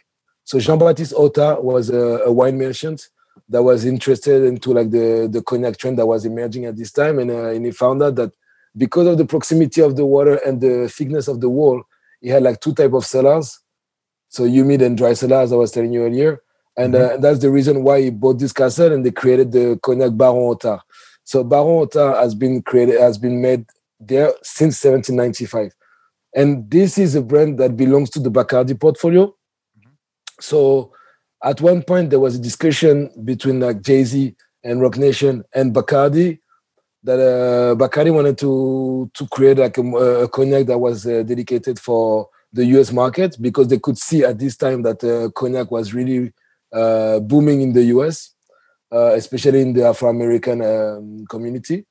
So 0.44 0.58
Jean-Baptiste 0.58 1.14
Otard 1.14 1.62
was 1.62 1.90
a, 1.90 2.22
a 2.24 2.32
wine 2.32 2.58
merchant 2.58 3.08
that 3.48 3.62
was 3.62 3.84
interested 3.84 4.44
into 4.44 4.72
like 4.72 4.90
the, 4.90 5.28
the 5.30 5.42
cognac 5.42 5.76
trend 5.76 5.98
that 5.98 6.06
was 6.06 6.24
emerging 6.24 6.64
at 6.64 6.76
this 6.76 6.92
time. 6.92 7.18
And, 7.18 7.30
uh, 7.30 7.50
and 7.50 7.64
he 7.66 7.72
found 7.72 8.02
out 8.02 8.16
that 8.16 8.32
because 8.76 9.06
of 9.06 9.18
the 9.18 9.24
proximity 9.24 9.80
of 9.80 9.96
the 9.96 10.06
water 10.06 10.40
and 10.46 10.60
the 10.60 10.88
thickness 10.88 11.28
of 11.28 11.40
the 11.40 11.48
wall, 11.48 11.82
he 12.20 12.28
had 12.28 12.42
like 12.42 12.60
two 12.60 12.74
type 12.74 12.92
of 12.92 13.04
cellars. 13.04 13.60
So 14.28 14.44
humid 14.44 14.82
and 14.82 14.96
dry 14.96 15.12
cellars. 15.14 15.52
I 15.52 15.56
was 15.56 15.72
telling 15.72 15.92
you 15.92 16.04
earlier. 16.04 16.40
And, 16.80 16.94
uh, 16.94 17.14
and 17.14 17.24
that's 17.24 17.40
the 17.40 17.50
reason 17.50 17.82
why 17.82 18.00
he 18.00 18.10
bought 18.10 18.38
this 18.38 18.52
castle 18.52 18.92
and 18.92 19.04
they 19.04 19.10
created 19.10 19.52
the 19.52 19.78
cognac 19.82 20.16
Baron 20.16 20.48
Otard. 20.48 20.80
So 21.24 21.44
Baron 21.44 21.82
Otard 21.82 22.16
has 22.16 22.34
been 22.34 22.62
created, 22.62 22.98
has 22.98 23.18
been 23.18 23.40
made 23.42 23.66
there 23.98 24.32
since 24.42 24.82
1795. 24.82 25.74
And 26.34 26.70
this 26.70 26.96
is 26.96 27.14
a 27.14 27.22
brand 27.22 27.58
that 27.58 27.76
belongs 27.76 28.08
to 28.10 28.20
the 28.20 28.30
Bacardi 28.30 28.78
portfolio. 28.80 29.34
So 30.40 30.92
at 31.44 31.60
one 31.60 31.82
point 31.82 32.08
there 32.08 32.20
was 32.20 32.36
a 32.36 32.40
discussion 32.40 33.10
between 33.24 33.60
like 33.60 33.82
Jay-Z 33.82 34.34
and 34.64 34.80
Roc 34.80 34.96
Nation 34.96 35.44
and 35.54 35.74
Bacardi 35.74 36.38
that 37.02 37.18
uh, 37.18 37.74
Bacardi 37.74 38.12
wanted 38.12 38.38
to 38.38 39.10
to 39.14 39.26
create 39.28 39.58
like 39.58 39.76
a, 39.78 39.82
a 40.24 40.28
cognac 40.28 40.66
that 40.66 40.78
was 40.78 41.06
uh, 41.06 41.22
dedicated 41.22 41.78
for 41.78 42.28
the 42.52 42.64
US 42.76 42.92
market 42.92 43.36
because 43.40 43.68
they 43.68 43.78
could 43.78 43.98
see 43.98 44.24
at 44.24 44.38
this 44.38 44.56
time 44.56 44.82
that 44.82 45.02
uh, 45.04 45.30
cognac 45.30 45.70
was 45.70 45.94
really 45.94 46.32
booming 46.72 47.62
in 47.62 47.72
the 47.72 47.84
US, 47.96 48.34
uh, 48.92 49.12
especially 49.14 49.62
in 49.62 49.72
the 49.72 49.86
Afro-American 49.86 50.62
um, 50.62 51.26
community. 51.28 51.86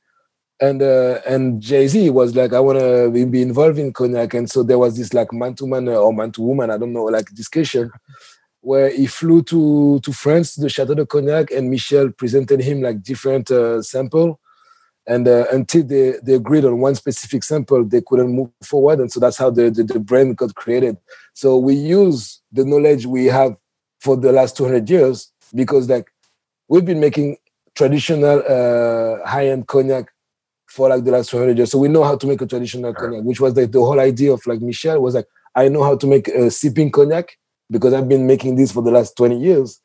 And 0.62 0.82
uh, 0.82 1.20
and 1.26 1.62
Jay 1.62 1.88
Z 1.88 2.10
was 2.10 2.36
like, 2.36 2.52
I 2.52 2.60
want 2.60 2.80
to 2.80 3.10
be 3.10 3.42
involved 3.42 3.80
in 3.80 3.94
cognac, 3.94 4.34
and 4.34 4.52
so 4.52 4.62
there 4.62 4.78
was 4.78 4.98
this 4.98 5.14
like 5.14 5.32
man 5.32 5.56
to 5.56 5.66
man 5.66 5.88
or 5.88 6.14
man 6.14 6.34
to 6.34 6.42
woman, 6.42 6.70
I 6.70 6.78
don't 6.78 6.92
know, 6.92 7.06
like 7.06 7.34
discussion 7.34 7.90
where 8.62 8.90
he 8.90 9.08
flew 9.08 9.42
to 9.44 10.02
to 10.02 10.12
France, 10.12 10.56
to 10.56 10.62
the 10.62 10.70
Chateau 10.70 10.96
de 10.96 11.06
Cognac, 11.06 11.52
and 11.52 11.70
Michel 11.70 12.12
presented 12.12 12.60
him 12.60 12.82
like 12.82 13.02
different 13.02 13.50
uh, 13.50 13.82
sample, 13.82 14.38
and 15.08 15.30
uh, 15.30 15.46
until 15.54 15.84
they 15.84 16.16
they 16.22 16.34
agreed 16.34 16.66
on 16.66 16.80
one 16.80 16.96
specific 16.96 17.44
sample, 17.44 17.86
they 17.86 18.02
couldn't 18.02 18.36
move 18.36 18.50
forward, 18.62 19.00
and 19.00 19.10
so 19.10 19.22
that's 19.22 19.38
how 19.38 19.50
the, 19.50 19.70
the 19.70 19.84
the 19.84 20.00
brand 20.00 20.36
got 20.36 20.54
created. 20.56 20.98
So 21.34 21.58
we 21.58 21.76
use 21.76 22.42
the 22.52 22.66
knowledge 22.66 23.06
we 23.06 23.28
have 23.28 23.56
for 24.00 24.16
the 24.18 24.32
last 24.32 24.58
200 24.58 24.90
years 24.90 25.32
because 25.54 25.90
like 25.90 26.12
we've 26.68 26.86
been 26.86 27.00
making 27.00 27.38
traditional 27.76 28.40
uh, 28.48 29.26
high-end 29.28 29.68
cognac 29.68 30.12
for 30.68 30.90
like 30.90 31.04
the 31.04 31.12
last 31.12 31.30
200 31.30 31.58
years. 31.58 31.72
So 31.72 31.80
we 31.80 31.88
know 31.88 32.04
how 32.04 32.16
to 32.16 32.28
make 32.28 32.42
a 32.42 32.46
traditional 32.46 32.92
sure. 32.92 33.10
cognac, 33.10 33.24
which 33.24 33.40
was 33.40 33.56
like 33.56 33.72
the 33.72 33.80
whole 33.80 34.00
idea 34.00 34.32
of 34.32 34.46
like 34.46 34.62
Michel 34.62 35.02
was 35.02 35.16
like, 35.16 35.26
I 35.56 35.68
know 35.68 35.84
how 35.84 35.98
to 35.98 36.08
make 36.08 36.28
a 36.28 36.52
sipping 36.52 36.92
cognac 36.92 37.38
because 37.70 37.94
I've 37.94 38.08
been 38.08 38.28
making 38.28 38.56
this 38.56 38.72
for 38.72 38.84
the 38.84 38.92
last 38.92 39.18
20 39.18 39.40
years. 39.40 39.82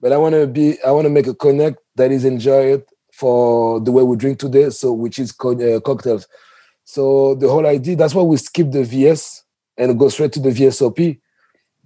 But 0.00 0.12
I 0.12 0.16
want 0.16 0.34
to 0.34 0.46
be, 0.46 0.82
I 0.82 0.90
want 0.90 1.06
to 1.06 1.10
make 1.10 1.26
a 1.26 1.34
cognac 1.34 1.74
that 1.96 2.10
is 2.10 2.24
enjoyed 2.24 2.84
for 3.12 3.80
the 3.80 3.92
way 3.92 4.02
we 4.02 4.16
drink 4.16 4.38
today. 4.38 4.70
So 4.70 4.92
which 4.92 5.18
is 5.18 5.32
co- 5.32 5.76
uh, 5.76 5.80
cocktails. 5.80 6.26
So 6.84 7.34
the 7.34 7.48
whole 7.48 7.66
idea, 7.66 7.96
that's 7.96 8.14
why 8.14 8.22
we 8.22 8.36
skip 8.36 8.70
the 8.70 8.84
VS 8.84 9.44
and 9.76 9.98
go 9.98 10.08
straight 10.08 10.32
to 10.34 10.40
the 10.40 10.50
VSOP. 10.50 11.20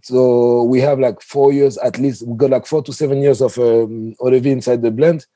So 0.06 0.62
we 0.62 0.80
have 0.82 1.00
like 1.00 1.20
four 1.20 1.52
years 1.52 1.76
at 1.78 1.98
least. 1.98 2.24
We 2.24 2.36
got 2.36 2.50
like 2.50 2.64
four 2.64 2.80
to 2.80 2.92
seven 2.92 3.20
years 3.22 3.42
of 3.42 3.58
um, 3.58 4.14
inside 4.22 4.80
the 4.80 4.92
blend, 4.92 5.26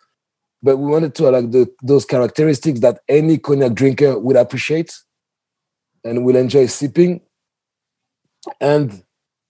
but 0.62 0.76
we 0.76 0.88
wanted 0.88 1.12
to 1.16 1.28
like 1.28 1.50
the, 1.50 1.68
those 1.82 2.04
characteristics 2.04 2.78
that 2.78 3.00
any 3.08 3.38
cognac 3.38 3.74
drinker 3.74 4.16
would 4.16 4.36
appreciate 4.36 4.96
and 6.04 6.24
will 6.24 6.36
enjoy 6.36 6.66
sipping, 6.66 7.20
and 8.60 9.02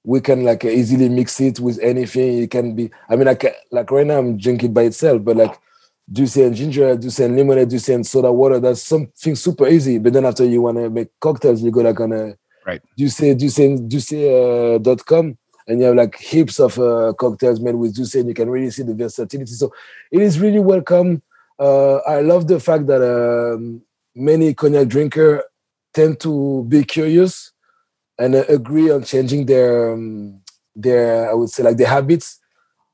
we 0.04 0.22
can 0.22 0.42
like 0.42 0.64
easily 0.64 1.10
mix 1.10 1.38
it 1.38 1.60
with 1.60 1.78
anything. 1.80 2.38
It 2.38 2.50
can 2.50 2.74
be. 2.74 2.90
I 3.06 3.16
mean, 3.16 3.26
like 3.26 3.44
like 3.70 3.90
right 3.90 4.06
now 4.06 4.20
I'm 4.20 4.38
drinking 4.38 4.72
by 4.72 4.84
itself, 4.84 5.22
but 5.22 5.36
like 5.36 5.54
D'USSÉ 6.10 6.46
and 6.46 6.56
ginger, 6.56 6.96
D'USSÉ 6.96 7.26
and 7.26 7.36
lemonade, 7.36 7.68
D'USSÉ 7.68 7.94
and 7.94 8.06
soda 8.06 8.32
water. 8.32 8.58
That's 8.58 8.82
something 8.82 9.36
super 9.36 9.68
easy. 9.68 9.98
But 9.98 10.14
then 10.14 10.24
after 10.24 10.46
you 10.46 10.62
want 10.62 10.78
to 10.78 10.88
make 10.88 11.08
cocktails, 11.20 11.60
you 11.60 11.70
go 11.70 11.82
like 11.82 12.00
on 12.00 12.12
a 12.14 12.36
right 12.70 12.82
juicy 12.98 13.34
juicy 13.90 14.20
uh, 14.36 14.78
dot 14.78 15.00
com 15.10 15.26
and 15.66 15.80
you 15.80 15.86
have 15.86 15.98
like 16.02 16.14
heaps 16.30 16.58
of 16.66 16.72
uh, 16.78 17.12
cocktails 17.22 17.60
made 17.60 17.76
with 17.76 17.94
D'USSÉ 17.94 18.20
and 18.20 18.28
you 18.30 18.34
can 18.34 18.50
really 18.50 18.70
see 18.70 18.82
the 18.82 18.94
versatility. 18.94 19.54
So 19.62 19.66
it 20.10 20.20
is 20.20 20.40
really 20.44 20.58
welcome. 20.58 21.22
Uh, 21.58 21.96
I 22.16 22.22
love 22.22 22.48
the 22.52 22.58
fact 22.58 22.86
that 22.90 23.02
um, 23.14 23.82
many 24.14 24.54
cognac 24.54 24.88
drinker 24.88 25.44
tend 25.92 26.18
to 26.20 26.64
be 26.72 26.82
curious 26.82 27.52
and 28.18 28.34
uh, 28.34 28.44
agree 28.48 28.90
on 28.90 29.04
changing 29.04 29.46
their 29.46 29.92
um, 29.92 30.42
their 30.74 31.30
I 31.30 31.34
would 31.34 31.50
say 31.50 31.62
like 31.62 31.76
their 31.76 31.92
habits 31.96 32.40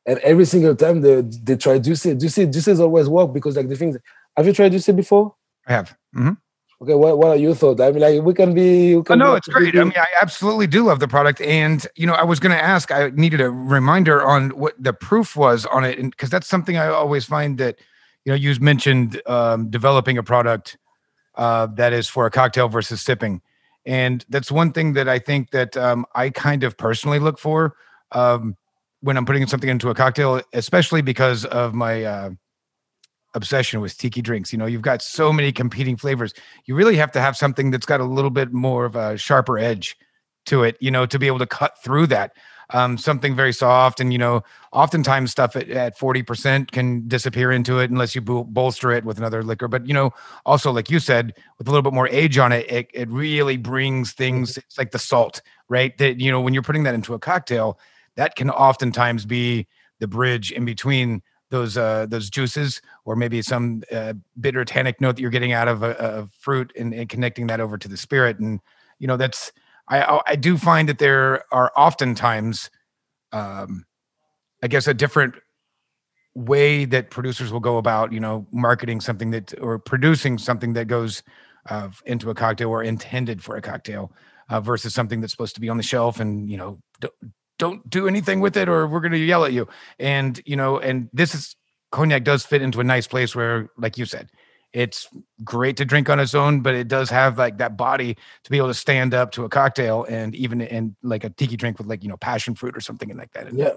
and 0.05 0.19
every 0.31 0.45
single 0.45 0.77
time 0.77 1.01
they 1.01 1.23
they 1.47 1.57
try 1.57 1.79
D'USSÉ, 1.79 2.19
D'USSÉ, 2.21 2.47
D'USSÉ's 2.53 2.81
always 2.81 3.09
work 3.09 3.33
because 3.33 3.57
like 3.57 3.69
the 3.69 3.77
things. 3.77 3.97
Have 4.37 4.47
you 4.47 4.53
tried 4.53 4.73
D'USSÉ 4.73 4.95
before? 4.95 5.35
I 5.67 5.73
have. 5.73 5.89
Mm-hmm. 6.15 6.37
Okay, 6.83 6.95
what, 6.95 7.17
what 7.17 7.29
are 7.29 7.37
your 7.37 7.55
thoughts? 7.55 7.81
I 7.81 7.91
mean, 7.91 8.01
like 8.01 8.23
we 8.23 8.35
can 8.35 8.53
be. 8.53 8.97
We 8.97 9.03
can 9.03 9.23
oh, 9.23 9.27
no, 9.29 9.35
it's 9.35 9.49
great. 9.49 9.75
I 9.79 9.85
mean, 9.85 9.95
I 9.97 10.07
absolutely 10.21 10.67
do 10.67 10.85
love 10.85 11.01
the 11.01 11.09
product, 11.09 11.41
and 11.41 11.87
you 11.97 12.07
know, 12.07 12.13
I 12.13 12.25
was 12.25 12.39
going 12.39 12.55
to 12.55 12.63
ask. 12.63 12.93
I 12.93 13.11
needed 13.11 13.41
a 13.41 13.51
reminder 13.51 14.23
on 14.23 14.51
what 14.51 14.75
the 14.79 14.93
proof 14.93 15.37
was 15.37 15.65
on 15.67 15.85
it, 15.85 15.97
because 16.03 16.29
that's 16.29 16.47
something 16.47 16.77
I 16.77 16.89
always 16.89 17.25
find 17.25 17.57
that 17.59 17.79
you 18.27 18.33
know 18.33 18.37
you 18.37 18.55
mentioned 18.61 19.23
um, 19.27 19.71
developing 19.71 20.19
a 20.19 20.23
product 20.23 20.77
uh, 21.37 21.67
that 21.77 21.95
is 21.95 22.09
for 22.09 22.27
a 22.27 22.31
cocktail 22.31 22.69
versus 22.69 23.01
sipping, 23.01 23.41
and 23.87 24.27
that's 24.29 24.53
one 24.53 24.71
thing 24.73 24.93
that 24.95 25.09
I 25.09 25.19
think 25.19 25.53
that 25.53 25.79
um, 25.79 26.05
I 26.15 26.29
kind 26.29 26.63
of 26.63 26.77
personally 26.77 27.19
look 27.19 27.39
for. 27.39 27.75
Um, 28.13 28.55
when 29.01 29.17
I'm 29.17 29.25
putting 29.25 29.47
something 29.47 29.71
into 29.71 29.89
a 29.89 29.95
cocktail, 29.95 30.43
especially 30.53 31.01
because 31.01 31.45
of 31.47 31.75
my 31.75 32.05
uh, 32.05 32.31
obsession 33.37 33.81
with 33.81 33.97
tiki 33.97 34.23
drinks. 34.23 34.53
You 34.53 34.59
know, 34.59 34.67
you've 34.67 34.83
got 34.83 35.03
so 35.03 35.33
many 35.33 35.53
competing 35.53 35.97
flavors. 35.97 36.35
You 36.65 36.75
really 36.75 36.97
have 36.97 37.13
to 37.13 37.21
have 37.21 37.37
something 37.37 37.71
that's 37.71 37.87
got 37.87 38.01
a 38.01 38.05
little 38.05 38.31
bit 38.31 38.53
more 38.53 38.87
of 38.87 38.97
a 38.97 39.17
sharper 39.17 39.59
edge 39.59 39.97
to 40.47 40.65
it, 40.65 40.77
you 40.81 40.91
know, 40.91 41.07
to 41.07 41.19
be 41.19 41.27
able 41.27 41.39
to 41.39 41.47
cut 41.47 41.81
through 41.85 42.09
that. 42.09 42.33
Um, 42.71 42.99
something 42.99 43.37
very 43.37 43.53
soft, 43.53 44.01
and 44.01 44.13
you 44.13 44.19
know, 44.19 44.43
oftentimes 44.73 45.31
stuff 45.31 45.55
at, 45.55 45.69
at 45.69 45.97
40% 45.97 46.73
can 46.73 47.07
disappear 47.07 47.53
into 47.53 47.79
it 47.79 47.93
unless 47.93 48.17
you 48.17 48.21
bolster 48.21 48.91
it 48.91 49.05
with 49.05 49.19
another 49.19 49.45
liquor. 49.45 49.69
But 49.69 49.87
you 49.87 49.95
know, 49.95 50.13
also 50.45 50.73
like 50.73 50.91
you 50.91 50.99
said, 50.99 51.35
with 51.59 51.69
a 51.69 51.71
little 51.71 51.83
bit 51.83 51.93
more 51.93 52.09
age 52.09 52.39
on 52.39 52.51
it, 52.51 52.69
it, 52.69 52.89
it 52.93 53.09
really 53.09 53.57
brings 53.57 54.15
things. 54.15 54.53
Mm-hmm. 54.53 54.61
It's 54.67 54.79
like 54.79 54.91
the 54.91 54.99
salt, 54.99 55.43
right? 55.69 55.97
That 55.99 56.19
you 56.19 56.33
know, 56.33 56.41
when 56.41 56.55
you're 56.55 56.65
putting 56.65 56.83
that 56.85 56.95
into 56.95 57.15
a 57.15 57.21
cocktail, 57.21 57.79
that 58.17 58.35
can 58.35 58.51
oftentimes 58.51 59.27
be 59.27 59.69
the 60.01 60.09
bridge 60.09 60.51
in 60.51 60.65
between 60.65 61.23
those 61.51 61.77
uh, 61.77 62.07
those 62.07 62.31
juices 62.31 62.81
or 63.05 63.17
maybe 63.17 63.41
some 63.43 63.83
uh, 63.93 64.15
bitter 64.41 64.65
tannic 64.65 65.01
note 65.01 65.17
that 65.17 65.23
you're 65.23 65.31
getting 65.31 65.53
out 65.53 65.69
of 65.69 65.83
a, 65.83 65.93
a 65.99 66.27
fruit 66.27 66.73
and, 66.77 66.93
and, 66.93 67.09
connecting 67.09 67.47
that 67.47 67.61
over 67.61 67.79
to 67.79 67.89
the 67.89 67.97
spirit. 67.97 68.39
And 68.39 68.61
you 68.99 69.07
know 69.07 69.17
that's 69.17 69.53
I 69.89 70.21
I 70.27 70.37
do 70.37 70.59
find 70.59 70.89
that 70.89 70.99
there 70.99 71.45
are 71.53 71.73
oftentimes 71.77 72.71
um, 73.33 73.85
I 74.63 74.69
guess 74.69 74.87
a 74.87 74.95
different 74.95 75.35
way 76.35 76.85
that 76.85 77.11
producers 77.11 77.53
will 77.53 77.61
go 77.61 77.79
about 77.79 78.13
you 78.13 78.21
know 78.21 78.47
marketing 78.53 79.01
something 79.01 79.31
that 79.31 79.55
or 79.61 79.79
producing 79.79 80.39
something 80.39 80.73
that 80.75 80.87
goes 80.87 81.23
uh, 81.69 81.89
into 82.05 82.31
a 82.31 82.35
cocktail 82.35 82.71
or 82.71 82.83
intended 82.83 83.43
for 83.43 83.57
a 83.57 83.63
cocktail 83.63 84.13
uh, 84.49 84.61
versus 84.61 84.95
something 84.95 85.21
that's 85.21 85.33
supposed 85.33 85.55
to 85.55 85.61
be 85.61 85.69
on 85.69 85.77
the 85.77 85.83
shelf 85.83 86.21
and 86.21 86.51
you 86.51 86.57
know 86.57 86.79
don't 87.59 87.89
do 87.89 88.07
anything 88.07 88.41
with 88.41 88.57
it 88.57 88.69
or 88.69 88.87
we're 88.87 89.01
going 89.01 89.13
to 89.13 89.19
yell 89.19 89.45
at 89.45 89.53
you. 89.53 89.69
And 89.99 90.41
you 90.45 90.57
know 90.57 90.79
and 90.79 91.09
this 91.13 91.35
is 91.35 91.57
cognac 91.93 92.25
does 92.25 92.45
fit 92.45 92.63
into 92.63 92.81
a 92.81 92.85
nice 92.85 93.07
place 93.07 93.35
where 93.35 93.71
like 93.77 93.97
you 93.97 94.05
said 94.05 94.31
it's 94.73 95.09
great 95.45 95.77
to 95.77 95.85
drink 95.85 96.11
on 96.11 96.19
its 96.19 96.35
own 96.35 96.61
but 96.61 96.75
it 96.75 96.89
does 96.89 97.09
have 97.09 97.39
like 97.39 97.59
that 97.59 97.77
body 97.77 98.17
to 98.43 98.51
be 98.51 98.57
able 98.57 98.67
to 98.67 98.75
stand 98.75 99.15
up 99.15 99.31
to 99.31 99.45
a 99.45 99.49
cocktail 99.49 100.05
and 100.05 100.35
even 100.35 100.61
in 100.61 100.95
like 101.03 101.23
a 101.23 101.31
tiki 101.31 101.57
drink 101.57 101.79
with 101.79 101.87
like 101.87 102.03
you 102.03 102.09
know 102.09 102.17
passion 102.17 102.55
fruit 102.55 102.77
or 102.77 102.81
something 102.81 103.17
like 103.17 103.33
that 103.33 103.53
yeah. 103.53 103.71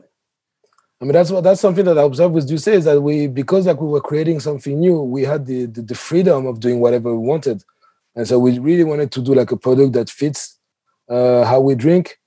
I 1.01 1.05
mean 1.05 1.13
that's 1.13 1.31
what 1.31 1.43
that's 1.43 1.61
something 1.61 1.85
that 1.85 1.97
I 1.97 2.03
observe 2.03 2.31
with 2.31 2.49
D'ussé 2.49 2.73
is 2.73 2.85
that 2.85 2.99
we 2.99 3.27
because 3.27 3.65
like 3.65 3.79
we 3.79 3.87
were 3.87 4.01
creating 4.01 4.41
something 4.41 4.77
new, 4.77 5.01
we 5.01 5.23
had 5.23 5.45
the, 5.45 5.65
the, 5.65 5.81
the 5.81 5.95
freedom 5.95 6.45
of 6.45 6.59
doing 6.59 6.81
whatever 6.81 7.15
we 7.15 7.25
wanted, 7.25 7.63
and 8.15 8.27
so 8.27 8.37
we 8.37 8.59
really 8.59 8.83
wanted 8.83 9.11
to 9.13 9.21
do 9.21 9.33
like 9.33 9.51
a 9.51 9.57
product 9.57 9.93
that 9.93 10.09
fits 10.09 10.59
uh, 11.07 11.45
how 11.45 11.61
we 11.61 11.75
drink, 11.75 12.19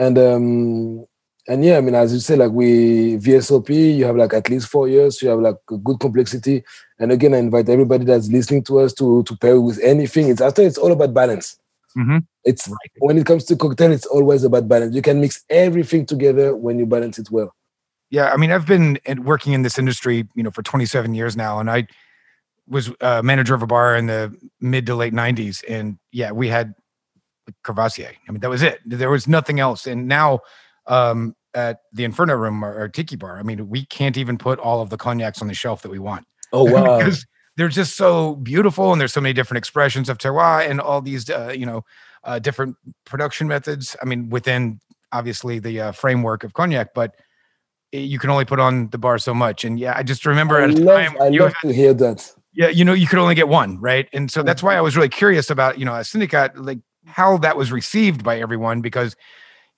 and 0.00 0.18
um 0.18 1.06
and 1.48 1.64
yeah, 1.64 1.78
I 1.78 1.80
mean, 1.80 1.94
as 1.94 2.12
you 2.12 2.20
say, 2.20 2.36
like 2.36 2.52
we 2.52 3.16
VSOP, 3.16 3.96
you 3.96 4.04
have 4.04 4.16
like 4.16 4.32
at 4.34 4.48
least 4.48 4.68
four 4.68 4.88
years, 4.88 5.20
you 5.20 5.28
have 5.30 5.40
like 5.40 5.56
a 5.70 5.78
good 5.78 5.98
complexity. 5.98 6.62
And 6.98 7.10
again, 7.10 7.34
I 7.34 7.38
invite 7.38 7.68
everybody 7.68 8.04
that's 8.04 8.28
listening 8.28 8.62
to 8.64 8.80
us 8.80 8.92
to 8.94 9.22
to 9.24 9.36
pair 9.36 9.60
with 9.60 9.78
anything. 9.82 10.28
It's 10.28 10.40
after 10.40 10.62
it's 10.62 10.78
all 10.78 10.92
about 10.92 11.12
balance. 11.12 11.58
Mm-hmm. 11.96 12.18
It's 12.44 12.68
right. 12.68 12.90
when 12.98 13.18
it 13.18 13.26
comes 13.26 13.44
to 13.46 13.56
cocktail, 13.56 13.92
it's 13.92 14.06
always 14.06 14.44
about 14.44 14.68
balance. 14.68 14.94
You 14.94 15.02
can 15.02 15.20
mix 15.20 15.44
everything 15.50 16.06
together 16.06 16.54
when 16.54 16.78
you 16.78 16.86
balance 16.86 17.18
it 17.18 17.30
well. 17.30 17.52
Yeah, 18.10 18.32
I 18.32 18.36
mean, 18.36 18.52
I've 18.52 18.66
been 18.66 18.98
working 19.22 19.52
in 19.52 19.62
this 19.62 19.78
industry, 19.78 20.28
you 20.34 20.42
know, 20.42 20.50
for 20.50 20.62
27 20.62 21.14
years 21.14 21.36
now, 21.36 21.60
and 21.60 21.70
I 21.70 21.86
was 22.66 22.90
a 23.00 23.22
manager 23.22 23.54
of 23.54 23.62
a 23.62 23.66
bar 23.66 23.96
in 23.96 24.06
the 24.06 24.36
mid 24.60 24.86
to 24.86 24.94
late 24.94 25.12
90s, 25.12 25.64
and 25.68 25.98
yeah, 26.12 26.30
we 26.30 26.48
had 26.48 26.74
Courvoisier. 27.62 28.12
I 28.28 28.32
mean, 28.32 28.40
that 28.40 28.50
was 28.50 28.62
it. 28.62 28.80
There 28.84 29.10
was 29.10 29.28
nothing 29.28 29.60
else. 29.60 29.86
And 29.86 30.08
now 30.08 30.40
um, 30.86 31.34
at 31.54 31.80
the 31.92 32.04
Inferno 32.04 32.34
Room 32.34 32.64
or, 32.64 32.78
or, 32.78 32.88
Tiki 32.88 33.16
Bar, 33.16 33.38
I 33.38 33.42
mean, 33.42 33.68
we 33.68 33.84
can't 33.86 34.16
even 34.16 34.38
put 34.38 34.58
all 34.58 34.80
of 34.80 34.90
the 34.90 34.96
cognacs 34.96 35.42
on 35.42 35.48
the 35.48 35.54
shelf 35.54 35.82
that 35.82 35.90
we 35.90 35.98
want. 35.98 36.26
Oh 36.52 36.64
wow! 36.64 36.98
because 36.98 37.26
they're 37.56 37.68
just 37.68 37.96
so 37.96 38.36
beautiful, 38.36 38.92
and 38.92 39.00
there's 39.00 39.12
so 39.12 39.20
many 39.20 39.32
different 39.32 39.58
expressions 39.58 40.08
of 40.08 40.18
terroir 40.18 40.68
and 40.68 40.80
all 40.80 41.00
these, 41.00 41.28
uh, 41.30 41.54
you 41.56 41.66
know, 41.66 41.84
uh, 42.24 42.38
different 42.38 42.76
production 43.04 43.46
methods. 43.46 43.96
I 44.02 44.04
mean, 44.04 44.30
within 44.30 44.80
obviously 45.12 45.58
the 45.58 45.80
uh, 45.80 45.92
framework 45.92 46.44
of 46.44 46.54
cognac, 46.54 46.94
but 46.94 47.14
you 47.92 48.18
can 48.18 48.30
only 48.30 48.44
put 48.44 48.60
on 48.60 48.88
the 48.90 48.98
bar 48.98 49.18
so 49.18 49.34
much. 49.34 49.64
And 49.64 49.78
yeah, 49.78 49.94
I 49.96 50.02
just 50.02 50.24
remember 50.24 50.58
I 50.58 50.64
at 50.64 50.70
a 50.70 50.72
love, 50.74 50.96
time 50.96 51.16
I 51.20 51.28
love 51.28 51.52
had, 51.60 51.68
to 51.68 51.74
hear 51.74 51.94
that. 51.94 52.32
Yeah, 52.52 52.68
you 52.68 52.84
know, 52.84 52.92
you 52.92 53.06
could 53.06 53.18
only 53.18 53.34
get 53.34 53.48
one, 53.48 53.80
right? 53.80 54.08
And 54.12 54.30
so 54.30 54.42
that's 54.42 54.62
why 54.62 54.76
I 54.76 54.80
was 54.80 54.96
really 54.96 55.08
curious 55.08 55.50
about, 55.50 55.78
you 55.78 55.84
know, 55.84 55.94
a 55.94 56.04
Syndicat, 56.04 56.56
like 56.60 56.78
how 57.06 57.36
that 57.38 57.56
was 57.56 57.72
received 57.72 58.22
by 58.22 58.38
everyone 58.38 58.80
because 58.80 59.16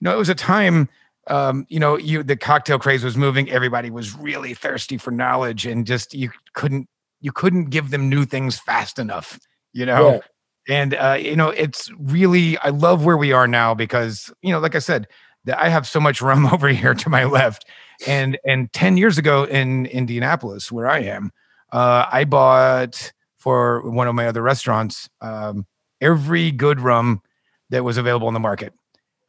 you 0.01 0.05
know 0.05 0.13
it 0.13 0.19
was 0.19 0.29
a 0.29 0.35
time 0.35 0.89
um, 1.29 1.67
you 1.69 1.79
know 1.79 1.97
you 1.97 2.23
the 2.23 2.37
cocktail 2.37 2.79
craze 2.79 3.05
was 3.05 3.17
moving 3.17 3.51
everybody 3.51 3.91
was 3.91 4.15
really 4.17 4.55
thirsty 4.55 4.99
for 4.99 5.11
knowledge 5.11 5.67
and 5.67 5.87
just 5.87 6.15
you 6.15 6.31
couldn't 6.55 6.89
you 7.21 7.33
couldn't 7.33 7.67
give 7.67 7.91
them 7.91 8.09
new 8.09 8.25
things 8.25 8.59
fast 8.59 8.99
enough 8.99 9.39
you 9.73 9.87
know 9.87 10.15
yeah. 10.15 10.75
and 10.77 10.95
uh, 10.95 11.17
you 11.19 11.37
know 11.37 11.51
it's 11.51 11.91
really 11.99 12.59
i 12.59 12.71
love 12.71 13.05
where 13.05 13.17
we 13.17 13.33
are 13.33 13.47
now 13.47 13.75
because 13.75 14.33
you 14.43 14.51
know 14.51 14.59
like 14.59 14.75
i 14.75 14.81
said 14.81 15.07
that 15.45 15.59
i 15.59 15.69
have 15.69 15.87
so 15.87 16.01
much 16.01 16.21
rum 16.23 16.47
over 16.47 16.69
here 16.69 16.95
to 16.95 17.09
my 17.09 17.25
left 17.25 17.65
and 18.07 18.39
and 18.45 18.73
10 18.73 18.97
years 18.97 19.17
ago 19.17 19.45
in 19.45 19.87
indianapolis 19.87 20.73
where 20.73 20.89
i 20.89 20.99
am 20.99 21.31
uh, 21.73 22.05
i 22.11 22.25
bought 22.25 23.13
for 23.39 23.89
one 23.91 24.09
of 24.09 24.15
my 24.15 24.27
other 24.27 24.43
restaurants 24.43 25.09
um, 25.21 25.67
every 26.03 26.51
good 26.51 26.81
rum 26.81 27.23
that 27.71 27.85
was 27.85 27.97
available 27.97 28.29
in 28.29 28.35
the 28.35 28.41
market. 28.41 28.75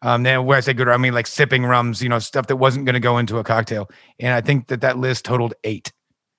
Um, 0.01 0.23
then 0.23 0.45
when 0.45 0.57
I 0.57 0.59
say 0.59 0.73
good, 0.73 0.89
I 0.89 0.97
mean 0.97 1.13
like 1.13 1.27
sipping 1.27 1.63
rums, 1.63 2.03
you 2.03 2.09
know, 2.09 2.19
stuff 2.19 2.47
that 2.47 2.57
wasn't 2.57 2.85
going 2.85 2.95
to 2.95 2.99
go 2.99 3.17
into 3.17 3.37
a 3.37 3.43
cocktail. 3.43 3.89
And 4.19 4.33
I 4.33 4.41
think 4.41 4.67
that 4.67 4.81
that 4.81 4.97
list 4.97 5.23
totaled 5.23 5.53
eight, 5.63 5.93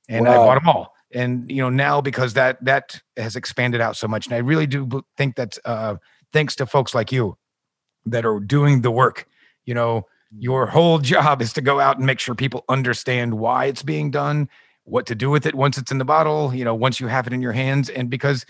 and 0.07 0.27
wow. 0.27 0.33
I 0.33 0.37
bought 0.37 0.55
them 0.57 0.69
all. 0.69 0.95
And 1.15 1.51
you 1.51 1.63
know 1.63 1.71
now 1.71 2.01
because 2.01 2.35
that 2.35 2.63
that 2.65 3.01
has 3.17 3.37
expanded 3.37 3.81
out 3.81 3.97
so 3.97 4.07
much, 4.07 4.27
and 4.27 4.35
I 4.35 4.39
really 4.39 4.67
do 4.67 5.03
think 5.17 5.37
that 5.37 5.57
uh, 5.65 5.97
thanks 6.35 6.57
to 6.57 6.67
folks 6.67 6.95
like 6.95 7.11
you 7.11 7.39
that 8.05 8.27
are 8.27 8.41
doing 8.41 8.83
the 8.83 8.91
work. 8.91 9.27
You 9.65 9.73
know, 9.73 10.07
your 10.37 10.67
whole 10.67 10.99
job 11.15 11.41
is 11.41 11.55
to 11.55 11.63
go 11.63 11.81
out 11.81 11.97
and 11.97 12.05
make 12.05 12.21
sure 12.21 12.35
people 12.35 12.65
understand 12.69 13.39
why 13.39 13.67
it's 13.67 13.83
being 13.83 14.11
done, 14.11 14.49
what 14.85 15.07
to 15.07 15.15
do 15.15 15.31
with 15.31 15.47
it 15.47 15.55
once 15.55 15.79
it's 15.79 15.91
in 15.91 15.99
the 15.99 16.05
bottle, 16.05 16.55
you 16.55 16.65
know, 16.65 16.75
once 16.75 17.01
you 17.01 17.07
have 17.07 17.27
it 17.27 17.33
in 17.33 17.41
your 17.41 17.53
hands. 17.53 17.89
And 17.89 18.11
because, 18.11 18.45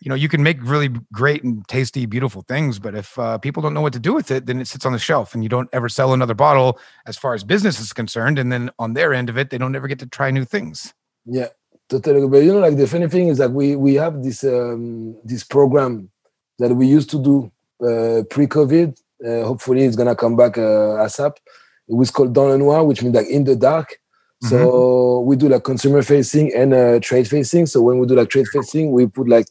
you 0.00 0.08
know, 0.08 0.14
you 0.14 0.28
can 0.28 0.42
make 0.42 0.58
really 0.60 0.88
great 1.12 1.44
and 1.44 1.66
tasty, 1.68 2.06
beautiful 2.06 2.42
things, 2.42 2.78
but 2.78 2.94
if 2.94 3.18
uh, 3.18 3.38
people 3.38 3.62
don't 3.62 3.74
know 3.74 3.80
what 3.80 3.92
to 3.92 3.98
do 3.98 4.12
with 4.12 4.30
it, 4.30 4.46
then 4.46 4.60
it 4.60 4.68
sits 4.68 4.84
on 4.84 4.92
the 4.92 4.98
shelf 4.98 5.34
and 5.34 5.42
you 5.42 5.48
don't 5.48 5.68
ever 5.72 5.88
sell 5.88 6.12
another 6.12 6.34
bottle 6.34 6.78
as 7.06 7.16
far 7.16 7.34
as 7.34 7.44
business 7.44 7.80
is 7.80 7.92
concerned. 7.92 8.38
And 8.38 8.52
then 8.52 8.70
on 8.78 8.94
their 8.94 9.14
end 9.14 9.28
of 9.28 9.38
it, 9.38 9.50
they 9.50 9.58
don't 9.58 9.74
ever 9.74 9.88
get 9.88 9.98
to 10.00 10.06
try 10.06 10.30
new 10.30 10.44
things. 10.44 10.92
Yeah, 11.24 11.48
totally. 11.88 12.26
But 12.28 12.38
you 12.38 12.52
know, 12.52 12.60
like 12.60 12.76
the 12.76 12.86
funny 12.86 13.08
thing 13.08 13.28
is 13.28 13.38
that 13.38 13.52
we 13.52 13.76
we 13.76 13.94
have 13.94 14.22
this 14.22 14.44
um, 14.44 15.16
this 15.24 15.44
program 15.44 16.10
that 16.58 16.74
we 16.74 16.86
used 16.86 17.10
to 17.10 17.22
do 17.22 17.50
uh, 17.80 18.24
pre-COVID. 18.28 19.00
Uh, 19.24 19.44
hopefully, 19.46 19.84
it's 19.84 19.96
gonna 19.96 20.16
come 20.16 20.36
back 20.36 20.58
uh, 20.58 21.00
ASAP. 21.06 21.36
It 21.88 21.94
was 21.94 22.10
called 22.10 22.34
Dans 22.34 22.50
le 22.50 22.58
Noir, 22.58 22.84
which 22.84 23.02
means 23.02 23.14
like 23.14 23.28
in 23.28 23.44
the 23.44 23.56
dark. 23.56 24.00
So 24.42 24.56
mm-hmm. 24.56 25.26
we 25.26 25.36
do 25.36 25.48
like 25.48 25.64
consumer 25.64 26.02
facing 26.02 26.52
and 26.54 26.74
uh, 26.74 27.00
trade 27.00 27.26
facing. 27.26 27.64
So 27.64 27.80
when 27.80 27.98
we 27.98 28.06
do 28.06 28.14
like 28.14 28.28
trade 28.28 28.48
facing, 28.48 28.92
we 28.92 29.06
put 29.06 29.28
like 29.28 29.46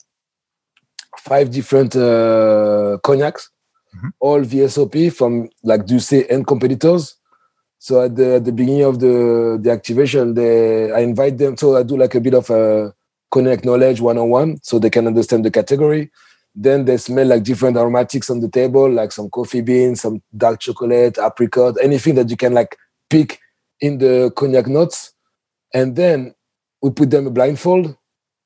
five 1.18 1.52
different 1.52 1.96
uh, 1.96 2.98
cognacs, 3.04 3.50
mm-hmm. 3.96 4.10
all 4.20 4.42
VSOP 4.42 5.14
from 5.14 5.50
like 5.64 5.86
D'USSÉ 5.86 6.30
and 6.30 6.46
competitors. 6.46 7.16
So 7.80 8.02
at 8.02 8.16
the, 8.16 8.36
at 8.36 8.46
the 8.46 8.54
beginning 8.54 8.84
of 8.84 9.00
the 9.00 9.60
the 9.62 9.72
activation, 9.72 10.34
they 10.34 10.92
I 10.92 11.00
invite 11.00 11.38
them. 11.38 11.58
So 11.58 11.76
I 11.76 11.84
do 11.84 11.98
like 11.98 12.16
a 12.16 12.22
bit 12.22 12.34
of 12.34 12.50
a 12.50 12.94
cognac 13.30 13.66
knowledge 13.66 14.00
one 14.00 14.18
on 14.18 14.30
one, 14.30 14.60
so 14.64 14.80
they 14.80 14.90
can 14.90 15.08
understand 15.08 15.44
the 15.44 15.52
category. 15.52 16.12
Then 16.56 16.86
they 16.86 16.98
smell 16.98 17.28
like 17.28 17.44
different 17.44 17.78
aromatics 17.78 18.30
on 18.30 18.40
the 18.40 18.48
table, 18.48 18.90
like 18.90 19.12
some 19.12 19.30
coffee 19.30 19.62
beans, 19.62 20.02
some 20.02 20.22
dark 20.38 20.60
chocolate, 20.60 21.18
apricot, 21.18 21.76
anything 21.82 22.16
that 22.16 22.30
you 22.30 22.38
can 22.38 22.54
like 22.54 22.78
pick 23.10 23.40
in 23.82 23.98
the 23.98 24.32
cognac 24.36 24.68
notes. 24.68 25.14
And 25.74 25.96
then 25.96 26.36
we 26.82 26.92
put 26.92 27.10
them 27.10 27.28
a 27.28 27.32
blindfold 27.32 27.98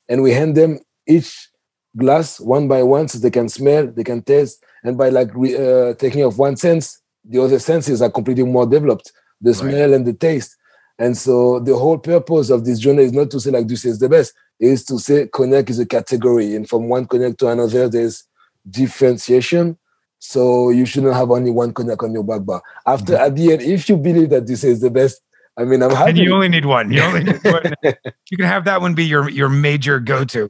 and 0.07 0.23
we 0.23 0.31
hand 0.31 0.55
them 0.55 0.79
each 1.05 1.49
glass 1.97 2.39
one 2.39 2.67
by 2.67 2.83
one 2.83 3.07
so 3.07 3.19
they 3.19 3.31
can 3.31 3.49
smell, 3.49 3.87
they 3.87 4.03
can 4.03 4.21
taste. 4.21 4.63
And 4.83 4.97
by 4.97 5.09
like 5.09 5.29
uh, 5.35 5.93
taking 5.95 6.23
off 6.23 6.37
one 6.37 6.55
sense, 6.55 7.01
the 7.25 7.41
other 7.41 7.59
senses 7.59 8.01
are 8.01 8.09
completely 8.09 8.43
more 8.43 8.65
developed 8.65 9.11
the 9.41 9.53
smell 9.53 9.89
right. 9.89 9.95
and 9.95 10.05
the 10.05 10.13
taste. 10.13 10.55
And 10.99 11.15
so 11.15 11.59
the 11.59 11.75
whole 11.75 11.97
purpose 11.97 12.49
of 12.49 12.65
this 12.65 12.79
journey 12.79 13.03
is 13.03 13.13
not 13.13 13.29
to 13.31 13.39
say 13.39 13.51
like 13.51 13.67
this 13.67 13.85
is 13.85 13.99
the 13.99 14.09
best, 14.09 14.33
is 14.59 14.83
to 14.85 14.97
say 14.97 15.27
cognac 15.27 15.69
is 15.69 15.79
a 15.79 15.85
category. 15.85 16.55
And 16.55 16.67
from 16.67 16.89
one 16.89 17.05
cognac 17.05 17.37
to 17.37 17.49
another, 17.49 17.87
there's 17.87 18.23
differentiation. 18.69 19.77
So 20.19 20.71
you 20.71 20.85
shouldn't 20.85 21.13
have 21.13 21.29
only 21.29 21.51
one 21.51 21.73
cognac 21.73 22.01
on 22.01 22.13
your 22.13 22.23
back 22.23 22.43
bar. 22.45 22.63
After 22.85 23.13
mm-hmm. 23.13 23.23
at 23.23 23.35
the 23.35 23.53
end, 23.53 23.61
if 23.61 23.87
you 23.89 23.97
believe 23.97 24.29
that 24.31 24.47
this 24.47 24.63
is 24.63 24.81
the 24.81 24.89
best, 24.89 25.21
I 25.57 25.63
mean, 25.63 25.83
I'm 25.83 25.91
happy. 25.91 26.09
And 26.09 26.17
you 26.19 26.33
only 26.33 26.49
need 26.49 26.65
one. 26.65 26.91
You 26.91 27.01
only 27.01 27.23
need 27.23 27.43
one. 27.43 27.73
you 27.83 28.37
can 28.37 28.45
have 28.45 28.65
that 28.65 28.81
one 28.81 28.93
be 28.93 29.05
your 29.05 29.29
your 29.29 29.49
major 29.49 29.99
go 29.99 30.23
to. 30.25 30.49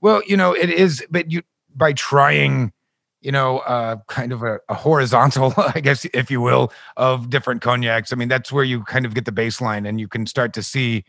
Well, 0.00 0.22
you 0.26 0.36
know, 0.36 0.52
it 0.52 0.70
is, 0.70 1.04
but 1.10 1.30
you 1.30 1.42
by 1.74 1.92
trying, 1.92 2.72
you 3.20 3.32
know, 3.32 3.58
uh, 3.60 3.96
kind 4.08 4.32
of 4.32 4.42
a, 4.42 4.60
a, 4.68 4.74
horizontal, 4.74 5.52
I 5.74 5.80
guess, 5.80 6.06
if 6.12 6.30
you 6.30 6.40
will, 6.40 6.72
of 6.96 7.30
different 7.30 7.62
cognacs. 7.62 8.12
I 8.12 8.16
mean, 8.16 8.28
that's 8.28 8.50
where 8.50 8.64
you 8.64 8.82
kind 8.84 9.04
of 9.04 9.14
get 9.14 9.24
the 9.24 9.32
baseline, 9.32 9.88
and 9.88 10.00
you 10.00 10.08
can 10.08 10.26
start 10.26 10.52
to 10.54 10.62
see 10.62 11.04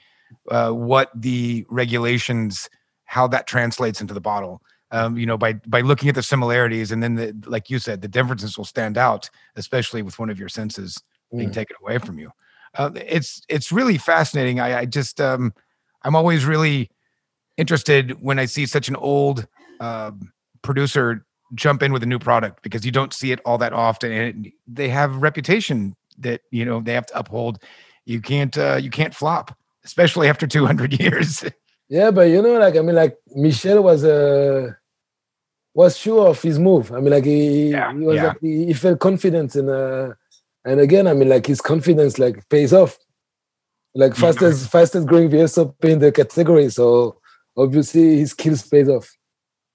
uh, 0.49 0.71
what 0.71 1.09
the 1.15 1.65
regulations, 1.69 2.69
how 3.05 3.27
that 3.27 3.47
translates 3.47 4.01
into 4.01 4.13
the 4.13 4.21
bottle. 4.21 4.61
Um, 4.91 5.17
you 5.17 5.25
know, 5.25 5.37
by 5.37 5.53
by 5.67 5.81
looking 5.81 6.07
at 6.07 6.15
the 6.15 6.23
similarities, 6.23 6.91
and 6.91 7.03
then 7.03 7.15
the, 7.15 7.35
like 7.45 7.69
you 7.69 7.77
said, 7.79 8.01
the 8.01 8.07
differences 8.07 8.57
will 8.57 8.65
stand 8.65 8.97
out, 8.97 9.29
especially 9.57 10.01
with 10.01 10.17
one 10.17 10.29
of 10.29 10.39
your 10.39 10.49
senses 10.49 11.01
being 11.35 11.49
mm. 11.49 11.53
taken 11.53 11.75
away 11.81 11.97
from 11.97 12.17
you. 12.17 12.31
Uh, 12.73 12.91
it's 12.95 13.41
it's 13.49 13.71
really 13.71 13.97
fascinating. 13.97 14.61
I, 14.61 14.79
I 14.79 14.85
just 14.85 15.19
um, 15.19 15.53
I'm 16.03 16.15
always 16.15 16.45
really 16.45 16.89
interested 17.57 18.21
when 18.21 18.39
I 18.39 18.45
see 18.45 18.65
such 18.65 18.87
an 18.87 18.95
old 18.95 19.47
uh, 19.79 20.11
producer 20.61 21.25
jump 21.55 21.81
in 21.81 21.93
with 21.93 22.03
a 22.03 22.05
new 22.05 22.19
product 22.19 22.61
because 22.61 22.85
you 22.85 22.91
don't 22.91 23.13
see 23.13 23.31
it 23.31 23.39
all 23.45 23.57
that 23.57 23.73
often, 23.73 24.11
and 24.11 24.51
they 24.67 24.89
have 24.89 25.15
reputation 25.17 25.95
that 26.19 26.41
you 26.51 26.65
know 26.65 26.81
they 26.81 26.93
have 26.93 27.05
to 27.07 27.17
uphold. 27.17 27.59
You 28.05 28.21
can't 28.21 28.57
uh, 28.57 28.79
you 28.81 28.89
can't 28.89 29.13
flop, 29.13 29.55
especially 29.83 30.29
after 30.29 30.47
200 30.47 30.93
years. 30.99 31.43
yeah, 31.89 32.11
but 32.11 32.29
you 32.29 32.41
know, 32.41 32.59
like 32.59 32.75
I 32.75 32.81
mean, 32.81 32.95
like 32.95 33.17
Michel 33.35 33.83
was 33.83 34.03
a 34.03 34.67
uh, 34.67 34.71
was 35.73 35.97
sure 35.97 36.29
of 36.29 36.41
his 36.41 36.57
move. 36.57 36.91
I 36.91 36.99
mean, 36.99 37.11
like 37.11 37.25
he, 37.25 37.69
yeah, 37.69 37.93
he 37.93 37.99
was 37.99 38.15
yeah. 38.15 38.27
like, 38.29 38.37
he, 38.41 38.65
he, 38.65 38.73
felt 38.73 38.99
confident 38.99 39.55
in 39.55 39.69
uh 39.69 40.13
and 40.65 40.81
again, 40.81 41.07
I 41.07 41.13
mean, 41.13 41.29
like 41.29 41.45
his 41.45 41.61
confidence 41.61 42.19
like 42.19 42.49
pays 42.49 42.73
off. 42.73 42.97
Like 43.95 44.15
fastest 44.15 44.69
fastest 44.69 45.07
growing 45.07 45.29
VSOP 45.29 45.73
in 45.85 45.99
the 45.99 46.11
category. 46.11 46.69
So 46.69 47.19
obviously 47.57 48.17
his 48.19 48.31
skills 48.31 48.67
pays 48.67 48.87
off. 48.87 49.11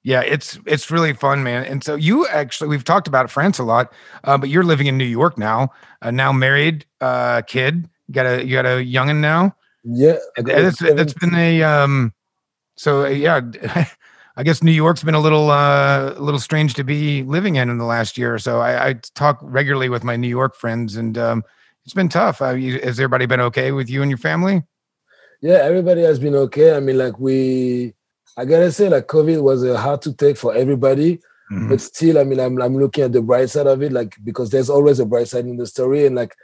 Yeah, 0.05 0.23
it's 0.23 0.59
it's 0.67 0.91
really 0.91 1.13
fun, 1.13 1.45
man. 1.45 1.65
And 1.65 1.85
so 1.85 1.95
you 1.95 2.27
actually 2.27 2.69
we've 2.69 2.83
talked 2.83 3.07
about 3.07 3.31
France 3.31 3.59
a 3.59 3.63
lot, 3.63 3.93
uh, 4.25 4.37
but 4.37 4.49
you're 4.49 4.65
living 4.65 4.89
in 4.89 4.99
New 4.99 5.05
York 5.05 5.39
now. 5.39 5.71
Uh, 6.01 6.11
now 6.11 6.33
married, 6.33 6.85
uh, 7.01 7.43
kid. 7.43 7.89
You 8.09 8.15
got 8.15 8.27
a 8.27 8.45
you 8.45 8.53
got 8.53 8.67
a 8.67 8.85
youngin 8.85 9.21
now. 9.21 9.55
Yeah, 9.85 10.19
that's 10.37 10.79
that's 10.79 11.15
been 11.15 11.35
a 11.35 11.63
um. 11.63 12.13
So 12.77 13.07
yeah, 13.07 13.43
I 14.37 14.43
guess 14.43 14.63
New 14.63 14.73
York's 14.73 15.05
been 15.05 15.15
a 15.15 15.21
little 15.21 15.51
uh, 15.51 16.15
a 16.17 16.21
little 16.21 16.41
strange 16.41 16.75
to 16.75 16.85
be 16.85 17.23
living 17.23 17.57
in 17.57 17.71
in 17.71 17.79
the 17.79 17.85
last 17.85 18.19
year 18.19 18.35
or 18.35 18.39
so. 18.41 18.61
I, 18.61 18.89
I 18.89 18.95
talk 19.15 19.39
regularly 19.41 19.89
with 19.89 20.03
my 20.03 20.17
New 20.17 20.29
York 20.29 20.57
friends, 20.57 20.97
and 20.97 21.17
um, 21.17 21.45
it's 21.85 21.95
been 21.95 22.09
tough. 22.09 22.43
Uh, 22.43 22.51
you, 22.51 22.81
has 22.81 22.99
everybody 22.99 23.27
been 23.27 23.41
okay 23.41 23.71
with 23.71 23.89
you 23.89 24.03
and 24.03 24.11
your 24.11 24.19
family? 24.19 24.63
Yeah, 25.43 25.59
everybody 25.59 26.03
has 26.03 26.19
been 26.19 26.35
okay. 26.35 26.75
I 26.75 26.81
mean, 26.81 26.97
like 26.97 27.19
we, 27.19 27.93
I 28.37 28.45
gotta 28.45 28.73
say, 28.73 28.89
like 28.89 29.07
COVID 29.09 29.43
was 29.43 29.65
uh, 29.65 29.77
hard 29.77 30.01
to 30.03 30.15
take 30.15 30.39
for 30.39 30.55
everybody, 30.55 31.17
mm-hmm. 31.51 31.69
but 31.69 31.81
still, 31.81 32.19
I 32.19 32.25
mean, 32.25 32.41
I'm 32.41 32.63
I'm 32.63 32.79
looking 32.79 33.05
at 33.05 33.13
the 33.13 33.21
bright 33.21 33.51
side 33.51 33.67
of 33.67 33.83
it, 33.83 33.93
like 33.93 34.17
because 34.25 34.51
there's 34.51 34.71
always 34.71 35.01
a 35.01 35.05
bright 35.05 35.29
side 35.29 35.45
in 35.45 35.57
the 35.57 35.67
story, 35.67 36.07
and 36.07 36.17
like 36.17 36.35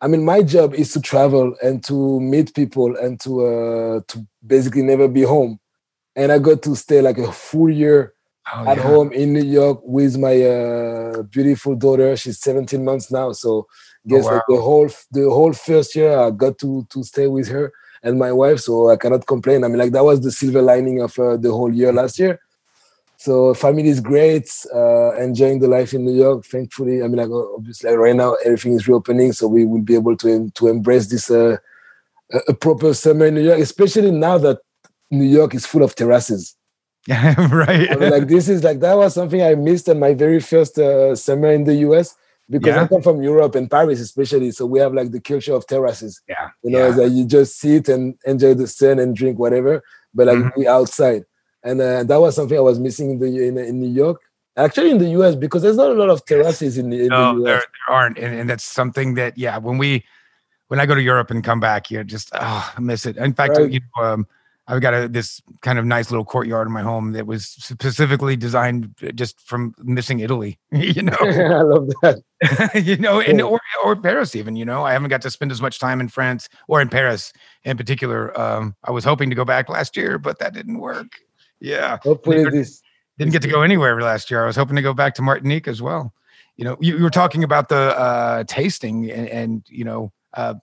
I 0.00 0.06
mean, 0.06 0.24
my 0.24 0.42
job 0.42 0.72
is 0.74 0.92
to 0.92 1.00
travel 1.00 1.54
and 1.62 1.84
to 1.84 2.20
meet 2.20 2.54
people 2.54 2.96
and 2.96 3.20
to 3.20 3.44
uh, 3.44 4.00
to 4.08 4.26
basically 4.46 4.82
never 4.82 5.08
be 5.08 5.22
home 5.22 5.58
and 6.16 6.32
I 6.32 6.38
got 6.38 6.62
to 6.62 6.74
stay 6.74 7.02
like 7.02 7.18
a 7.18 7.30
full 7.30 7.70
year 7.70 8.14
oh, 8.52 8.66
at 8.66 8.78
yeah. 8.78 8.82
home 8.82 9.12
in 9.12 9.34
New 9.34 9.44
York 9.44 9.80
with 9.84 10.16
my 10.16 10.42
uh, 10.42 11.22
beautiful 11.24 11.76
daughter. 11.76 12.16
She's 12.16 12.40
17 12.40 12.82
months 12.82 13.12
now, 13.12 13.32
so 13.32 13.66
guess 14.06 14.24
oh, 14.24 14.28
wow. 14.28 14.34
like 14.34 14.42
the 14.48 14.60
whole 14.60 14.88
the 15.12 15.30
whole 15.30 15.52
first 15.52 15.94
year 15.94 16.18
I 16.18 16.30
got 16.30 16.58
to 16.58 16.86
to 16.90 17.04
stay 17.04 17.26
with 17.26 17.48
her 17.48 17.72
and 18.06 18.18
my 18.18 18.32
wife, 18.32 18.60
so 18.60 18.90
I 18.90 18.96
cannot 18.96 19.26
complain. 19.26 19.64
I 19.64 19.68
mean, 19.68 19.78
like 19.78 19.92
that 19.92 20.04
was 20.04 20.20
the 20.20 20.30
silver 20.30 20.62
lining 20.62 21.00
of 21.02 21.18
uh, 21.18 21.36
the 21.36 21.50
whole 21.50 21.72
year 21.72 21.92
last 21.92 22.18
year. 22.18 22.40
So 23.18 23.52
family 23.54 23.88
is 23.88 24.00
great, 24.00 24.48
uh, 24.74 25.16
enjoying 25.16 25.58
the 25.58 25.68
life 25.68 25.92
in 25.92 26.04
New 26.04 26.14
York. 26.14 26.44
Thankfully, 26.44 27.02
I 27.02 27.08
mean, 27.08 27.16
like 27.16 27.30
obviously 27.30 27.92
right 27.96 28.14
now 28.14 28.34
everything 28.44 28.74
is 28.74 28.86
reopening, 28.86 29.32
so 29.32 29.48
we 29.48 29.64
will 29.64 29.82
be 29.82 29.94
able 29.94 30.16
to 30.18 30.50
to 30.50 30.68
embrace 30.68 31.08
this 31.08 31.30
uh, 31.30 31.56
a 32.48 32.54
proper 32.54 32.94
summer 32.94 33.26
in 33.26 33.34
New 33.34 33.44
York, 33.44 33.58
especially 33.58 34.10
now 34.10 34.38
that 34.38 34.58
New 35.10 35.24
York 35.24 35.54
is 35.54 35.66
full 35.66 35.82
of 35.82 35.94
terraces. 35.94 36.54
Yeah, 37.08 37.34
right. 37.54 37.90
I 37.90 37.96
mean, 37.96 38.10
like 38.10 38.28
this 38.28 38.48
is 38.48 38.62
like 38.62 38.80
that 38.80 38.94
was 38.94 39.14
something 39.14 39.42
I 39.42 39.54
missed 39.54 39.88
in 39.88 39.98
my 39.98 40.14
very 40.14 40.40
first 40.40 40.78
uh, 40.78 41.16
summer 41.16 41.50
in 41.52 41.64
the 41.64 41.76
US 41.86 42.14
because 42.48 42.74
yeah. 42.74 42.82
I 42.82 42.86
come 42.86 43.02
from 43.02 43.22
Europe 43.22 43.54
and 43.54 43.70
Paris 43.70 44.00
especially. 44.00 44.50
So 44.52 44.66
we 44.66 44.78
have 44.78 44.94
like 44.94 45.10
the 45.10 45.20
culture 45.20 45.54
of 45.54 45.66
terraces. 45.66 46.20
Yeah. 46.28 46.50
You 46.62 46.70
know, 46.70 46.88
yeah. 46.88 46.94
that 46.94 47.08
you 47.10 47.26
just 47.26 47.58
sit 47.58 47.88
and 47.88 48.14
enjoy 48.24 48.54
the 48.54 48.66
sun 48.66 48.98
and 48.98 49.16
drink 49.16 49.38
whatever, 49.38 49.82
but 50.14 50.26
like 50.26 50.38
mm-hmm. 50.38 50.60
be 50.60 50.68
outside. 50.68 51.24
And 51.62 51.80
uh, 51.80 52.04
that 52.04 52.20
was 52.20 52.36
something 52.36 52.56
I 52.56 52.60
was 52.60 52.78
missing 52.78 53.12
in 53.12 53.18
the 53.18 53.46
in, 53.46 53.58
in 53.58 53.80
New 53.80 53.90
York. 53.90 54.20
Actually, 54.56 54.90
in 54.90 54.98
the 54.98 55.10
US, 55.20 55.34
because 55.34 55.62
there's 55.62 55.76
not 55.76 55.90
a 55.90 55.94
lot 55.94 56.08
of 56.08 56.24
terraces 56.24 56.78
in, 56.78 56.92
in 56.92 57.08
no, 57.08 57.34
the 57.34 57.40
US. 57.40 57.44
There, 57.44 57.54
there 57.56 57.96
aren't, 57.96 58.18
and, 58.18 58.34
and 58.34 58.48
that's 58.48 58.64
something 58.64 59.14
that 59.14 59.36
yeah, 59.36 59.58
when 59.58 59.76
we 59.76 60.04
when 60.68 60.80
I 60.80 60.86
go 60.86 60.94
to 60.94 61.02
Europe 61.02 61.30
and 61.30 61.44
come 61.44 61.60
back, 61.60 61.90
you 61.90 62.02
just 62.04 62.30
oh, 62.34 62.72
I 62.76 62.80
miss 62.80 63.06
it. 63.06 63.16
In 63.16 63.34
fact, 63.34 63.56
right. 63.56 63.70
you 63.70 63.80
know, 63.96 64.04
um, 64.04 64.26
I've 64.68 64.80
got 64.80 64.94
a, 64.94 65.08
this 65.08 65.40
kind 65.62 65.78
of 65.78 65.84
nice 65.84 66.10
little 66.10 66.24
courtyard 66.24 66.66
in 66.66 66.72
my 66.72 66.82
home 66.82 67.12
that 67.12 67.26
was 67.26 67.46
specifically 67.46 68.34
designed 68.34 68.94
just 69.14 69.40
from 69.40 69.74
missing 69.78 70.20
Italy. 70.20 70.58
You 70.86 71.02
know, 71.02 71.16
I 71.20 71.62
love 71.62 71.88
that. 72.02 72.22
you 72.84 72.96
know, 72.96 73.20
and 73.20 73.40
or, 73.40 73.60
or 73.84 73.96
Paris 73.96 74.36
even. 74.36 74.56
You 74.56 74.64
know, 74.64 74.84
I 74.84 74.92
haven't 74.92 75.08
got 75.08 75.22
to 75.22 75.30
spend 75.30 75.50
as 75.50 75.60
much 75.60 75.78
time 75.78 76.00
in 76.00 76.08
France 76.08 76.48
or 76.68 76.80
in 76.80 76.88
Paris 76.88 77.32
in 77.64 77.76
particular. 77.76 78.38
Um, 78.38 78.76
I 78.84 78.92
was 78.92 79.04
hoping 79.04 79.30
to 79.30 79.36
go 79.36 79.44
back 79.44 79.68
last 79.68 79.96
year, 79.96 80.18
but 80.18 80.38
that 80.38 80.54
didn't 80.54 80.78
work. 80.78 81.08
Yeah, 81.60 81.98
hopefully 82.02 82.38
didn't, 82.38 82.54
this 82.54 82.82
didn't 83.18 83.32
get 83.32 83.42
to 83.42 83.48
go 83.48 83.62
anywhere 83.62 84.00
last 84.00 84.30
year. 84.30 84.42
I 84.42 84.46
was 84.46 84.56
hoping 84.56 84.76
to 84.76 84.82
go 84.82 84.94
back 84.94 85.14
to 85.14 85.22
Martinique 85.22 85.68
as 85.68 85.82
well. 85.82 86.12
You 86.56 86.64
know, 86.64 86.76
you, 86.80 86.96
you 86.96 87.02
were 87.02 87.10
talking 87.10 87.44
about 87.44 87.68
the 87.68 87.98
uh, 87.98 88.44
tasting 88.44 89.10
and, 89.10 89.28
and 89.28 89.66
you 89.68 89.84
know. 89.84 90.12
Uh, 90.34 90.54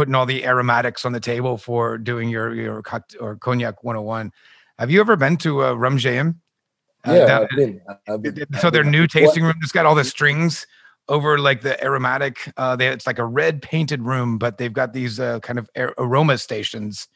putting 0.00 0.14
all 0.14 0.24
the 0.24 0.46
aromatics 0.46 1.04
on 1.04 1.12
the 1.12 1.20
table 1.20 1.58
for 1.58 1.98
doing 1.98 2.30
your 2.30 2.54
your 2.54 2.82
or 3.20 3.36
cognac 3.36 3.84
101. 3.84 4.32
Have 4.78 4.90
you 4.90 4.98
ever 4.98 5.14
been 5.14 5.36
to 5.36 5.60
a 5.64 5.74
Rhum 5.76 5.98
JM? 5.98 6.36
Uh, 7.06 7.12
yeah, 7.12 7.40
I've 7.40 7.48
been, 7.54 7.80
I've 8.08 8.22
been, 8.22 8.46
so 8.58 8.68
I've 8.68 8.72
their 8.72 8.82
been. 8.82 8.92
new 8.92 9.06
tasting 9.06 9.44
room 9.44 9.52
just 9.60 9.74
got 9.74 9.84
all 9.84 9.94
the 9.94 10.02
strings 10.04 10.66
over 11.10 11.36
like 11.38 11.60
the 11.60 11.78
aromatic. 11.84 12.50
Uh, 12.56 12.76
they, 12.76 12.88
it's 12.88 13.06
like 13.06 13.18
a 13.18 13.26
red 13.26 13.60
painted 13.60 14.00
room, 14.00 14.38
but 14.38 14.56
they've 14.56 14.72
got 14.72 14.94
these 14.94 15.20
uh, 15.20 15.38
kind 15.40 15.58
of 15.58 15.68
aroma 15.98 16.38
stations 16.38 17.06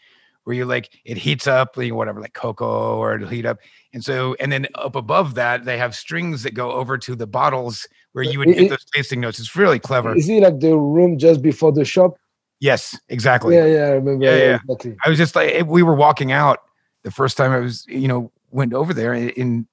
where 0.43 0.55
you 0.55 0.67
like 0.67 0.91
it 1.07 1.17
heats 1.17 1.47
up, 1.47 1.79
like 1.79 1.91
whatever, 1.95 2.21
like 2.21 2.35
cocoa 2.35 2.99
or 2.99 3.15
it'll 3.15 3.29
heat 3.29 3.47
up. 3.47 3.61
And 3.95 4.05
so, 4.05 4.37
and 4.41 4.53
then 4.53 4.67
up 4.75 4.95
above 4.95 5.37
that, 5.37 5.65
they 5.65 5.79
have 5.79 5.95
strings 5.97 6.43
that 6.43 6.53
go 6.53 6.73
over 6.73 6.99
to 6.99 7.17
the 7.17 7.27
bottles 7.27 7.89
where 8.13 8.25
you 8.25 8.41
would 8.41 8.51
It- 8.51 8.59
get 8.59 8.69
those 8.69 8.85
tasting 8.95 9.21
notes. 9.21 9.39
It's 9.39 9.57
really 9.57 9.79
clever. 9.79 10.15
Is 10.15 10.29
it 10.29 10.43
like 10.43 10.61
the 10.61 10.77
room 10.77 11.17
just 11.17 11.41
before 11.41 11.73
the 11.73 11.87
shop? 11.87 12.19
Yes, 12.61 12.99
exactly. 13.09 13.57
Yeah, 13.57 13.67
yeah, 13.67 13.85
I 13.87 13.91
remember. 13.91 14.25
Yeah, 14.25 14.37
yeah. 14.37 14.59
exactly. 14.63 14.97
I 15.05 15.09
was 15.09 15.19
just 15.19 15.37
like, 15.37 15.67
we 15.67 15.83
were 15.83 15.95
walking 15.95 16.33
out 16.33 16.61
the 17.03 17.11
first 17.11 17.37
time 17.37 17.53
I 17.53 17.59
was, 17.59 17.85
you 17.89 18.09
know, 18.09 18.33
went 18.51 18.73
over 18.73 18.95
there 18.95 19.13
in, 19.13 19.67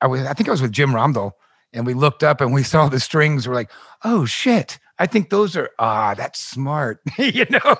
I 0.00 0.06
was, 0.06 0.22
I 0.22 0.32
think 0.32 0.48
I 0.48 0.52
was 0.52 0.62
with 0.62 0.72
Jim 0.72 0.90
Romdall 0.90 1.32
and 1.72 1.86
we 1.86 1.94
looked 1.94 2.22
up 2.22 2.40
and 2.40 2.52
we 2.52 2.62
saw 2.62 2.88
the 2.88 3.00
strings. 3.00 3.46
We're 3.46 3.54
like, 3.54 3.70
oh 4.04 4.24
shit. 4.24 4.78
I 4.98 5.06
think 5.06 5.28
those 5.28 5.56
are, 5.56 5.70
ah, 5.78 6.14
that's 6.14 6.40
smart, 6.40 7.00
you 7.18 7.44
know? 7.50 7.76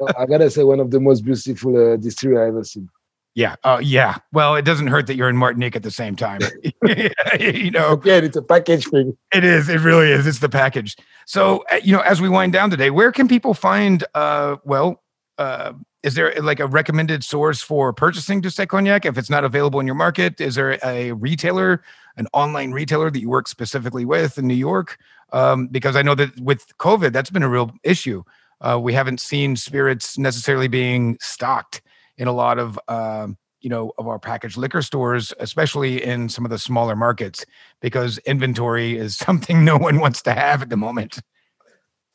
Well, 0.00 0.14
I 0.18 0.26
gotta 0.26 0.50
say, 0.50 0.64
one 0.64 0.80
of 0.80 0.90
the 0.90 1.00
most 1.00 1.24
beautiful 1.24 1.94
uh, 1.94 1.96
distillery 1.96 2.44
I 2.44 2.48
ever 2.48 2.62
seen. 2.62 2.90
Yeah. 3.34 3.56
Uh, 3.64 3.80
yeah. 3.82 4.16
Well, 4.32 4.56
it 4.56 4.62
doesn't 4.62 4.88
hurt 4.88 5.06
that 5.06 5.16
you're 5.16 5.28
in 5.28 5.36
Martinique 5.36 5.74
at 5.74 5.82
the 5.82 5.90
same 5.90 6.16
time. 6.16 6.40
you 7.40 7.70
know, 7.70 7.92
Again, 7.92 8.24
it's 8.24 8.36
a 8.36 8.42
package 8.42 8.86
thing. 8.88 9.16
It 9.34 9.44
is. 9.44 9.68
It 9.68 9.80
really 9.80 10.10
is. 10.10 10.26
It's 10.26 10.40
the 10.40 10.48
package. 10.48 10.96
So, 11.26 11.64
uh, 11.72 11.76
you 11.82 11.92
know, 11.92 12.00
as 12.00 12.20
we 12.20 12.28
wind 12.28 12.52
down 12.52 12.70
today, 12.70 12.90
where 12.90 13.12
can 13.12 13.28
people 13.28 13.54
find, 13.54 14.04
uh, 14.14 14.56
well, 14.64 15.02
uh, 15.38 15.72
is 16.02 16.14
there 16.14 16.34
like 16.42 16.60
a 16.60 16.66
recommended 16.66 17.24
source 17.24 17.62
for 17.62 17.92
purchasing 17.92 18.40
D'USSÉ 18.40 18.68
Cognac 18.68 19.06
if 19.06 19.16
it's 19.16 19.30
not 19.30 19.44
available 19.44 19.80
in 19.80 19.86
your 19.86 19.94
market? 19.94 20.40
Is 20.40 20.56
there 20.56 20.78
a 20.84 21.12
retailer, 21.12 21.82
an 22.16 22.26
online 22.32 22.72
retailer 22.72 23.10
that 23.10 23.20
you 23.20 23.28
work 23.28 23.48
specifically 23.48 24.04
with 24.04 24.36
in 24.36 24.46
New 24.46 24.54
York? 24.54 24.98
Um, 25.32 25.68
because 25.68 25.96
I 25.96 26.02
know 26.02 26.14
that 26.16 26.38
with 26.40 26.76
COVID, 26.78 27.12
that's 27.12 27.30
been 27.30 27.42
a 27.42 27.48
real 27.48 27.72
issue. 27.82 28.24
Uh, 28.60 28.78
we 28.80 28.92
haven't 28.92 29.20
seen 29.20 29.56
spirits 29.56 30.18
necessarily 30.18 30.68
being 30.68 31.16
stocked 31.20 31.82
in 32.18 32.28
a 32.28 32.32
lot 32.32 32.58
of, 32.58 32.78
um, 32.88 33.36
you 33.60 33.70
know, 33.70 33.92
of 33.98 34.08
our 34.08 34.18
packaged 34.18 34.56
liquor 34.56 34.82
stores, 34.82 35.32
especially 35.38 36.02
in 36.02 36.28
some 36.28 36.44
of 36.44 36.50
the 36.50 36.58
smaller 36.58 36.96
markets 36.96 37.44
because 37.80 38.18
inventory 38.18 38.96
is 38.96 39.16
something 39.26 39.64
no 39.64 39.76
one 39.76 40.00
wants 40.00 40.22
to 40.22 40.32
have 40.32 40.62
at 40.62 40.68
the 40.70 40.76
moment. 40.76 41.20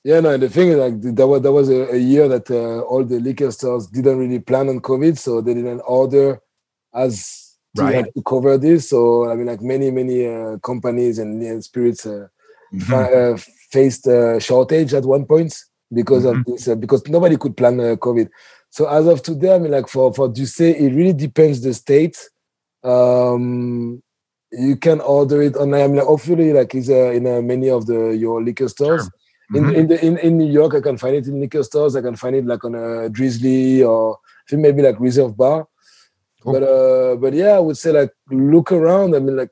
Yeah, 0.03 0.19
no. 0.21 0.29
And 0.31 0.43
the 0.43 0.49
thing 0.49 0.69
is, 0.69 0.77
like, 0.77 1.15
that 1.15 1.27
was 1.27 1.41
that 1.41 1.51
was 1.51 1.69
a, 1.69 1.93
a 1.93 1.97
year 1.97 2.27
that 2.29 2.49
uh, 2.49 2.81
all 2.81 3.03
the 3.03 3.19
liquor 3.19 3.51
stores 3.51 3.87
didn't 3.87 4.17
really 4.19 4.39
plan 4.39 4.69
on 4.69 4.79
COVID, 4.79 5.17
so 5.17 5.41
they 5.41 5.53
didn't 5.53 5.81
order 5.81 6.39
as 6.93 7.55
to, 7.75 7.81
Right. 7.83 7.95
like, 7.95 8.13
to 8.13 8.21
cover 8.21 8.57
this. 8.57 8.89
So 8.89 9.29
I 9.29 9.35
mean, 9.35 9.47
like 9.47 9.61
many 9.61 9.91
many 9.91 10.25
uh, 10.25 10.57
companies 10.59 11.19
and, 11.19 11.41
and 11.41 11.63
spirits 11.63 12.05
uh, 12.05 12.27
fa- 12.79 13.33
uh, 13.33 13.37
faced 13.71 14.07
a 14.07 14.39
shortage 14.39 14.93
at 14.93 15.03
one 15.03 15.25
point 15.25 15.53
because 15.93 16.23
Mhm. 16.23 16.39
of 16.39 16.45
this 16.45 16.67
uh, 16.69 16.75
because 16.75 17.05
nobody 17.07 17.35
could 17.35 17.57
plan 17.57 17.79
uh, 17.79 17.95
COVID. 17.97 18.29
So 18.69 18.87
as 18.87 19.07
of 19.07 19.21
today, 19.23 19.55
I 19.55 19.59
mean, 19.59 19.71
like 19.71 19.87
for 19.87 20.13
for 20.13 20.27
D'USSÉ, 20.29 20.79
it 20.79 20.93
really 20.93 21.13
depends 21.13 21.61
the 21.61 21.73
state. 21.73 22.17
Um, 22.83 24.01
you 24.51 24.75
can 24.77 25.01
order 25.01 25.41
it 25.41 25.55
online. 25.55 25.81
I 25.81 25.87
mean, 25.87 25.95
like, 25.97 26.05
hopefully, 26.05 26.53
like 26.53 26.73
is 26.75 26.89
uh, 26.89 27.11
in 27.11 27.27
uh, 27.27 27.41
many 27.41 27.69
of 27.69 27.85
the 27.85 28.15
your 28.15 28.43
liquor 28.43 28.67
stores. 28.69 29.03
Sure. 29.03 29.11
In, 29.55 29.63
Mhm. 29.63 29.75
in 29.75 29.87
the 29.87 30.05
in, 30.05 30.17
in 30.17 30.37
New 30.37 30.51
York, 30.51 30.75
I 30.75 30.81
can 30.81 30.97
find 30.97 31.15
it 31.15 31.27
in 31.27 31.39
liquor 31.39 31.63
stores. 31.63 31.95
I 31.95 32.01
can 32.01 32.15
find 32.17 32.35
it 32.35 32.45
like 32.45 32.63
on 32.65 32.75
a 32.75 33.09
Drizzly 33.09 33.81
or 33.83 34.15
I 34.15 34.43
think 34.49 34.61
maybe 34.61 34.81
like 34.81 34.99
Reserve 34.99 35.35
Bar. 35.37 35.67
Cool. 36.41 36.53
But 36.53 36.63
uh, 36.63 37.15
but 37.15 37.33
yeah, 37.33 37.53
I 37.55 37.59
would 37.59 37.77
say 37.77 37.91
like 37.91 38.11
look 38.29 38.71
around. 38.71 39.15
I 39.15 39.19
mean, 39.19 39.37
like 39.37 39.49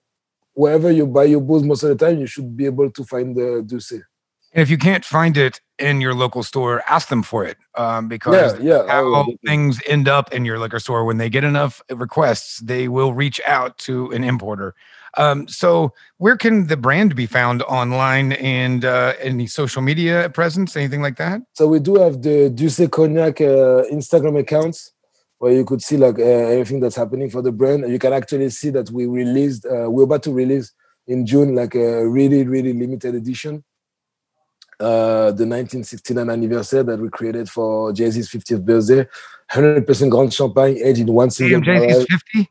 wherever 0.53 0.91
you 0.91 1.07
buy 1.07 1.23
your 1.25 1.41
booze, 1.41 1.63
most 1.63 1.83
of 1.83 1.89
the 1.89 2.05
time 2.05 2.19
you 2.19 2.27
should 2.27 2.55
be 2.55 2.65
able 2.65 2.89
to 2.91 3.03
find 3.05 3.35
the 3.35 3.63
D'USSÉ. 3.65 4.01
And 4.53 4.61
if 4.61 4.69
you 4.69 4.77
can't 4.77 5.03
find 5.03 5.35
it 5.37 5.59
in 5.79 5.99
your 5.99 6.13
local 6.13 6.43
store, 6.43 6.81
ask 6.87 7.09
them 7.09 7.23
for 7.23 7.43
it 7.45 7.57
um, 7.77 8.07
because 8.07 8.59
Yeah, 8.59 8.83
yeah. 8.83 8.87
how 8.87 9.05
oh, 9.05 9.33
things 9.45 9.79
end 9.85 10.07
up 10.07 10.33
in 10.33 10.45
your 10.45 10.59
liquor 10.59 10.79
store 10.79 11.05
when 11.05 11.17
they 11.17 11.29
get 11.29 11.43
enough 11.43 11.81
requests, 11.89 12.59
they 12.59 12.87
will 12.87 13.13
reach 13.13 13.39
out 13.45 13.77
to 13.79 14.11
an 14.11 14.23
importer. 14.23 14.75
Um, 15.17 15.47
so, 15.47 15.93
where 16.17 16.35
can 16.35 16.67
the 16.67 16.77
brand 16.77 17.15
be 17.15 17.25
found 17.25 17.61
online 17.63 18.33
and 18.33 18.83
uh, 18.83 19.13
any 19.21 19.47
social 19.47 19.81
media 19.81 20.29
presence, 20.29 20.75
anything 20.75 21.01
like 21.01 21.17
that? 21.17 21.41
So 21.53 21.67
we 21.67 21.79
do 21.79 21.95
have 21.95 22.21
the 22.21 22.49
D'USSÉ 22.49 22.91
Cognac 22.91 23.39
uh, 23.39 23.83
Instagram 23.91 24.37
accounts 24.39 24.91
where 25.37 25.53
you 25.53 25.65
could 25.65 25.81
see 25.81 25.97
like 25.97 26.17
uh, 26.17 26.23
everything 26.23 26.79
that's 26.79 26.95
happening 26.95 27.29
for 27.29 27.41
the 27.41 27.51
brand. 27.51 27.89
You 27.89 27.99
can 27.99 28.13
actually 28.13 28.49
see 28.49 28.69
that 28.71 28.89
we 28.91 29.05
released, 29.05 29.65
uh, 29.65 29.89
we're 29.89 30.03
about 30.03 30.23
to 30.23 30.33
release 30.33 30.71
in 31.07 31.25
June 31.25 31.55
like 31.55 31.75
a 31.75 32.07
really, 32.07 32.43
really 32.43 32.73
limited 32.73 33.15
edition. 33.15 33.63
Uh, 34.79 35.31
the 35.31 35.47
1969 35.47 36.29
anniversary 36.29 36.83
that 36.83 36.99
we 36.99 37.09
created 37.09 37.49
for 37.49 37.93
Jay 37.93 38.09
Z's 38.11 38.29
50th 38.29 38.65
birthday, 38.65 39.07
100% 39.51 40.09
Grand 40.09 40.33
Champagne 40.33 40.77
aged 40.83 41.01
in 41.01 41.13
one 41.13 41.29
single 41.29 41.61
Damn. 41.61 41.87
Jay-Z's 41.87 42.05
50? 42.33 42.49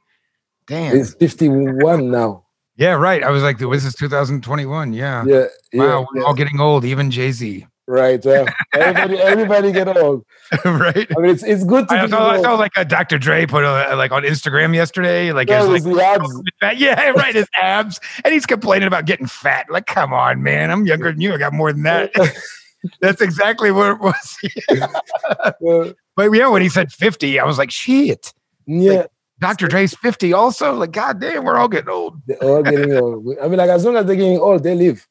Damn. 0.66 0.96
It's 0.96 1.14
51 1.14 2.10
now. 2.10 2.44
Yeah, 2.76 2.92
right. 2.94 3.22
I 3.22 3.30
was 3.30 3.42
like, 3.42 3.58
this 3.58 3.84
is 3.84 3.94
2021. 3.94 4.92
Yeah. 4.92 5.24
Yeah, 5.26 5.44
yeah, 5.72 5.80
wow, 5.80 6.06
we're 6.12 6.20
yeah. 6.20 6.26
all 6.26 6.34
getting 6.34 6.60
old, 6.60 6.84
even 6.84 7.10
Jay 7.10 7.30
Z. 7.30 7.66
right. 7.86 8.24
Yeah. 8.24 8.46
everybody, 8.72 9.18
everybody 9.18 9.72
get 9.72 9.96
old. 9.96 10.24
right? 10.64 11.06
I 11.16 11.20
mean, 11.20 11.30
it's 11.30 11.42
it's 11.42 11.64
good 11.64 11.88
to 11.88 11.94
I 11.94 12.06
be 12.06 12.10
saw, 12.10 12.30
I 12.30 12.42
saw 12.42 12.54
like 12.54 12.72
a 12.76 12.84
Dr. 12.84 13.18
Dre 13.18 13.46
put 13.46 13.64
a, 13.64 13.94
like 13.96 14.12
on 14.12 14.22
Instagram 14.22 14.74
yesterday, 14.74 15.32
like 15.32 15.48
Yeah, 15.48 15.66
his 15.66 15.86
like 15.86 15.96
ads. 16.02 16.42
Yeah, 16.76 17.10
right. 17.10 17.34
His 17.34 17.48
abs, 17.60 18.00
and 18.24 18.32
he's 18.32 18.46
complaining 18.46 18.86
about 18.86 19.06
getting 19.06 19.26
fat. 19.26 19.66
Like, 19.70 19.86
come 19.86 20.12
on, 20.12 20.42
man, 20.42 20.70
I'm 20.70 20.86
younger 20.86 21.12
than 21.12 21.20
you. 21.20 21.32
I 21.34 21.38
got 21.38 21.52
more 21.52 21.72
than 21.72 21.82
that. 21.84 22.12
That's 23.00 23.20
exactly 23.20 23.70
what 23.70 23.92
it 23.92 24.00
was. 24.00 25.96
But 26.16 26.32
yeah, 26.32 26.48
when 26.48 26.62
he 26.62 26.68
said 26.68 26.92
50, 26.92 27.40
I 27.40 27.44
was 27.44 27.58
like, 27.58 27.70
shit. 27.70 28.32
yeah, 28.66 29.06
Dr. 29.40 29.68
Dre's 29.68 29.96
50 29.96 30.32
also. 30.32 30.74
Like, 30.74 30.92
god 30.92 31.20
damn, 31.20 31.44
we're 31.44 31.56
all 31.56 31.68
getting 31.68 31.90
old. 31.90 32.20
they're 32.26 32.42
all 32.42 32.62
getting 32.62 32.92
old. 32.94 33.36
I 33.42 33.48
mean, 33.48 33.58
like 33.58 33.70
as 33.70 33.84
long 33.84 33.96
as 33.96 34.06
they're 34.06 34.16
getting 34.16 34.38
old, 34.38 34.62
they 34.62 34.74
live. 34.74 35.06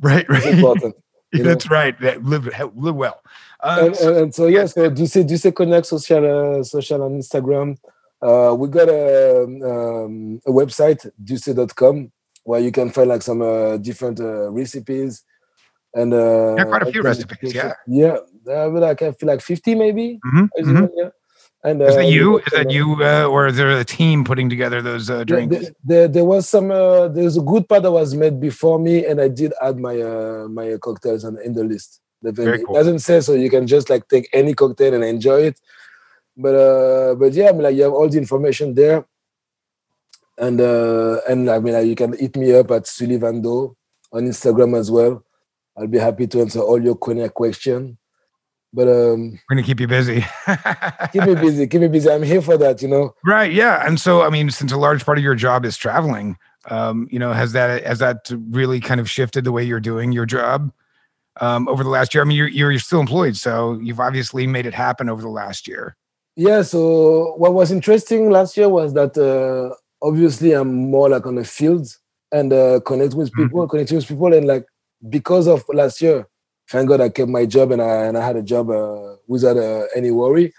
Right, 0.00 0.28
right. 0.28 0.46
important. 0.46 0.94
You 1.32 1.42
know? 1.42 1.50
That's 1.50 1.70
right. 1.70 1.98
That 2.00 2.24
live 2.24 2.46
live 2.76 2.94
well. 2.94 3.20
Uh, 3.60 3.84
and, 3.86 3.96
and, 3.96 4.16
and 4.16 4.34
so 4.34 4.46
yeah, 4.46 4.66
so 4.66 4.88
D'USSÉ 4.88 5.26
do 5.26 5.52
connect 5.52 5.86
social 5.86 6.58
uh, 6.60 6.62
social 6.64 7.02
on 7.02 7.18
Instagram. 7.18 7.76
Uh, 8.20 8.54
we 8.54 8.68
got 8.68 8.88
a, 8.88 9.44
um, 9.44 10.40
a 10.46 10.50
website 10.50 11.08
duce.com 11.22 12.10
where 12.44 12.60
you 12.60 12.72
can 12.72 12.90
find 12.90 13.08
like 13.08 13.22
some 13.22 13.42
uh, 13.42 13.76
different 13.76 14.18
uh, 14.20 14.50
recipes 14.50 15.22
and 15.94 16.12
uh, 16.14 16.54
Yeah, 16.56 16.64
quite 16.64 16.82
a 16.82 16.86
few 16.92 17.02
recipes, 17.02 17.54
yeah. 17.54 17.74
yeah. 17.86 18.18
But 18.44 18.72
like 18.72 19.02
I 19.02 19.12
feel 19.12 19.28
like 19.28 19.40
fifty 19.42 19.74
maybe. 19.74 20.18
mhm, 20.24 20.48
Is 20.56 20.66
mhm. 20.66 20.88
Yeah. 20.94 21.10
And 21.64 21.82
Is 21.82 21.94
uh, 21.94 21.98
that 21.98 22.08
you? 22.08 22.38
got 22.38 22.46
Is 22.46 22.52
that 22.52 22.66
uh, 22.66 22.70
you, 22.70 23.04
uh, 23.04 23.26
or 23.26 23.48
is 23.48 23.56
there 23.56 23.70
a 23.70 23.84
team 23.84 24.24
putting 24.24 24.48
together 24.48 24.80
those 24.80 25.10
uh, 25.10 25.24
drinks? 25.24 25.56
there, 25.56 25.70
there, 25.84 26.08
there 26.08 26.24
was 26.24 26.48
some 26.48 26.70
uh, 26.70 27.08
there's 27.08 27.36
a 27.36 27.40
good 27.40 27.68
part 27.68 27.82
that 27.82 27.90
was 27.90 28.14
made 28.14 28.40
before 28.40 28.78
me 28.78 29.04
and 29.04 29.20
i 29.20 29.28
did 29.28 29.52
add 29.60 29.76
my 29.76 30.00
uh, 30.00 30.46
my 30.48 30.76
cocktails 30.80 31.24
on, 31.24 31.36
in 31.44 31.54
the 31.54 31.64
list. 31.64 32.00
The 32.22 32.32
Very 32.32 32.60
it 32.60 32.66
doesn't 32.72 33.00
say 33.00 33.20
so. 33.20 33.34
You 33.34 33.50
can 33.50 33.66
just 33.66 33.90
like 33.90 34.08
take 34.08 34.28
any 34.32 34.54
cocktail 34.54 34.94
and 34.94 35.04
enjoy 35.04 35.42
it. 35.42 35.60
But 36.36 36.54
uh 36.54 37.14
but 37.16 37.32
yeah 37.32 37.48
I 37.48 37.52
mean, 37.52 37.62
like 37.62 37.76
you 37.76 37.82
have 37.82 37.92
all 37.92 38.08
the 38.08 38.18
information 38.18 38.74
there. 38.74 39.04
And 40.36 40.60
uh 40.60 41.20
and 41.28 41.50
i 41.50 41.58
mean 41.58 41.74
like, 41.74 41.86
you 41.86 41.96
can 41.96 42.16
hit 42.16 42.36
me 42.36 42.54
up 42.54 42.70
at 42.70 42.84
Sullivandoh 42.84 43.74
on 44.12 44.24
instagram 44.26 44.78
as 44.78 44.90
well. 44.90 45.24
I'll 45.76 45.88
be 45.88 45.98
happy 45.98 46.26
to 46.28 46.40
answer 46.40 46.60
all 46.60 46.82
your 46.82 46.96
cognac 46.96 47.34
question 47.34 47.98
but 48.72 48.88
um 48.88 49.38
We're 49.48 49.56
gonna 49.56 49.66
keep 49.66 49.80
you 49.80 49.86
busy. 49.86 50.24
keep 51.12 51.24
me 51.24 51.34
busy 51.34 51.66
keep 51.66 51.80
me 51.80 51.88
busy 51.88 52.10
i'm 52.10 52.22
here 52.22 52.42
for 52.42 52.56
that 52.58 52.82
you 52.82 52.88
know 52.88 53.14
right? 53.24 53.52
Yeah. 53.52 53.86
And 53.86 54.00
so, 54.00 54.22
I 54.22 54.30
mean, 54.30 54.50
since 54.50 54.72
a 54.72 54.76
large 54.76 55.04
part 55.04 55.18
of 55.18 55.24
your 55.24 55.34
job 55.34 55.64
is 55.64 55.76
traveling, 55.76 56.36
um, 56.70 57.08
you 57.10 57.18
know, 57.18 57.32
has 57.32 57.52
that 57.52 57.84
has 57.84 57.98
that 57.98 58.30
really 58.50 58.80
kind 58.80 59.00
of 59.00 59.08
shifted 59.10 59.44
the 59.44 59.52
way 59.52 59.62
you're 59.62 59.80
doing 59.80 60.12
your 60.12 60.26
job 60.26 60.72
um, 61.40 61.68
over 61.68 61.84
the 61.84 61.90
last 61.90 62.14
year? 62.14 62.22
I 62.22 62.26
mean, 62.26 62.36
you're 62.36 62.48
you're 62.48 62.78
still 62.78 63.00
employed, 63.00 63.36
so 63.36 63.78
you've 63.82 64.00
obviously 64.00 64.46
made 64.46 64.66
it 64.66 64.74
happen 64.74 65.08
over 65.08 65.22
the 65.22 65.28
last 65.28 65.68
year. 65.68 65.96
Yeah, 66.36 66.62
so 66.62 67.34
what 67.36 67.52
was 67.52 67.70
interesting 67.72 68.30
last 68.30 68.56
year 68.56 68.68
was 68.68 68.94
that 68.94 69.16
uh, 69.18 69.74
obviously 70.06 70.52
I'm 70.52 70.90
more 70.90 71.08
like 71.08 71.26
on 71.26 71.34
the 71.34 71.44
field 71.44 71.88
and 72.30 72.52
uh, 72.52 72.80
connect 72.86 73.14
with 73.14 73.32
people, 73.32 73.66
connecting 73.66 73.96
with 73.96 74.06
people, 74.08 74.32
and 74.32 74.46
like 74.46 74.64
because 75.08 75.46
of 75.46 75.64
last 75.68 76.00
year, 76.00 76.28
thank 76.70 76.88
God 76.88 77.00
I 77.00 77.08
kept 77.08 77.28
my 77.28 77.46
job 77.46 77.72
and 77.72 77.82
I 77.82 78.04
and 78.06 78.16
I 78.18 78.24
had 78.24 78.36
a 78.36 78.42
job 78.42 78.70
uh, 78.70 79.16
without 79.26 79.56
uh, 79.56 79.86
any 79.96 80.10
worry. 80.10 80.52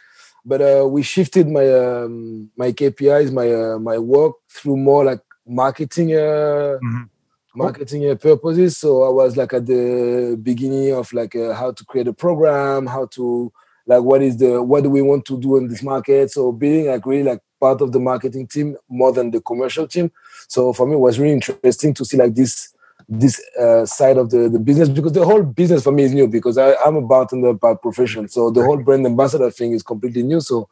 But 0.46 0.62
uh, 0.62 0.88
we 0.88 1.04
shifted 1.04 1.48
my 1.48 1.68
um, 1.72 2.50
my 2.58 2.72
KPIs, 2.72 3.32
my 3.32 3.52
uh, 3.54 3.80
my 3.80 3.98
work 3.98 4.34
through 4.50 4.78
more 4.78 5.04
like 5.06 5.22
marketing 5.48 6.14
uh, 6.14 6.80
Mhm. 6.82 7.10
marketing 7.56 8.10
uh, 8.10 8.16
purposes. 8.16 8.78
So 8.78 9.04
I 9.04 9.10
was 9.10 9.36
like 9.36 9.54
at 9.54 9.66
the 9.66 10.38
beginning 10.42 10.94
of 10.94 11.12
like 11.14 11.36
uh, 11.36 11.54
how 11.54 11.72
to 11.72 11.86
create 11.86 12.08
a 12.08 12.14
program, 12.14 12.88
how 12.88 13.06
to 13.18 13.52
like 13.90 14.04
what 14.04 14.22
is 14.22 14.38
the 14.38 14.62
what 14.62 14.84
do 14.84 14.90
we 14.90 15.02
want 15.02 15.26
to 15.26 15.38
do 15.40 15.58
in 15.58 15.68
this 15.68 15.82
market 15.82 16.30
so 16.32 16.52
being 16.52 16.88
like 16.88 17.06
really 17.06 17.24
like 17.24 17.42
part 17.60 17.82
of 17.82 17.92
the 17.92 18.00
marketing 18.00 18.46
team 18.48 18.78
more 18.88 19.12
than 19.12 19.32
the 19.32 19.42
commercial 19.42 19.88
team 19.88 20.12
so 20.48 20.72
for 20.72 20.86
me 20.86 20.94
it 20.94 21.00
was 21.00 21.20
really 21.20 21.34
interesting 21.34 21.94
to 21.94 22.06
see 22.06 22.16
like 22.16 22.36
this 22.36 22.72
this 23.10 23.42
uh, 23.60 23.86
side 23.88 24.18
of 24.18 24.30
the, 24.30 24.48
the 24.50 24.60
business 24.60 24.88
because 24.88 25.14
the 25.14 25.26
whole 25.26 25.42
business 25.42 25.84
for 25.84 25.92
me 25.92 26.04
is 26.04 26.14
new 26.14 26.28
because 26.28 26.60
I, 26.60 26.76
I'm 26.86 26.96
a 26.96 27.02
bartender 27.02 27.54
by 27.54 27.74
profession. 27.74 28.30
So 28.30 28.52
the 28.52 28.64
whole 28.64 28.78
brand 28.78 29.06
ambassador 29.06 29.50
thing 29.50 29.72
is 29.72 29.82
completely 29.82 30.22
new. 30.22 30.40
So 30.40 30.70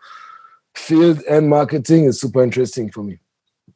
field 0.75 1.23
and 1.27 1.49
marketing 1.49 2.05
is 2.05 2.21
super 2.21 2.43
interesting 2.43 2.91
for 2.91 3.03
me. 3.03 3.19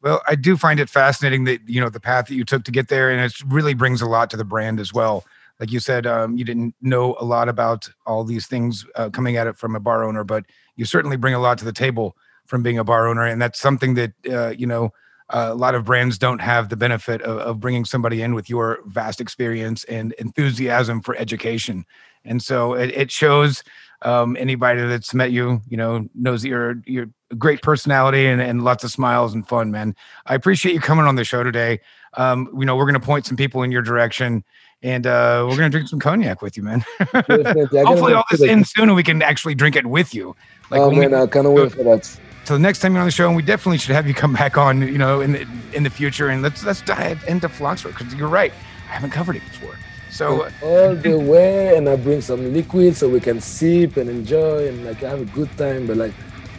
Well, 0.00 0.22
I 0.28 0.36
do 0.36 0.56
find 0.56 0.78
it 0.78 0.88
fascinating 0.88 1.44
that 1.44 1.68
you 1.68 1.80
know 1.80 1.88
the 1.88 2.00
path 2.00 2.26
that 2.26 2.34
you 2.34 2.44
took 2.44 2.64
to 2.64 2.72
get 2.72 2.88
there, 2.88 3.10
and 3.10 3.20
it 3.20 3.34
really 3.46 3.74
brings 3.74 4.00
a 4.00 4.06
lot 4.06 4.30
to 4.30 4.36
the 4.36 4.44
brand 4.44 4.80
as 4.80 4.92
well. 4.92 5.24
Like 5.60 5.70
you 5.70 5.80
said, 5.80 6.06
um, 6.06 6.36
you 6.36 6.44
didn't 6.44 6.74
know 6.80 7.16
a 7.20 7.24
lot 7.24 7.48
about 7.48 7.88
all 8.06 8.24
these 8.24 8.46
things 8.46 8.84
uh, 8.96 9.10
coming 9.10 9.36
at 9.36 9.46
it 9.46 9.56
from 9.56 9.76
a 9.76 9.80
bar 9.80 10.02
owner, 10.02 10.24
but 10.24 10.44
you 10.76 10.84
certainly 10.84 11.16
bring 11.16 11.34
a 11.34 11.38
lot 11.38 11.58
to 11.58 11.64
the 11.64 11.72
table 11.72 12.16
from 12.46 12.62
being 12.62 12.78
a 12.78 12.84
bar 12.84 13.06
owner, 13.06 13.24
and 13.24 13.40
that's 13.40 13.60
something 13.60 13.94
that 13.94 14.12
uh, 14.28 14.48
you 14.50 14.66
know 14.66 14.92
uh, 15.32 15.48
a 15.50 15.54
lot 15.54 15.74
of 15.74 15.84
brands 15.84 16.18
don't 16.18 16.40
have 16.40 16.68
the 16.68 16.76
benefit 16.76 17.22
of, 17.22 17.38
of, 17.38 17.60
bringing 17.60 17.84
somebody 17.84 18.22
in 18.22 18.34
with 18.34 18.50
your 18.50 18.80
vast 18.86 19.20
experience 19.20 19.84
and 19.84 20.12
enthusiasm 20.18 21.00
for 21.00 21.16
education. 21.16 21.84
And 22.24 22.42
so 22.42 22.74
it, 22.74 22.90
it 22.90 23.10
shows 23.10 23.64
um, 24.02 24.36
anybody 24.38 24.86
that's 24.86 25.14
met 25.14 25.32
you, 25.32 25.60
you 25.68 25.76
know, 25.76 26.06
knows 26.14 26.42
that 26.42 26.48
you're 26.48 26.82
you're 26.86 27.06
a 27.30 27.34
great 27.34 27.62
personality 27.62 28.26
and, 28.26 28.40
and 28.40 28.62
lots 28.62 28.84
of 28.84 28.90
smiles 28.90 29.32
and 29.34 29.46
fun, 29.48 29.70
man. 29.70 29.96
I 30.26 30.34
appreciate 30.34 30.74
you 30.74 30.80
coming 30.80 31.06
on 31.06 31.14
the 31.14 31.24
show 31.24 31.42
today. 31.42 31.80
Um, 32.14 32.48
you 32.58 32.66
know, 32.66 32.76
we're 32.76 32.84
going 32.84 33.00
to 33.00 33.06
point 33.06 33.26
some 33.26 33.36
people 33.36 33.62
in 33.62 33.72
your 33.72 33.82
direction 33.82 34.44
and 34.82 35.06
uh, 35.06 35.46
we're 35.48 35.56
gonna 35.56 35.70
drink 35.70 35.88
some 35.88 36.00
cognac 36.00 36.42
with 36.42 36.56
you, 36.56 36.62
man. 36.62 36.84
Hopefully, 36.98 38.14
all 38.14 38.24
this 38.30 38.42
ends 38.42 38.70
soon, 38.70 38.88
and 38.88 38.96
we 38.96 39.02
can 39.02 39.22
actually 39.22 39.54
drink 39.54 39.76
it 39.76 39.86
with 39.86 40.14
you. 40.14 40.34
Like, 40.70 40.80
oh 40.80 40.90
man, 40.90 41.12
we, 41.12 41.16
I 41.16 41.26
kind 41.26 41.46
of 41.46 41.52
wait 41.52 41.72
for 41.72 41.84
that. 41.84 42.18
So 42.44 42.54
the 42.54 42.60
next 42.60 42.80
time 42.80 42.92
you're 42.92 43.00
on 43.00 43.06
the 43.06 43.12
show, 43.12 43.28
and 43.28 43.36
we 43.36 43.42
definitely 43.42 43.78
should 43.78 43.94
have 43.94 44.06
you 44.06 44.14
come 44.14 44.32
back 44.32 44.58
on, 44.58 44.82
you 44.82 44.98
know, 44.98 45.20
in 45.20 45.32
the 45.32 45.46
in 45.74 45.84
the 45.84 45.90
future, 45.90 46.28
and 46.28 46.42
let's 46.42 46.64
let's 46.64 46.82
dive 46.82 47.22
into 47.28 47.48
Phylloxera 47.48 47.92
because 47.92 48.12
you're 48.14 48.28
right, 48.28 48.52
I 48.88 48.94
haven't 48.94 49.10
covered 49.10 49.36
it 49.36 49.42
before. 49.44 49.76
So 50.10 50.42
uh, 50.42 50.50
all 50.62 50.94
the 50.94 51.18
way, 51.18 51.76
and 51.76 51.88
I 51.88 51.96
bring 51.96 52.20
some 52.20 52.52
liquid 52.52 52.96
so 52.96 53.08
we 53.08 53.20
can 53.20 53.40
sip 53.40 53.96
and 53.96 54.10
enjoy 54.10 54.68
and 54.68 54.84
like 54.84 54.98
have 54.98 55.20
a 55.20 55.24
good 55.24 55.56
time. 55.56 55.86
But 55.86 55.98
like, 55.98 56.14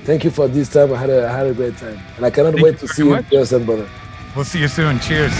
thank 0.06 0.24
you 0.24 0.32
for 0.32 0.48
this 0.48 0.72
time. 0.72 0.94
I 0.94 0.98
had 0.98 1.10
a 1.10 1.28
I 1.28 1.38
had 1.38 1.48
a 1.48 1.54
great 1.54 1.78
time, 1.78 2.00
and 2.16 2.26
I 2.26 2.32
cannot 2.32 2.56
wait 2.62 2.80
to 2.80 2.88
see 2.88 3.04
you 3.04 3.16
in 3.16 3.24
person, 3.26 3.66
brother. 3.66 3.90
We'll 4.36 4.46
see 4.46 4.60
you 4.60 4.70
soon. 4.70 5.00
Cheers. 5.02 5.34